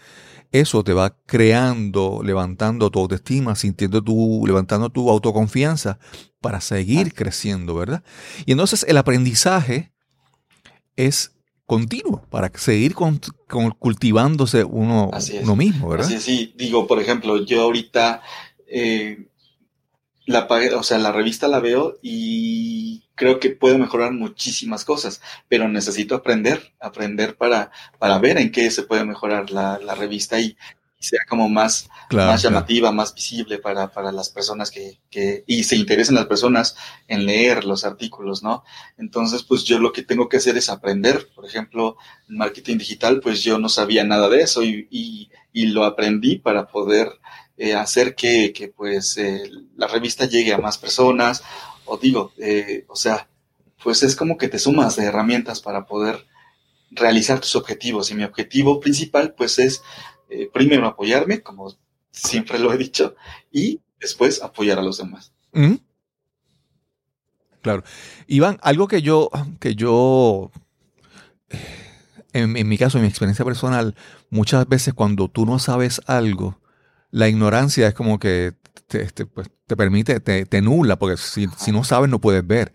eso 0.51 0.83
te 0.83 0.93
va 0.93 1.15
creando, 1.25 2.21
levantando 2.23 2.89
tu 2.89 2.99
autoestima, 2.99 3.55
sintiendo 3.55 4.01
tu, 4.03 4.45
levantando 4.45 4.89
tu 4.89 5.09
autoconfianza 5.09 5.97
para 6.41 6.59
seguir 6.59 7.13
creciendo, 7.13 7.75
¿verdad? 7.75 8.03
Y 8.45 8.51
entonces 8.51 8.85
el 8.87 8.97
aprendizaje 8.97 9.91
es 10.95 11.31
continuo 11.65 12.25
para 12.29 12.51
seguir 12.55 12.95
cultivándose 13.79 14.65
uno, 14.65 15.09
uno, 15.41 15.55
mismo, 15.55 15.87
¿verdad? 15.87 16.07
Así 16.07 16.19
sí. 16.19 16.53
Digo, 16.57 16.85
por 16.85 16.99
ejemplo, 16.99 17.45
yo 17.45 17.61
ahorita 17.61 18.21
eh, 18.67 19.27
la, 20.25 20.47
o 20.75 20.83
sea, 20.83 20.97
la 20.97 21.11
revista 21.11 21.47
la 21.47 21.59
veo 21.59 21.97
y 22.01 23.03
creo 23.15 23.39
que 23.39 23.51
puedo 23.51 23.77
mejorar 23.77 24.11
muchísimas 24.13 24.85
cosas, 24.85 25.21
pero 25.47 25.67
necesito 25.67 26.15
aprender, 26.15 26.73
aprender 26.79 27.37
para, 27.37 27.71
para 27.99 28.17
ver 28.19 28.37
en 28.37 28.51
qué 28.51 28.69
se 28.71 28.83
puede 28.83 29.05
mejorar 29.05 29.51
la, 29.51 29.77
revista 29.95 30.39
y, 30.39 30.57
sea 30.99 31.21
como 31.27 31.49
más, 31.49 31.89
más 32.11 32.43
llamativa, 32.43 32.91
más 32.91 33.15
visible 33.15 33.57
para, 33.57 33.91
para 33.91 34.11
las 34.11 34.29
personas 34.29 34.69
que, 34.69 34.99
que, 35.09 35.43
y 35.47 35.63
se 35.63 35.75
interesen 35.75 36.13
las 36.13 36.27
personas 36.27 36.75
en 37.07 37.25
leer 37.25 37.65
los 37.65 37.85
artículos, 37.85 38.43
¿no? 38.43 38.63
Entonces, 38.99 39.41
pues 39.41 39.63
yo 39.63 39.79
lo 39.79 39.93
que 39.93 40.03
tengo 40.03 40.29
que 40.29 40.37
hacer 40.37 40.57
es 40.57 40.69
aprender. 40.69 41.27
Por 41.33 41.45
ejemplo, 41.47 41.97
en 42.29 42.37
marketing 42.37 42.77
digital, 42.77 43.19
pues 43.19 43.41
yo 43.43 43.57
no 43.57 43.67
sabía 43.67 44.03
nada 44.03 44.29
de 44.29 44.41
eso 44.41 44.61
y, 44.61 44.87
y, 44.91 45.31
y 45.51 45.67
lo 45.67 45.85
aprendí 45.85 46.37
para 46.37 46.67
poder 46.67 47.11
eh, 47.63 47.75
hacer 47.75 48.15
que, 48.15 48.53
que 48.53 48.69
pues 48.69 49.17
eh, 49.17 49.43
la 49.75 49.85
revista 49.85 50.25
llegue 50.25 50.51
a 50.51 50.57
más 50.57 50.79
personas, 50.79 51.43
o 51.85 51.95
digo, 51.95 52.33
eh, 52.39 52.85
o 52.87 52.95
sea, 52.95 53.29
pues 53.83 54.01
es 54.01 54.15
como 54.15 54.35
que 54.35 54.47
te 54.47 54.57
sumas 54.57 54.95
de 54.95 55.03
herramientas 55.05 55.61
para 55.61 55.85
poder 55.85 56.25
realizar 56.89 57.39
tus 57.39 57.55
objetivos. 57.55 58.09
Y 58.09 58.15
mi 58.15 58.23
objetivo 58.23 58.79
principal, 58.79 59.35
pues 59.37 59.59
es 59.59 59.83
primero 60.51 60.87
apoyarme, 60.87 61.43
como 61.43 61.77
siempre 62.09 62.57
lo 62.57 62.73
he 62.73 62.79
dicho, 62.79 63.13
y 63.51 63.79
después 63.99 64.41
apoyar 64.41 64.79
a 64.79 64.81
los 64.81 64.97
demás. 64.97 65.31
Claro. 67.61 67.83
Iván, 68.25 68.57
algo 68.63 68.87
que 68.87 69.03
yo, 69.03 69.29
que 69.59 69.75
yo, 69.75 70.49
en, 72.33 72.57
en, 72.57 72.67
mi 72.67 72.79
caso, 72.79 72.97
en 72.97 73.03
mi 73.03 73.09
experiencia 73.09 73.45
personal, 73.45 73.93
muchas 74.31 74.67
veces 74.67 74.95
cuando 74.95 75.27
tú 75.27 75.45
no 75.45 75.59
sabes 75.59 76.01
algo, 76.07 76.60
la 77.11 77.27
ignorancia 77.27 77.87
es 77.87 77.93
como 77.93 78.19
que 78.19 78.53
te, 78.87 79.25
pues, 79.25 79.49
permite, 79.67 80.19
te, 80.19 80.61
nula, 80.61 80.97
porque 80.97 81.17
si, 81.17 81.47
no 81.71 81.83
sabes 81.83 82.09
no 82.09 82.19
puedes 82.19 82.45
ver. 82.45 82.73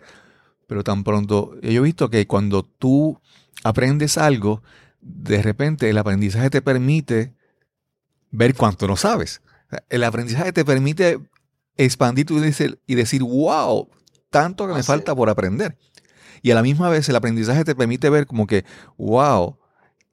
Pero 0.66 0.82
tan 0.84 1.04
pronto, 1.04 1.54
yo 1.62 1.80
he 1.80 1.84
visto 1.84 2.10
que 2.10 2.26
cuando 2.26 2.64
tú 2.64 3.20
aprendes 3.64 4.18
algo, 4.18 4.62
de 5.00 5.42
repente 5.42 5.88
el 5.90 5.98
aprendizaje 5.98 6.50
te 6.50 6.62
permite 6.62 7.34
ver 8.30 8.54
cuánto 8.54 8.86
no 8.86 8.96
sabes. 8.96 9.42
El 9.88 10.04
aprendizaje 10.04 10.52
te 10.52 10.64
permite 10.64 11.20
expandir 11.76 12.26
tu 12.26 12.38
y 12.38 12.94
decir, 12.94 13.22
wow, 13.22 13.88
tanto 14.30 14.66
que 14.66 14.74
me 14.74 14.82
falta 14.82 15.14
por 15.14 15.30
aprender. 15.30 15.78
Y 16.42 16.50
a 16.50 16.54
la 16.54 16.62
misma 16.62 16.88
vez 16.88 17.08
el 17.08 17.16
aprendizaje 17.16 17.64
te 17.64 17.74
permite 17.74 18.10
ver 18.10 18.26
como 18.26 18.46
que, 18.46 18.64
wow, 18.96 19.58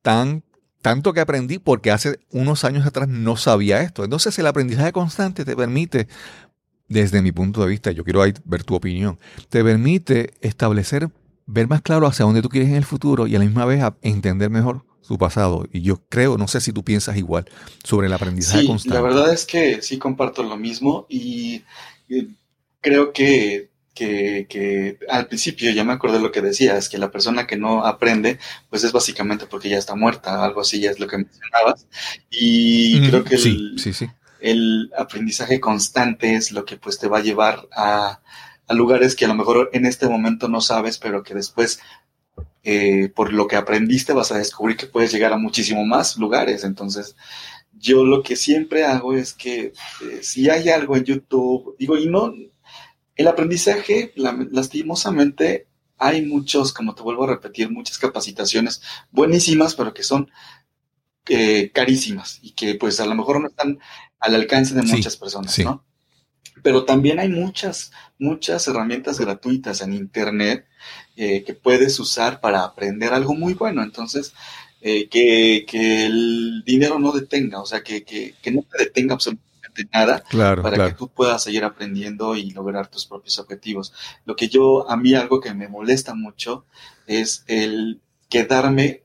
tan 0.01 0.43
tanto 0.83 1.13
que 1.13 1.21
aprendí 1.21 1.59
porque 1.59 1.91
hace 1.91 2.19
unos 2.29 2.65
años 2.65 2.85
atrás 2.85 3.07
no 3.07 3.37
sabía 3.37 3.81
esto. 3.81 4.03
Entonces 4.03 4.37
el 4.37 4.45
aprendizaje 4.45 4.91
constante 4.91 5.45
te 5.45 5.55
permite, 5.55 6.09
desde 6.89 7.21
mi 7.21 7.31
punto 7.31 7.61
de 7.61 7.69
vista, 7.69 7.91
yo 7.91 8.03
quiero 8.03 8.21
ver 8.43 8.63
tu 8.65 8.75
opinión, 8.75 9.17
te 9.47 9.63
permite 9.63 10.33
establecer, 10.41 11.09
ver 11.45 11.69
más 11.69 11.81
claro 11.81 12.05
hacia 12.05 12.25
dónde 12.25 12.41
tú 12.41 12.49
quieres 12.49 12.69
en 12.69 12.75
el 12.75 12.83
futuro 12.83 13.27
y 13.27 13.35
a 13.35 13.39
la 13.39 13.45
misma 13.45 13.63
vez 13.63 13.81
entender 14.01 14.49
mejor 14.49 14.83
su 14.99 15.17
pasado. 15.17 15.65
Y 15.71 15.83
yo 15.83 16.01
creo, 16.09 16.37
no 16.37 16.49
sé 16.49 16.59
si 16.59 16.73
tú 16.73 16.83
piensas 16.83 17.15
igual 17.15 17.45
sobre 17.85 18.07
el 18.07 18.13
aprendizaje 18.13 18.61
sí, 18.61 18.67
constante. 18.67 18.93
La 18.93 19.01
verdad 19.01 19.33
es 19.33 19.45
que 19.45 19.81
sí 19.81 19.97
comparto 19.97 20.43
lo 20.43 20.57
mismo 20.57 21.05
y 21.07 21.63
creo 22.81 23.13
que 23.13 23.69
que, 23.93 24.47
que, 24.49 24.97
al 25.09 25.27
principio 25.27 25.71
ya 25.71 25.83
me 25.83 25.93
acordé 25.93 26.19
lo 26.19 26.31
que 26.31 26.41
decías, 26.41 26.89
que 26.89 26.97
la 26.97 27.11
persona 27.11 27.45
que 27.45 27.57
no 27.57 27.85
aprende, 27.85 28.39
pues 28.69 28.83
es 28.83 28.91
básicamente 28.91 29.45
porque 29.45 29.69
ya 29.69 29.77
está 29.77 29.95
muerta, 29.95 30.43
algo 30.43 30.61
así 30.61 30.85
es 30.85 30.99
lo 30.99 31.07
que 31.07 31.17
mencionabas. 31.17 31.87
Y 32.29 33.07
creo 33.07 33.23
que 33.23 33.35
el, 33.35 33.75
el, 34.39 34.91
aprendizaje 34.97 35.59
constante 35.59 36.35
es 36.35 36.51
lo 36.51 36.65
que 36.65 36.77
pues 36.77 36.97
te 36.97 37.07
va 37.07 37.19
a 37.19 37.23
llevar 37.23 37.67
a, 37.75 38.21
a, 38.67 38.73
lugares 38.73 39.15
que 39.15 39.25
a 39.25 39.29
lo 39.29 39.35
mejor 39.35 39.69
en 39.73 39.85
este 39.85 40.07
momento 40.07 40.47
no 40.47 40.61
sabes, 40.61 40.97
pero 40.97 41.23
que 41.23 41.35
después, 41.35 41.79
eh, 42.63 43.09
por 43.09 43.31
lo 43.31 43.47
que 43.47 43.55
aprendiste, 43.57 44.13
vas 44.13 44.31
a 44.31 44.37
descubrir 44.37 44.77
que 44.77 44.87
puedes 44.87 45.11
llegar 45.11 45.33
a 45.33 45.37
muchísimo 45.37 45.85
más 45.85 46.17
lugares. 46.17 46.63
Entonces, 46.63 47.15
yo 47.83 48.05
lo 48.05 48.23
que 48.23 48.35
siempre 48.35 48.85
hago 48.85 49.13
es 49.13 49.33
que 49.33 49.73
eh, 50.01 50.19
si 50.21 50.49
hay 50.49 50.69
algo 50.69 50.95
en 50.95 51.03
YouTube, 51.03 51.75
digo, 51.77 51.97
y 51.97 52.07
no, 52.07 52.33
el 53.15 53.27
aprendizaje, 53.27 54.13
lastimosamente, 54.15 55.67
hay 55.97 56.25
muchos, 56.25 56.73
como 56.73 56.95
te 56.95 57.01
vuelvo 57.01 57.23
a 57.23 57.27
repetir, 57.27 57.69
muchas 57.69 57.97
capacitaciones 57.97 58.81
buenísimas, 59.11 59.75
pero 59.75 59.93
que 59.93 60.03
son 60.03 60.29
eh, 61.27 61.71
carísimas 61.73 62.39
y 62.41 62.51
que 62.51 62.75
pues 62.75 62.99
a 62.99 63.05
lo 63.05 63.15
mejor 63.15 63.39
no 63.39 63.47
están 63.47 63.79
al 64.19 64.35
alcance 64.35 64.73
de 64.73 64.83
muchas 64.83 65.15
personas, 65.15 65.57
¿no? 65.59 65.85
Pero 66.61 66.85
también 66.85 67.19
hay 67.19 67.29
muchas, 67.29 67.91
muchas 68.17 68.67
herramientas 68.67 69.19
gratuitas 69.19 69.81
en 69.81 69.93
Internet 69.93 70.65
eh, 71.15 71.43
que 71.43 71.53
puedes 71.53 71.99
usar 71.99 72.39
para 72.39 72.63
aprender 72.63 73.13
algo 73.13 73.35
muy 73.35 73.53
bueno. 73.53 73.83
Entonces, 73.83 74.33
eh, 74.81 75.07
que, 75.09 75.65
que, 75.67 76.05
el 76.05 76.63
dinero 76.65 76.99
no 76.99 77.11
detenga, 77.11 77.61
o 77.61 77.65
sea, 77.65 77.83
que, 77.83 78.03
que, 78.03 78.35
que 78.41 78.51
no 78.51 78.63
te 78.63 78.83
detenga 78.83 79.13
absolutamente 79.13 79.52
nada 79.91 80.23
para 80.61 80.87
que 80.87 80.95
tú 80.95 81.09
puedas 81.09 81.43
seguir 81.43 81.63
aprendiendo 81.63 82.35
y 82.35 82.51
lograr 82.51 82.87
tus 82.87 83.05
propios 83.05 83.39
objetivos. 83.39 83.93
Lo 84.25 84.35
que 84.35 84.47
yo, 84.47 84.89
a 84.89 84.97
mí 84.97 85.13
algo 85.13 85.39
que 85.39 85.53
me 85.53 85.67
molesta 85.67 86.13
mucho 86.15 86.65
es 87.07 87.43
el 87.47 88.01
quedarme 88.29 89.03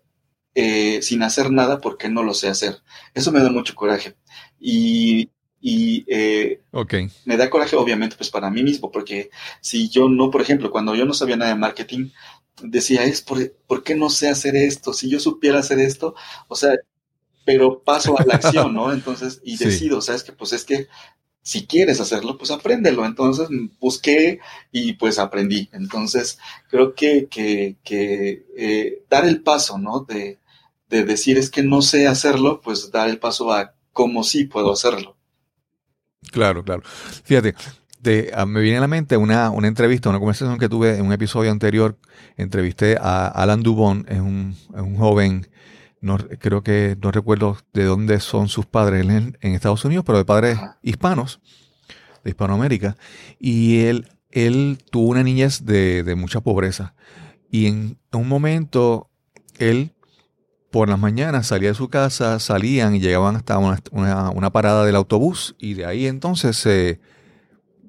eh, 0.54 1.00
sin 1.02 1.22
hacer 1.22 1.50
nada 1.50 1.80
porque 1.80 2.08
no 2.08 2.22
lo 2.22 2.34
sé 2.34 2.48
hacer. 2.48 2.78
Eso 3.14 3.32
me 3.32 3.40
da 3.40 3.50
mucho 3.50 3.74
coraje. 3.74 4.16
Y, 4.58 5.30
y 5.60 6.04
eh, 6.08 6.60
me 7.24 7.36
da 7.36 7.50
coraje 7.50 7.76
obviamente 7.76 8.16
pues 8.16 8.30
para 8.30 8.50
mí 8.50 8.62
mismo, 8.62 8.90
porque 8.90 9.30
si 9.60 9.88
yo 9.88 10.08
no, 10.08 10.30
por 10.30 10.40
ejemplo, 10.40 10.70
cuando 10.70 10.94
yo 10.94 11.04
no 11.04 11.14
sabía 11.14 11.36
nada 11.36 11.52
de 11.52 11.58
marketing, 11.58 12.10
decía, 12.62 13.04
es 13.04 13.22
por, 13.22 13.52
¿por 13.66 13.82
qué 13.84 13.94
no 13.94 14.10
sé 14.10 14.28
hacer 14.28 14.56
esto? 14.56 14.92
Si 14.92 15.08
yo 15.08 15.20
supiera 15.20 15.60
hacer 15.60 15.78
esto, 15.78 16.14
o 16.48 16.56
sea, 16.56 16.74
pero 17.48 17.82
paso 17.82 18.14
a 18.20 18.24
la 18.26 18.34
acción, 18.42 18.74
¿no? 18.74 18.92
Entonces, 18.92 19.40
y 19.42 19.56
decido, 19.56 20.02
¿sabes? 20.02 20.22
Que 20.22 20.32
pues 20.32 20.52
es 20.52 20.66
que 20.66 20.86
si 21.40 21.66
quieres 21.66 21.98
hacerlo, 21.98 22.36
pues 22.36 22.50
apréndelo. 22.50 23.06
Entonces 23.06 23.48
busqué 23.80 24.40
y 24.70 24.92
pues 24.92 25.18
aprendí. 25.18 25.70
Entonces, 25.72 26.38
creo 26.68 26.94
que, 26.94 27.26
que, 27.30 27.76
que 27.82 28.44
eh, 28.54 29.02
dar 29.08 29.24
el 29.24 29.40
paso, 29.40 29.78
¿no? 29.78 30.00
De, 30.06 30.36
de 30.90 31.04
decir 31.04 31.38
es 31.38 31.48
que 31.48 31.62
no 31.62 31.80
sé 31.80 32.06
hacerlo, 32.06 32.60
pues 32.60 32.90
dar 32.90 33.08
el 33.08 33.18
paso 33.18 33.50
a 33.50 33.72
cómo 33.94 34.24
sí 34.24 34.44
puedo 34.44 34.70
hacerlo. 34.70 35.16
Claro, 36.30 36.62
claro. 36.62 36.82
Fíjate, 37.24 37.54
ah, 38.34 38.44
me 38.44 38.60
viene 38.60 38.76
a 38.76 38.82
la 38.82 38.88
mente 38.88 39.16
una, 39.16 39.48
una, 39.48 39.68
entrevista, 39.68 40.10
una 40.10 40.18
conversación 40.18 40.58
que 40.58 40.68
tuve 40.68 40.98
en 40.98 41.06
un 41.06 41.14
episodio 41.14 41.50
anterior. 41.50 41.96
Entrevisté 42.36 42.98
a 43.00 43.26
Alan 43.26 43.62
Dubon, 43.62 44.04
es 44.06 44.20
un, 44.20 44.54
es 44.74 44.82
un 44.82 44.98
joven 44.98 45.48
no, 46.00 46.18
creo 46.38 46.62
que 46.62 46.96
no 47.00 47.10
recuerdo 47.10 47.56
de 47.72 47.84
dónde 47.84 48.20
son 48.20 48.48
sus 48.48 48.66
padres 48.66 49.06
en, 49.06 49.36
Estados 49.40 49.84
Unidos, 49.84 50.04
pero 50.06 50.18
de 50.18 50.24
padres 50.24 50.58
hispanos, 50.82 51.40
de 52.24 52.30
Hispanoamérica. 52.30 52.96
Y 53.38 53.80
él, 53.80 54.08
él 54.30 54.78
tuvo 54.90 55.08
una 55.08 55.22
niñez 55.22 55.64
de, 55.64 56.14
mucha 56.16 56.40
pobreza. 56.40 56.94
Y 57.50 57.66
en 57.66 57.98
un 58.12 58.28
momento, 58.28 59.10
él 59.58 59.92
por 60.70 60.88
las 60.88 60.98
mañanas 60.98 61.46
salía 61.46 61.70
de 61.70 61.74
su 61.74 61.88
casa, 61.88 62.38
salían 62.38 62.94
y 62.94 63.00
llegaban 63.00 63.36
hasta 63.36 63.58
una, 63.58 64.50
parada 64.50 64.84
del 64.84 64.96
autobús 64.96 65.56
y 65.58 65.74
de 65.74 65.86
ahí 65.86 66.06
entonces 66.06 66.58
se 66.58 67.00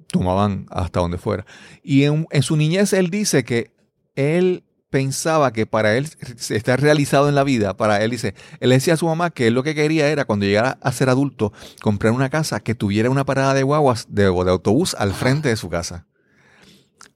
tomaban 0.08 0.66
hasta 0.70 1.02
donde 1.02 1.18
fuera. 1.18 1.46
Y 1.84 2.04
en, 2.04 2.26
en, 2.32 2.42
su 2.42 2.56
niñez 2.56 2.94
él 2.94 3.10
dice 3.10 3.44
que 3.44 3.72
él 4.16 4.64
pensaba 4.90 5.54
que 5.54 5.66
para 5.66 5.96
él 5.96 6.10
estar 6.50 6.82
realizado 6.82 7.30
en 7.30 7.36
la 7.36 7.44
vida, 7.44 7.78
para 7.78 8.04
él 8.04 8.12
dice, 8.12 8.34
él 8.60 8.72
decía 8.72 8.96
a 8.96 8.98
su 8.98 9.06
mamá 9.06 9.30
que 9.30 9.48
él 9.48 9.54
lo 9.54 9.64
que 9.64 9.76
quería 9.76 10.10
era 10.10 10.26
cuando 10.26 10.46
llegara 10.46 10.80
a 10.82 10.92
ser 10.92 11.10
adulto 11.10 11.54
comprar 11.82 12.14
una 12.14 12.30
casa 12.30 12.60
que 12.60 12.76
tuviera 12.76 13.10
una 13.10 13.26
parada 13.26 13.54
de 13.54 13.64
guaguas 13.64 14.08
de, 14.10 14.24
de 14.24 14.30
autobús 14.30 14.96
al 14.96 15.14
frente 15.14 15.50
de 15.50 15.56
su 15.56 15.70
casa. 15.70 16.08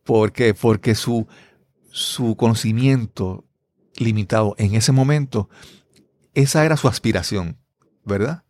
¿Por 0.03 0.31
qué? 0.31 0.53
Porque 0.53 0.95
su, 0.95 1.27
su 1.91 2.35
conocimiento 2.35 3.45
limitado 3.95 4.55
en 4.57 4.75
ese 4.75 4.91
momento, 4.91 5.49
esa 6.33 6.65
era 6.65 6.77
su 6.77 6.87
aspiración, 6.87 7.57
¿verdad? 8.03 8.43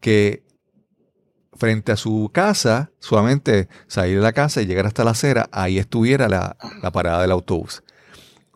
Que 0.00 0.44
frente 1.54 1.92
a 1.92 1.96
su 1.96 2.30
casa, 2.32 2.92
solamente 2.98 3.68
salir 3.86 4.16
de 4.16 4.22
la 4.22 4.32
casa 4.32 4.62
y 4.62 4.66
llegar 4.66 4.86
hasta 4.86 5.04
la 5.04 5.12
acera, 5.12 5.48
ahí 5.52 5.78
estuviera 5.78 6.28
la, 6.28 6.56
la 6.82 6.90
parada 6.90 7.22
del 7.22 7.30
autobús. 7.30 7.82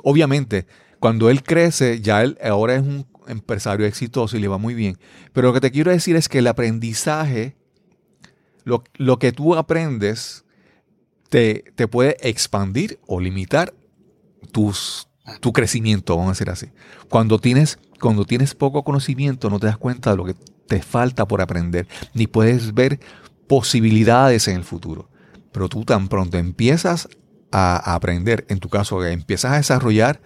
Obviamente, 0.02 0.66
cuando 1.00 1.30
él 1.30 1.42
crece, 1.42 2.00
ya 2.00 2.22
él 2.22 2.38
ahora 2.42 2.74
es 2.74 2.82
un 2.82 3.06
empresario 3.28 3.86
exitoso 3.86 4.36
y 4.36 4.40
le 4.40 4.48
va 4.48 4.58
muy 4.58 4.74
bien. 4.74 4.98
Pero 5.32 5.48
lo 5.48 5.54
que 5.54 5.60
te 5.60 5.70
quiero 5.70 5.90
decir 5.90 6.16
es 6.16 6.28
que 6.28 6.38
el 6.38 6.46
aprendizaje, 6.46 7.56
lo, 8.64 8.82
lo 8.94 9.18
que 9.18 9.32
tú 9.32 9.54
aprendes, 9.54 10.44
te, 11.28 11.64
te, 11.74 11.86
puede 11.86 12.16
expandir 12.26 12.98
o 13.06 13.20
limitar 13.20 13.74
tus, 14.50 15.08
tu 15.40 15.52
crecimiento, 15.52 16.16
vamos 16.16 16.30
a 16.30 16.32
decir 16.32 16.50
así. 16.50 16.66
Cuando 17.08 17.38
tienes, 17.38 17.78
cuando 18.00 18.24
tienes 18.24 18.54
poco 18.54 18.82
conocimiento, 18.82 19.50
no 19.50 19.60
te 19.60 19.66
das 19.66 19.78
cuenta 19.78 20.10
de 20.10 20.16
lo 20.16 20.24
que 20.24 20.34
te 20.66 20.82
falta 20.82 21.28
por 21.28 21.40
aprender, 21.40 21.86
ni 22.14 22.26
puedes 22.26 22.74
ver 22.74 22.98
posibilidades 23.46 24.48
en 24.48 24.56
el 24.56 24.64
futuro. 24.64 25.10
Pero 25.52 25.68
tú 25.68 25.84
tan 25.84 26.08
pronto 26.08 26.38
empiezas 26.38 27.08
a, 27.52 27.94
aprender, 27.94 28.44
en 28.48 28.58
tu 28.58 28.68
caso, 28.68 29.04
empiezas 29.04 29.52
a 29.52 29.56
desarrollar 29.56 30.20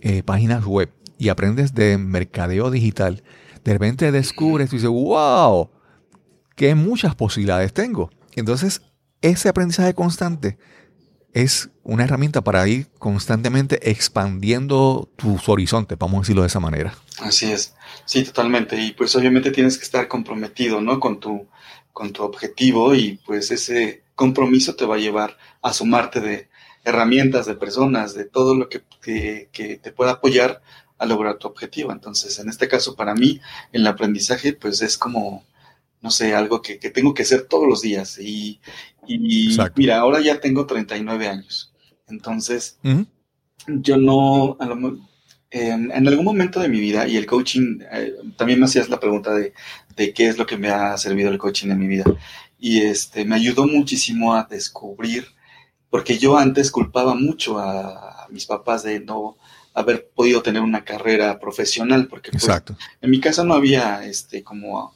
eh, 0.00 0.22
páginas 0.22 0.64
web 0.64 0.92
y 1.18 1.28
aprendes 1.28 1.74
de 1.74 1.98
mercadeo 1.98 2.70
digital, 2.70 3.22
de 3.64 3.72
repente 3.72 4.12
descubres 4.12 4.72
y 4.72 4.76
dices, 4.76 4.90
wow, 4.90 5.70
qué 6.54 6.74
muchas 6.74 7.14
posibilidades 7.14 7.72
tengo. 7.72 8.10
Entonces, 8.34 8.82
ese 9.20 9.48
aprendizaje 9.48 9.94
constante 9.94 10.58
es 11.32 11.70
una 11.82 12.04
herramienta 12.04 12.42
para 12.42 12.66
ir 12.68 12.88
constantemente 12.98 13.90
expandiendo 13.90 15.10
tus 15.16 15.48
horizontes, 15.48 15.98
vamos 15.98 16.18
a 16.18 16.20
decirlo 16.20 16.42
de 16.42 16.48
esa 16.48 16.60
manera. 16.60 16.94
Así 17.20 17.50
es, 17.50 17.74
sí, 18.04 18.24
totalmente. 18.24 18.80
Y 18.80 18.92
pues 18.92 19.14
obviamente 19.16 19.50
tienes 19.50 19.76
que 19.76 19.84
estar 19.84 20.08
comprometido, 20.08 20.80
¿no? 20.80 21.00
Con 21.00 21.20
tu, 21.20 21.48
con 21.92 22.12
tu 22.12 22.22
objetivo 22.22 22.94
y 22.94 23.20
pues 23.26 23.50
ese 23.50 24.04
compromiso 24.14 24.74
te 24.74 24.84
va 24.84 24.96
a 24.96 24.98
llevar 24.98 25.36
a 25.62 25.72
sumarte 25.72 26.20
de 26.20 26.48
herramientas, 26.84 27.46
de 27.46 27.54
personas, 27.54 28.14
de 28.14 28.24
todo 28.24 28.54
lo 28.54 28.68
que, 28.68 28.82
te 29.02 29.92
pueda 29.92 30.12
apoyar 30.12 30.62
a 30.98 31.06
lograr 31.06 31.38
tu 31.38 31.48
objetivo. 31.48 31.92
Entonces, 31.92 32.38
en 32.38 32.48
este 32.48 32.68
caso, 32.68 32.96
para 32.96 33.14
mí, 33.14 33.40
el 33.72 33.86
aprendizaje, 33.86 34.52
pues 34.52 34.82
es 34.82 34.98
como, 34.98 35.44
no 36.00 36.10
sé, 36.10 36.34
algo 36.34 36.60
que, 36.60 36.76
tengo 36.76 37.14
que 37.14 37.22
hacer 37.22 37.42
todos 37.42 37.68
los 37.68 37.82
días. 37.82 38.18
Y, 38.18 38.60
mira, 39.76 39.98
ahora 39.98 40.20
ya 40.20 40.40
tengo 40.40 40.66
39 40.66 41.28
años. 41.28 41.72
Entonces, 42.08 42.78
yo 43.66 43.96
no, 43.96 44.56
en, 45.50 46.08
algún 46.08 46.24
momento 46.24 46.60
de 46.60 46.68
mi 46.68 46.80
vida, 46.80 47.06
y 47.06 47.16
el 47.16 47.26
coaching, 47.26 47.80
eh, 47.92 48.14
también 48.36 48.58
me 48.58 48.66
hacías 48.66 48.88
la 48.88 49.00
pregunta 49.00 49.34
de, 49.34 49.52
de, 49.96 50.12
qué 50.12 50.28
es 50.28 50.38
lo 50.38 50.46
que 50.46 50.56
me 50.56 50.68
ha 50.68 50.96
servido 50.98 51.30
el 51.30 51.38
coaching 51.38 51.70
en 51.70 51.78
mi 51.78 51.86
vida. 51.86 52.04
Y 52.58 52.80
este, 52.80 53.24
me 53.24 53.36
ayudó 53.36 53.66
muchísimo 53.66 54.34
a 54.34 54.44
descubrir, 54.44 55.28
porque 55.90 56.18
yo 56.18 56.36
antes 56.36 56.70
culpaba 56.70 57.14
mucho 57.14 57.58
a, 57.58 58.26
mis 58.30 58.44
papás 58.44 58.82
de 58.82 59.00
no 59.00 59.36
haber 59.72 60.08
podido 60.14 60.42
tener 60.42 60.60
una 60.60 60.84
carrera 60.84 61.38
profesional, 61.38 62.08
porque 62.08 62.30
pues, 62.30 62.46
en 63.00 63.10
mi 63.10 63.20
casa 63.20 63.42
no 63.42 63.54
había 63.54 64.04
este, 64.04 64.42
como 64.42 64.92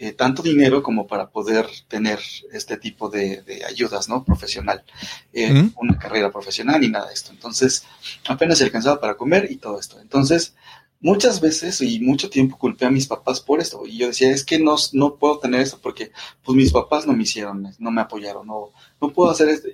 eh, 0.00 0.12
tanto 0.12 0.42
dinero 0.42 0.82
como 0.82 1.08
para 1.08 1.30
poder 1.30 1.66
tener 1.88 2.20
este 2.52 2.76
tipo 2.76 3.08
de, 3.08 3.42
ayudas, 3.66 4.08
¿no? 4.08 4.22
Profesional, 4.22 4.84
eh, 5.32 5.70
una 5.76 5.98
carrera 5.98 6.30
profesional 6.30 6.84
y 6.84 6.88
nada 6.88 7.08
de 7.08 7.14
esto. 7.14 7.32
Entonces, 7.32 7.84
apenas 8.28 8.58
se 8.58 8.64
alcanzaba 8.64 9.00
para 9.00 9.16
comer 9.16 9.50
y 9.50 9.56
todo 9.56 9.80
esto. 9.80 9.98
Entonces, 10.00 10.54
muchas 11.00 11.40
veces 11.40 11.80
y 11.80 12.00
mucho 12.00 12.30
tiempo 12.30 12.58
culpé 12.58 12.86
a 12.86 12.90
mis 12.90 13.06
papás 13.06 13.40
por 13.40 13.60
esto. 13.60 13.82
Y 13.86 13.98
yo 13.98 14.08
decía, 14.08 14.30
es 14.30 14.44
que 14.44 14.58
no, 14.58 14.76
no 14.92 15.16
puedo 15.16 15.38
tener 15.38 15.60
esto 15.60 15.78
porque 15.82 16.10
pues 16.42 16.56
mis 16.56 16.72
papás 16.72 17.06
no 17.06 17.12
me 17.12 17.22
hicieron, 17.22 17.68
no 17.78 17.90
me 17.90 18.00
apoyaron, 18.00 18.46
no, 18.46 18.72
no 19.00 19.12
puedo 19.12 19.30
hacer 19.30 19.48
esto. 19.48 19.68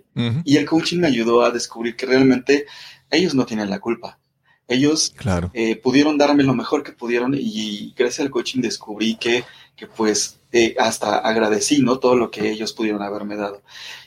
Y 0.44 0.56
el 0.56 0.66
coaching 0.66 0.98
me 0.98 1.08
ayudó 1.08 1.42
a 1.42 1.50
descubrir 1.50 1.96
que 1.96 2.06
realmente 2.06 2.66
ellos 3.10 3.34
no 3.34 3.46
tienen 3.46 3.70
la 3.70 3.80
culpa. 3.80 4.18
Ellos 4.66 5.12
claro. 5.14 5.50
eh, 5.52 5.76
pudieron 5.76 6.16
darme 6.16 6.42
lo 6.42 6.54
mejor 6.54 6.82
que 6.82 6.92
pudieron 6.92 7.34
y 7.38 7.92
gracias 7.94 8.20
al 8.20 8.30
coaching 8.30 8.62
descubrí 8.62 9.16
que 9.16 9.44
que 9.76 9.86
pues 9.86 10.40
eh, 10.52 10.74
hasta 10.78 11.18
agradecí, 11.18 11.82
¿no? 11.82 11.98
Todo 11.98 12.16
lo 12.16 12.30
que 12.30 12.50
ellos 12.50 12.72
pudieron 12.72 13.02
haberme 13.02 13.36
dado. 13.36 13.62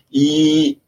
Y 0.09 0.79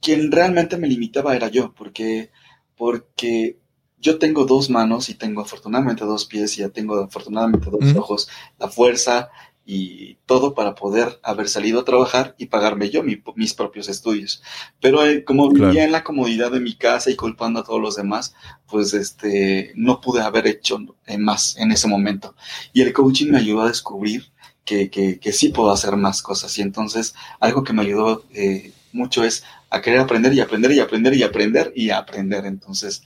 quien 0.00 0.32
realmente 0.32 0.76
me 0.76 0.88
limitaba 0.88 1.36
era 1.36 1.48
yo, 1.48 1.72
porque, 1.72 2.30
porque 2.76 3.58
yo 4.00 4.18
tengo 4.18 4.44
dos 4.44 4.70
manos 4.70 5.08
y 5.08 5.14
tengo 5.14 5.42
afortunadamente 5.42 6.04
dos 6.04 6.24
pies 6.24 6.56
y 6.56 6.60
ya 6.60 6.68
tengo 6.68 6.96
afortunadamente 7.02 7.70
dos 7.70 7.96
ojos, 7.96 8.28
la 8.58 8.68
fuerza 8.68 9.30
y 9.70 10.16
todo 10.24 10.54
para 10.54 10.74
poder 10.74 11.20
haber 11.22 11.46
salido 11.46 11.80
a 11.80 11.84
trabajar 11.84 12.34
y 12.38 12.46
pagarme 12.46 12.88
yo 12.88 13.02
mis 13.02 13.52
propios 13.52 13.90
estudios. 13.90 14.42
Pero 14.80 15.04
eh, 15.04 15.24
como 15.24 15.50
vivía 15.50 15.84
en 15.84 15.92
la 15.92 16.04
comodidad 16.04 16.50
de 16.50 16.60
mi 16.60 16.74
casa 16.74 17.10
y 17.10 17.16
culpando 17.16 17.60
a 17.60 17.64
todos 17.64 17.78
los 17.78 17.94
demás, 17.94 18.34
pues 18.66 18.94
este, 18.94 19.72
no 19.74 20.00
pude 20.00 20.22
haber 20.22 20.46
hecho 20.46 20.78
eh, 21.06 21.18
más 21.18 21.58
en 21.58 21.70
ese 21.70 21.86
momento. 21.86 22.34
Y 22.72 22.80
el 22.80 22.94
coaching 22.94 23.30
me 23.30 23.38
ayudó 23.40 23.60
a 23.60 23.68
descubrir 23.68 24.32
que, 24.64 24.88
que, 24.88 25.18
que 25.18 25.32
sí 25.34 25.50
puedo 25.50 25.70
hacer 25.70 25.96
más 25.96 26.22
cosas. 26.22 26.56
Y 26.56 26.62
entonces 26.62 27.14
algo 27.38 27.62
que 27.62 27.74
me 27.74 27.82
ayudó 27.82 28.24
eh, 28.32 28.72
mucho 28.92 29.22
es 29.22 29.44
a 29.68 29.82
querer 29.82 30.00
aprender 30.00 30.32
y 30.32 30.40
aprender 30.40 30.72
y 30.72 30.80
aprender 30.80 31.12
y 31.12 31.22
aprender 31.22 31.72
y 31.76 31.90
aprender. 31.90 32.46
Entonces 32.46 33.02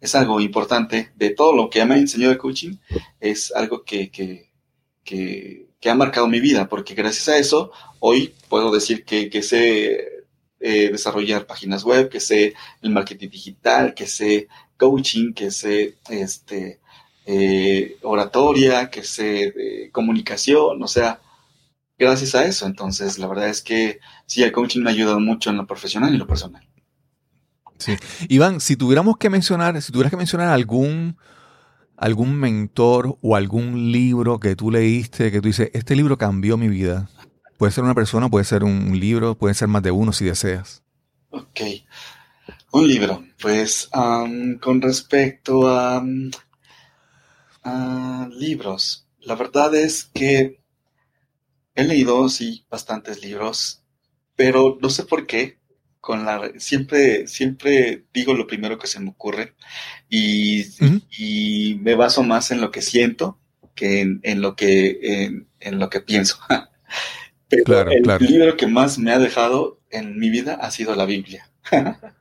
es 0.00 0.14
algo 0.14 0.40
importante 0.40 1.12
de 1.16 1.30
todo 1.30 1.54
lo 1.54 1.70
que 1.70 1.84
me 1.84 1.94
ha 1.94 1.98
enseñado 1.98 2.32
el 2.32 2.38
coaching, 2.38 2.76
es 3.20 3.52
algo 3.54 3.84
que, 3.84 4.10
que, 4.10 4.50
que 5.04 5.66
que 5.80 5.90
ha 5.90 5.94
marcado 5.94 6.26
mi 6.26 6.40
vida, 6.40 6.68
porque 6.68 6.94
gracias 6.94 7.28
a 7.28 7.38
eso 7.38 7.70
hoy 8.00 8.34
puedo 8.48 8.72
decir 8.72 9.04
que, 9.04 9.30
que 9.30 9.42
sé 9.42 10.24
eh, 10.60 10.90
desarrollar 10.90 11.46
páginas 11.46 11.84
web, 11.84 12.08
que 12.08 12.20
sé 12.20 12.54
el 12.82 12.90
marketing 12.90 13.28
digital, 13.28 13.94
que 13.94 14.06
sé 14.06 14.48
coaching, 14.76 15.32
que 15.32 15.50
sé 15.50 15.96
este, 16.10 16.80
eh, 17.26 17.98
oratoria, 18.02 18.90
que 18.90 19.02
sé 19.02 19.90
comunicación, 19.92 20.82
o 20.82 20.88
sea, 20.88 21.20
gracias 21.98 22.34
a 22.34 22.44
eso. 22.46 22.66
Entonces, 22.66 23.18
la 23.18 23.26
verdad 23.28 23.48
es 23.48 23.62
que 23.62 24.00
sí, 24.26 24.42
el 24.42 24.52
coaching 24.52 24.80
me 24.82 24.90
ha 24.90 24.92
ayudado 24.94 25.20
mucho 25.20 25.50
en 25.50 25.58
lo 25.58 25.66
profesional 25.66 26.14
y 26.14 26.18
lo 26.18 26.26
personal. 26.26 26.66
Iván, 28.28 28.60
si 28.60 28.76
tuviéramos 28.76 29.16
que 29.16 29.30
mencionar, 29.30 29.80
si 29.82 29.92
tuvieras 29.92 30.10
que 30.10 30.16
mencionar 30.16 30.48
algún 30.48 31.16
algún 31.96 32.34
mentor 32.34 33.18
o 33.22 33.36
algún 33.36 33.90
libro 33.90 34.38
que 34.38 34.54
tú 34.54 34.70
leíste 34.70 35.32
que 35.32 35.40
tú 35.40 35.48
dices, 35.48 35.70
este 35.72 35.96
libro 35.96 36.18
cambió 36.18 36.56
mi 36.56 36.68
vida? 36.68 37.08
Puede 37.58 37.72
ser 37.72 37.84
una 37.84 37.94
persona, 37.94 38.28
puede 38.28 38.44
ser 38.44 38.64
un 38.64 38.98
libro, 39.00 39.34
puede 39.34 39.54
ser 39.54 39.68
más 39.68 39.82
de 39.82 39.90
uno 39.90 40.12
si 40.12 40.26
deseas. 40.26 40.82
Ok. 41.30 41.60
Un 42.72 42.86
libro. 42.86 43.24
Pues 43.40 43.88
con 44.60 44.82
respecto 44.82 45.68
a, 45.68 46.04
libros, 48.30 49.08
la 49.20 49.34
verdad 49.34 49.74
es 49.74 50.04
que 50.04 50.60
he 51.74 51.84
leído, 51.84 52.28
sí, 52.28 52.64
bastantes 52.70 53.22
libros, 53.22 53.82
pero 54.36 54.78
no 54.80 54.88
sé 54.88 55.02
por 55.02 55.26
qué 55.26 55.58
con 56.06 56.24
la 56.24 56.52
siempre 56.58 57.26
siempre 57.26 58.04
digo 58.14 58.32
lo 58.32 58.46
primero 58.46 58.78
que 58.78 58.86
se 58.86 59.00
me 59.00 59.10
ocurre 59.10 59.54
y, 60.08 60.64
me 61.80 61.96
baso 61.96 62.22
más 62.22 62.52
en 62.52 62.60
lo 62.60 62.70
que 62.70 62.80
siento 62.80 63.40
que 63.74 64.02
en, 64.22 64.40
lo 64.40 64.54
que 64.54 65.24
en, 65.58 65.78
lo 65.80 65.90
que 65.90 66.00
pienso. 66.00 66.38
Pero 67.48 67.90
el 67.90 68.04
libro 68.20 68.56
que 68.56 68.68
más 68.68 69.00
me 69.00 69.10
ha 69.10 69.18
dejado 69.18 69.80
en 69.90 70.16
mi 70.16 70.30
vida 70.30 70.54
ha 70.54 70.70
sido 70.70 70.94
la 70.94 71.06
Biblia. 71.06 71.50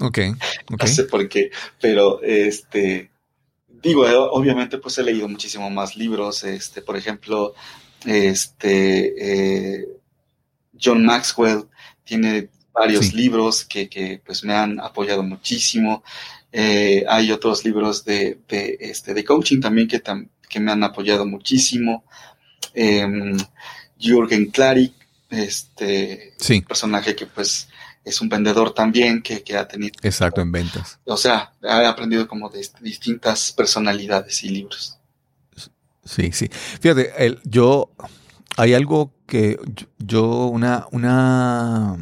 Ok, 0.00 0.18
no 0.78 0.86
sé 0.86 1.02
por 1.06 1.28
qué 1.28 1.50
pero 1.80 2.22
este 2.22 3.10
digo 3.68 4.06
eh, 4.06 4.14
obviamente 4.14 4.78
pues 4.78 4.96
he 4.98 5.02
leído 5.02 5.28
muchísimo 5.28 5.68
más 5.70 5.96
libros 5.96 6.44
este 6.44 6.82
por 6.82 6.96
ejemplo 6.96 7.52
este 8.06 9.80
eh, 9.80 9.88
John 10.80 11.04
Maxwell 11.04 11.64
tiene 12.04 12.48
varios 12.72 13.12
libros 13.12 13.64
que, 13.64 13.88
que, 13.88 14.20
pues 14.24 14.44
me 14.44 14.54
han 14.54 14.80
apoyado 14.80 15.22
muchísimo. 15.22 16.02
Eh, 16.52 17.04
hay 17.08 17.30
otros 17.30 17.64
libros 17.64 18.04
de, 18.04 18.38
de, 18.48 18.76
este, 18.80 19.14
de 19.14 19.24
coaching 19.24 19.60
también 19.60 19.88
que, 19.88 20.02
que 20.48 20.60
me 20.60 20.72
han 20.72 20.84
apoyado 20.84 21.26
muchísimo. 21.26 22.04
Eh, 22.74 23.06
Jürgen 23.98 24.50
Klarik, 24.50 24.94
este 25.30 26.34
personaje 26.66 27.14
que 27.14 27.26
pues 27.26 27.68
es 28.04 28.20
un 28.20 28.28
vendedor 28.28 28.72
también 28.72 29.22
que, 29.22 29.42
que, 29.42 29.56
ha 29.56 29.68
tenido. 29.68 29.92
Exacto, 30.02 30.40
en 30.40 30.50
ventas. 30.50 30.98
O 31.04 31.16
sea, 31.16 31.52
ha 31.62 31.88
aprendido 31.88 32.26
como 32.26 32.48
de 32.48 32.66
distintas 32.80 33.52
personalidades 33.52 34.42
y 34.44 34.48
libros. 34.48 34.98
Sí, 36.04 36.32
sí. 36.32 36.48
Fíjate, 36.80 37.12
el, 37.18 37.40
yo, 37.44 37.90
hay 38.56 38.72
algo 38.72 39.12
que 39.26 39.58
yo, 39.98 40.46
una, 40.46 40.86
una, 40.90 41.98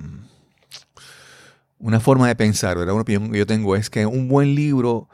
una 1.87 2.01
forma 2.01 2.26
de 2.26 2.34
pensar, 2.34 2.76
¿verdad? 2.76 2.95
Una 2.95 3.03
opinión 3.03 3.30
que 3.30 3.39
yo 3.39 3.47
tengo 3.47 3.76
es 3.76 3.91
que 3.91 4.07
un 4.07 4.26
buen 4.26 4.57
libro 4.57 5.09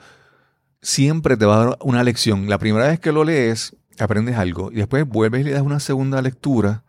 siempre 0.81 1.37
te 1.37 1.45
va 1.45 1.55
a 1.61 1.65
dar 1.67 1.79
una 1.83 2.03
lección. 2.03 2.49
La 2.49 2.57
primera 2.57 2.89
vez 2.89 2.99
que 2.99 3.13
lo 3.13 3.25
lees, 3.25 3.77
aprendes 3.99 4.37
algo 4.39 4.73
y 4.73 4.77
después 4.77 5.07
vuelves 5.07 5.43
y 5.43 5.45
le 5.45 5.51
das 5.51 5.61
una 5.61 5.81
segunda 5.81 6.23
lectura 6.23 6.83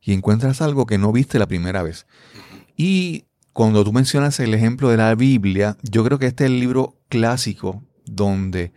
y 0.00 0.12
encuentras 0.12 0.62
algo 0.62 0.86
que 0.86 0.98
no 0.98 1.10
viste 1.10 1.40
la 1.40 1.48
primera 1.48 1.82
vez. 1.82 2.06
Y 2.76 3.24
cuando 3.52 3.82
tú 3.82 3.92
mencionas 3.92 4.38
el 4.38 4.54
ejemplo 4.54 4.88
de 4.88 4.98
la 4.98 5.12
Biblia, 5.16 5.76
yo 5.82 6.04
creo 6.04 6.20
que 6.20 6.26
este 6.26 6.44
es 6.44 6.50
el 6.50 6.60
libro 6.60 6.96
clásico 7.08 7.82
donde 8.04 8.72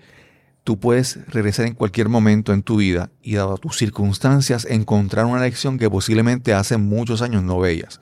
tú 0.63 0.79
puedes 0.79 1.23
regresar 1.27 1.67
en 1.67 1.75
cualquier 1.75 2.09
momento 2.09 2.51
en 2.51 2.63
tu 2.63 2.77
vida 2.77 3.11
y 3.21 3.35
dado 3.35 3.59
tus 3.59 3.77
circunstancias 3.77 4.65
encontrar 4.67 5.25
una 5.25 5.41
lección 5.41 5.77
que 5.77 5.87
posiblemente 5.87 6.55
hace 6.55 6.77
muchos 6.77 7.21
años 7.21 7.43
no 7.43 7.59
veías. 7.59 8.01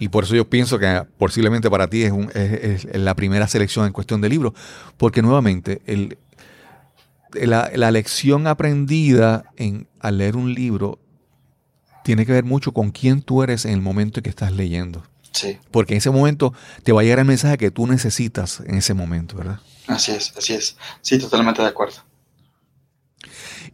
Y 0.00 0.08
por 0.08 0.24
eso 0.24 0.34
yo 0.34 0.48
pienso 0.48 0.78
que 0.78 1.04
posiblemente 1.18 1.70
para 1.70 1.86
ti 1.86 2.02
es, 2.02 2.12
es, 2.34 2.84
la 2.96 3.14
primera 3.14 3.46
selección 3.46 3.86
en 3.86 3.92
cuestión 3.92 4.22
de 4.22 4.30
libro, 4.30 4.54
porque 4.96 5.20
nuevamente 5.20 5.82
el, 5.84 6.18
la, 7.34 7.70
la, 7.74 7.90
lección 7.90 8.46
aprendida 8.46 9.44
en, 9.56 9.86
al 10.00 10.18
leer 10.18 10.36
un 10.36 10.54
libro 10.54 10.98
tiene 12.02 12.24
que 12.24 12.32
ver 12.32 12.44
mucho 12.44 12.72
con 12.72 12.90
quién 12.90 13.20
tú 13.20 13.42
eres 13.42 13.66
en 13.66 13.72
el 13.72 13.82
momento 13.82 14.20
en 14.20 14.24
que 14.24 14.30
estás 14.30 14.52
leyendo. 14.52 15.04
Sí. 15.32 15.58
Porque 15.70 15.92
en 15.92 15.98
ese 15.98 16.10
momento 16.10 16.54
te 16.82 16.92
va 16.92 17.02
a 17.02 17.04
llegar 17.04 17.18
el 17.18 17.26
mensaje 17.26 17.58
que 17.58 17.70
tú 17.70 17.86
necesitas 17.86 18.60
en 18.66 18.76
ese 18.76 18.94
momento, 18.94 19.36
¿verdad? 19.36 19.60
Así 19.86 20.12
es, 20.12 20.34
así 20.36 20.54
es. 20.54 20.76
Sí, 21.02 21.18
totalmente 21.18 21.60
de 21.60 21.68
acuerdo. 21.68 21.96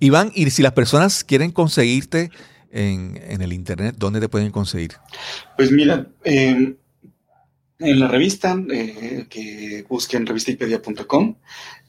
Iván, 0.00 0.32
y 0.34 0.50
si 0.50 0.62
las 0.62 0.72
personas 0.72 1.22
quieren 1.22 1.52
conseguirte 1.52 2.30
en, 2.76 3.20
en 3.28 3.40
el 3.42 3.52
Internet, 3.52 3.96
¿dónde 3.98 4.20
te 4.20 4.28
pueden 4.28 4.50
conseguir? 4.50 4.92
Pues 5.56 5.72
mira, 5.72 6.06
eh, 6.24 6.76
en 7.78 8.00
la 8.00 8.08
revista, 8.08 8.56
eh, 8.70 9.26
que 9.28 9.84
busquen 9.88 10.26
revistahipedia.com, 10.26 11.36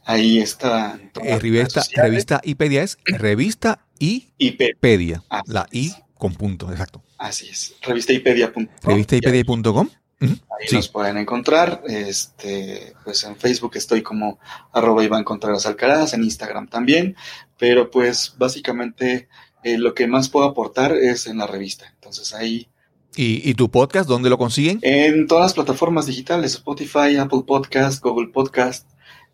ahí 0.05 0.39
está. 0.39 0.99
Eh, 1.23 1.39
revista, 1.39 1.83
revista 1.95 2.41
Ipedia 2.43 2.83
es 2.83 2.97
revista 3.05 3.85
y 3.99 4.29
Ipedia. 4.37 5.23
La 5.45 5.67
I 5.71 5.93
con 6.15 6.33
punto, 6.33 6.71
exacto. 6.71 7.03
Así 7.17 7.49
es. 7.49 7.75
Revistaipedia.com. 7.81 8.67
Revistaipedia.com. 8.83 9.89
Ahí 10.19 10.67
nos 10.71 10.89
pueden 10.89 11.17
encontrar. 11.17 11.83
Este, 11.87 12.93
pues 13.03 13.23
en 13.23 13.35
Facebook 13.35 13.71
estoy 13.75 14.01
como 14.01 14.39
arroba 14.73 15.03
Iván 15.03 15.23
Contreras 15.23 15.65
Alcaraz, 15.65 16.13
en 16.13 16.23
Instagram 16.23 16.67
también. 16.67 17.15
Pero 17.57 17.91
pues 17.91 18.35
básicamente 18.37 19.27
eh, 19.67 19.77
lo 19.77 19.93
que 19.93 20.07
más 20.07 20.29
puedo 20.29 20.45
aportar 20.45 20.93
es 20.93 21.27
en 21.27 21.37
la 21.37 21.47
revista. 21.47 21.85
Entonces 21.95 22.33
ahí. 22.33 22.69
¿Y, 23.15 23.49
¿Y, 23.49 23.53
tu 23.55 23.69
podcast 23.69 24.07
dónde 24.07 24.29
lo 24.29 24.37
consiguen? 24.37 24.79
En 24.81 25.27
todas 25.27 25.45
las 25.45 25.53
plataformas 25.53 26.05
digitales, 26.05 26.53
Spotify, 26.53 27.17
Apple 27.17 27.43
Podcast, 27.47 28.01
Google 28.03 28.27
Podcast, 28.27 28.87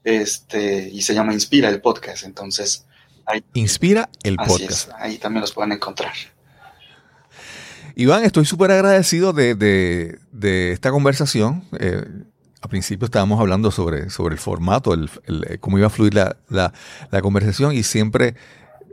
este, 0.03 0.89
y 0.89 1.01
se 1.01 1.13
llama 1.13 1.34
Inspira 1.34 1.69
el 1.69 1.81
podcast. 1.81 2.23
Entonces, 2.23 2.86
ahí, 3.25 3.43
Inspira 3.53 4.09
el 4.23 4.38
podcast. 4.38 4.89
ahí 4.97 5.17
también 5.17 5.41
los 5.41 5.51
pueden 5.51 5.73
encontrar. 5.73 6.13
Iván, 7.95 8.23
estoy 8.23 8.45
súper 8.45 8.71
agradecido 8.71 9.34
de, 9.34 10.17
esta 10.71 10.91
conversación. 10.91 11.63
Eh, 11.79 12.03
al 12.61 12.69
principio 12.69 13.05
estábamos 13.05 13.39
hablando 13.39 13.69
sobre, 13.69 14.09
sobre 14.09 14.34
el 14.34 14.39
formato, 14.39 14.93
el, 14.93 15.09
cómo 15.59 15.77
iba 15.77 15.88
a 15.88 15.89
fluir 15.89 16.13
la, 16.15 16.73
conversación 17.21 17.75
y 17.75 17.84
siempre 17.84 18.36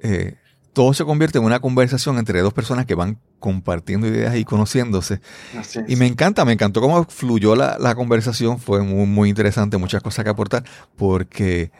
eh, 0.03 0.34
todo 0.73 0.95
se 0.95 1.05
convierte 1.05 1.39
en 1.39 1.45
una 1.45 1.61
conversación 1.61 2.18
entre 2.18 2.41
dos 2.41 2.53
personas 2.53 2.87
que 2.87 2.95
van 2.95 3.18
compartiendo 3.39 4.07
ideas 4.07 4.37
y 4.37 4.45
conociéndose. 4.45 5.21
Y 5.89 5.97
me 5.97 6.07
encanta, 6.07 6.45
me 6.45 6.53
encantó 6.53 6.81
cómo 6.81 7.05
fluyó 7.05 7.57
la, 7.57 7.95
conversación, 7.95 8.59
fue 8.59 8.83
muy, 8.83 9.07
muy, 9.07 9.29
interesante, 9.29 9.79
muchas 9.79 10.03
cosas 10.03 10.25
que 10.25 10.31
aportar, 10.31 10.64
porque 10.97 11.73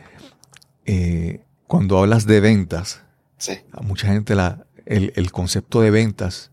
eh, 0.87 1.45
cuando 1.67 1.99
hablas 1.99 2.27
de 2.27 2.41
ventas, 2.41 3.03
a 3.73 3.81
mucha 3.83 4.09
gente 4.09 4.35
la, 4.35 4.67
el, 4.87 5.13
el 5.17 5.31
concepto 5.31 5.81
de 5.81 5.91
ventas 5.91 6.51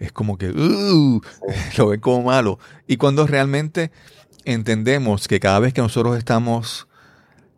es 0.00 0.12
como 0.12 0.38
que 0.38 0.50
uh, 0.50 1.20
lo 1.76 1.88
ven 1.88 2.00
como 2.00 2.22
malo. 2.22 2.58
Y 2.86 2.96
cuando 2.96 3.26
realmente 3.26 3.92
entendemos 4.44 5.28
que 5.28 5.38
cada 5.38 5.60
vez 5.60 5.72
que 5.72 5.82
nosotros 5.82 6.18
estamos 6.18 6.88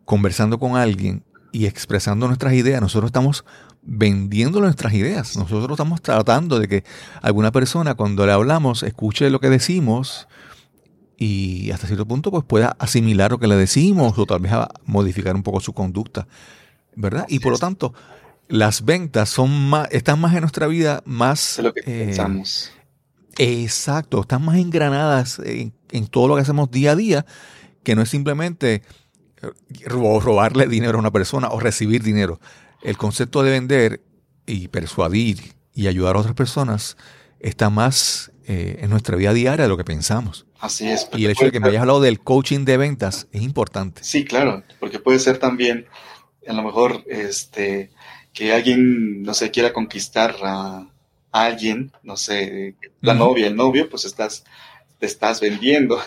conversando 0.05 0.59
con 0.59 0.75
alguien 0.75 1.23
y 1.51 1.65
expresando 1.65 2.27
nuestras 2.27 2.53
ideas, 2.53 2.81
nosotros 2.81 3.09
estamos 3.09 3.45
vendiendo 3.85 4.59
nuestras 4.61 4.93
ideas. 4.93 5.35
Nosotros 5.37 5.71
estamos 5.71 6.01
tratando 6.01 6.59
de 6.59 6.67
que 6.67 6.83
alguna 7.21 7.51
persona 7.51 7.95
cuando 7.95 8.25
le 8.25 8.31
hablamos 8.31 8.83
escuche 8.83 9.29
lo 9.29 9.39
que 9.39 9.49
decimos 9.49 10.27
y 11.17 11.71
hasta 11.71 11.87
cierto 11.87 12.05
punto 12.05 12.31
pues 12.31 12.43
pueda 12.43 12.75
asimilar 12.79 13.31
lo 13.31 13.39
que 13.39 13.47
le 13.47 13.55
decimos 13.55 14.17
o 14.17 14.25
tal 14.25 14.39
vez 14.39 14.51
modificar 14.85 15.35
un 15.35 15.43
poco 15.43 15.59
su 15.59 15.73
conducta, 15.73 16.27
¿verdad? 16.95 17.25
Y 17.29 17.39
por 17.39 17.51
lo 17.51 17.57
tanto, 17.57 17.93
las 18.47 18.83
ventas 18.85 19.29
son 19.29 19.69
más, 19.69 19.87
están 19.91 20.19
más 20.19 20.33
en 20.33 20.41
nuestra 20.41 20.67
vida, 20.67 21.01
más... 21.05 21.55
De 21.57 21.63
lo 21.63 21.73
que 21.73 21.81
eh, 21.81 22.05
pensamos. 22.05 22.71
Exacto, 23.37 24.21
están 24.21 24.45
más 24.45 24.57
engranadas 24.57 25.39
en, 25.43 25.73
todo 26.07 26.27
lo 26.27 26.35
que 26.35 26.41
hacemos 26.41 26.69
día 26.69 26.91
a 26.91 26.95
día, 26.95 27.25
que 27.83 27.95
no 27.95 28.01
es 28.01 28.09
simplemente 28.09 28.83
eh, 29.41 29.51
robarle 29.87 30.67
dinero 30.67 30.97
a 30.97 30.99
una 30.99 31.11
persona 31.11 31.49
o 31.49 31.59
recibir 31.59 32.03
dinero. 32.03 32.39
El 32.83 32.97
concepto 32.97 33.43
de 33.43 33.51
vender 33.51 34.01
y 34.45 34.67
persuadir 34.67 35.53
y 35.73 35.87
ayudar 35.87 36.15
a 36.15 36.19
otras 36.19 36.35
personas 36.35 36.97
está 37.39 37.69
más 37.69 38.31
eh, 38.45 38.79
en 38.81 38.89
nuestra 38.89 39.15
vida 39.15 39.33
diaria 39.33 39.63
de 39.63 39.69
lo 39.69 39.77
que 39.77 39.83
pensamos. 39.83 40.45
Así 40.59 40.89
es. 40.89 41.09
Y 41.13 41.25
el 41.25 41.31
hecho 41.31 41.45
de 41.45 41.51
que 41.51 41.59
me 41.59 41.69
hayas 41.69 41.81
hablado 41.81 42.01
del 42.01 42.19
coaching 42.19 42.65
de 42.65 42.77
ventas 42.77 43.27
es 43.31 43.41
importante. 43.41 44.03
Sí, 44.03 44.25
claro, 44.25 44.63
porque 44.79 44.99
puede 44.99 45.19
ser 45.19 45.37
también, 45.37 45.87
a 46.47 46.53
lo 46.53 46.63
mejor, 46.63 47.03
este, 47.07 47.91
que 48.33 48.53
alguien, 48.53 49.23
no 49.23 49.33
sé, 49.33 49.51
quiera 49.51 49.73
conquistar 49.73 50.35
a, 50.43 50.87
alguien, 51.31 51.91
no 52.03 52.15
sé, 52.15 52.75
la 53.01 53.13
novia, 53.13 53.47
el 53.47 53.55
novio, 53.55 53.89
pues 53.89 54.05
estás, 54.05 54.43
te 54.99 55.05
estás 55.05 55.41
vendiendo. 55.41 55.99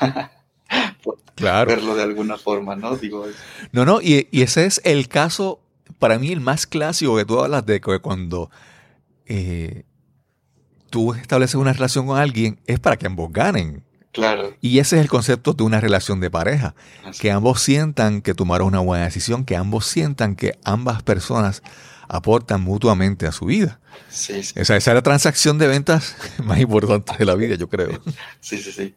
claro. 1.35 1.69
Verlo 1.69 1.95
de 1.95 2.03
alguna 2.03 2.39
forma, 2.39 2.77
¿no? 2.77 2.97
Digo. 2.97 3.27
No, 3.73 3.85
no, 3.85 4.01
y, 4.01 4.29
ese 4.31 4.67
es 4.67 4.81
el 4.85 5.09
caso, 5.09 5.61
para 5.99 6.19
mí, 6.19 6.33
el 6.33 6.41
más 6.41 6.67
clásico 6.67 7.17
que 7.17 7.25
tú 7.25 7.41
hablas 7.41 7.65
de 7.67 7.81
que 7.81 7.99
cuando 7.99 8.51
eh, 9.27 9.85
tú 10.91 11.15
estableces 11.15 11.57
una 11.57 11.73
relación 11.73 12.07
con 12.07 12.19
alguien, 12.19 12.61
es 12.67 12.81
para 12.81 12.97
que 12.97 13.07
ambos 13.07 13.33
ganen. 13.33 13.85
Claro. 14.13 14.55
Y 14.63 14.79
ese 14.79 14.97
es 14.97 15.03
el 15.03 15.09
concepto 15.09 15.53
de 15.53 15.63
una 15.63 15.79
relación 15.79 16.21
de 16.21 16.31
pareja. 16.31 16.75
Que 17.21 17.31
ambos 17.31 17.61
sientan 17.61 18.23
que 18.23 18.33
tomaron 18.33 18.69
una 18.69 18.81
buena 18.81 19.05
decisión, 19.05 19.45
que 19.45 19.57
ambos 19.57 19.87
sientan 19.87 20.37
que 20.37 20.59
ambas 20.65 21.03
personas 21.03 21.63
aportan 22.09 22.63
mutuamente 22.63 23.27
a 23.27 23.33
su 23.33 23.47
vida. 23.47 23.79
Sí, 24.09 24.43
sí. 24.43 24.55
Esa, 24.57 24.77
esa 24.77 24.91
es 24.91 24.95
la 24.95 25.03
transacción 25.03 25.59
de 25.59 25.67
ventas 25.67 26.17
más 26.45 26.59
importante 26.61 27.15
de 27.19 27.25
la 27.25 27.35
vida, 27.35 27.57
yo 27.57 27.69
creo. 27.69 28.01
Sí, 28.41 28.59
sí, 28.59 28.73
sí. 28.73 28.95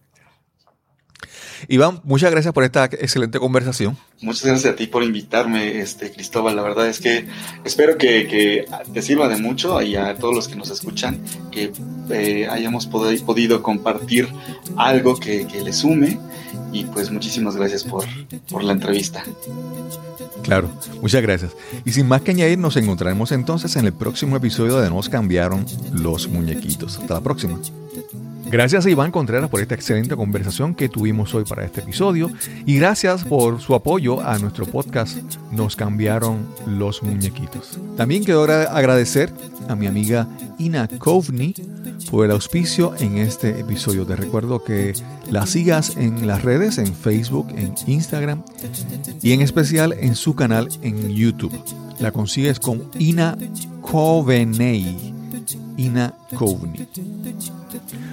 Iván, 1.67 2.01
muchas 2.03 2.32
gracias 2.32 2.53
por 2.53 2.63
esta 2.63 2.86
excelente 2.86 3.39
conversación. 3.39 3.97
Muchas 4.22 4.45
gracias 4.45 4.74
a 4.74 4.76
ti 4.76 4.88
por 4.88 5.03
invitarme, 5.03 5.80
este 5.80 6.11
Cristóbal. 6.11 6.55
La 6.55 6.61
verdad 6.61 6.88
es 6.88 6.99
que 6.99 7.26
espero 7.65 7.97
que, 7.97 8.65
te 8.93 9.01
sirva 9.01 9.28
de 9.28 9.38
mucho 9.38 9.82
y 9.82 9.95
a 9.95 10.15
todos 10.15 10.34
los 10.34 10.47
que 10.47 10.55
nos 10.55 10.70
escuchan, 10.70 11.22
que 11.51 11.72
eh, 12.11 12.47
hayamos 12.49 12.88
podido 12.88 13.61
compartir 13.61 14.28
algo 14.78 15.15
que, 15.17 15.45
que 15.47 15.61
le 15.61 15.74
sume. 15.74 16.20
Y 16.72 16.86
pues 16.86 17.11
muchísimas 17.11 17.55
gracias 17.55 17.84
por, 17.84 18.05
por 18.49 18.63
la 18.63 18.74
entrevista. 18.74 19.24
Claro, 20.43 20.70
muchas 21.01 21.22
gracias. 21.22 21.51
Y 21.86 21.91
sin 21.91 22.07
más 22.07 22.22
que 22.22 22.32
añadir, 22.32 22.57
nos 22.57 22.78
encontraremos 22.78 23.32
entonces 23.32 23.76
en 23.76 23.86
el 23.86 23.93
próximo 23.93 24.38
episodio 24.38 24.80
de 24.80 24.89
Nos 24.89 25.09
cambiaron 25.09 25.65
los 25.91 26.28
muñequitos. 26.28 26.97
Hasta 26.97 27.15
la 27.15 27.22
próxima. 27.22 27.59
Gracias 28.51 28.85
a 28.85 28.89
Iván 28.89 29.11
Contreras 29.11 29.49
por 29.49 29.61
esta 29.61 29.75
excelente 29.75 30.15
conversación 30.15 30.73
que 30.73 30.89
tuvimos 30.89 31.35
hoy 31.35 31.43
para 31.43 31.63
este 31.63 31.81
episodio 31.81 32.31
y 32.65 32.77
gracias 32.77 33.23
por 33.23 33.61
su 33.61 33.75
apoyo 33.75 34.21
a 34.21 34.39
nuestro 34.39 34.65
podcast 34.65 35.17
Nos 35.51 35.75
cambiaron 35.75 36.47
los 36.65 37.03
muñequitos. 37.03 37.79
También 37.95 38.23
quiero 38.23 38.43
agradecer 38.43 39.31
a 39.67 39.75
mi 39.75 39.85
amiga 39.85 40.27
Ina 40.57 40.87
Kovni 40.87 41.53
por 42.09 42.25
el 42.25 42.31
auspicio 42.31 42.95
en 42.99 43.19
este 43.19 43.59
episodio. 43.59 44.05
Te 44.05 44.15
recuerdo 44.15 44.63
que 44.63 44.93
la 45.29 45.45
sigas 45.45 45.95
en 45.95 46.25
las 46.25 46.41
redes, 46.41 46.79
en 46.79 46.95
Facebook, 46.95 47.49
en 47.55 47.75
Instagram 47.85 48.43
y 49.21 49.33
en 49.33 49.41
especial 49.41 49.93
en 49.93 50.15
su 50.15 50.35
canal 50.35 50.69
en 50.81 51.09
YouTube. 51.09 51.53
La 51.99 52.11
consigues 52.11 52.59
con 52.59 52.89
Ina 52.97 53.37
Coveney 53.81 55.13
Ina 55.77 56.13
Coveney. 56.35 56.87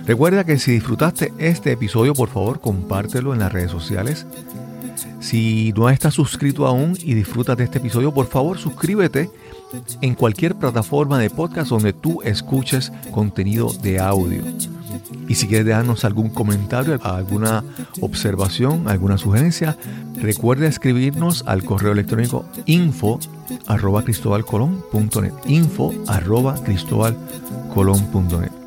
Recuerda 0.06 0.44
que 0.44 0.58
si 0.58 0.72
disfrutaste 0.72 1.32
este 1.38 1.72
episodio, 1.72 2.14
por 2.14 2.28
favor, 2.28 2.60
compártelo 2.60 3.32
en 3.32 3.40
las 3.40 3.52
redes 3.52 3.70
sociales. 3.70 4.26
Si 5.20 5.72
no 5.76 5.90
estás 5.90 6.14
suscrito 6.14 6.66
aún 6.66 6.96
y 7.00 7.14
disfrutas 7.14 7.56
de 7.56 7.64
este 7.64 7.78
episodio, 7.78 8.14
por 8.14 8.28
favor, 8.28 8.58
suscríbete 8.58 9.30
en 10.00 10.14
cualquier 10.14 10.54
plataforma 10.54 11.18
de 11.18 11.28
podcast 11.30 11.70
donde 11.70 11.92
tú 11.92 12.22
escuches 12.22 12.92
contenido 13.10 13.72
de 13.82 13.98
audio. 13.98 14.44
Y 15.28 15.34
si 15.34 15.48
quieres 15.48 15.66
dejarnos 15.66 16.04
algún 16.04 16.30
comentario, 16.30 17.00
alguna 17.02 17.64
observación, 18.00 18.88
alguna 18.88 19.18
sugerencia, 19.18 19.76
recuerda 20.16 20.68
escribirnos 20.68 21.42
al 21.46 21.64
correo 21.64 21.90
electrónico 21.92 22.46
info 22.66 23.18
arroba 23.66 24.04
cristobalcolón.net 24.04 25.32
info 25.46 25.92
arroba 26.06 26.54
cristobalcolón.net 26.62 28.65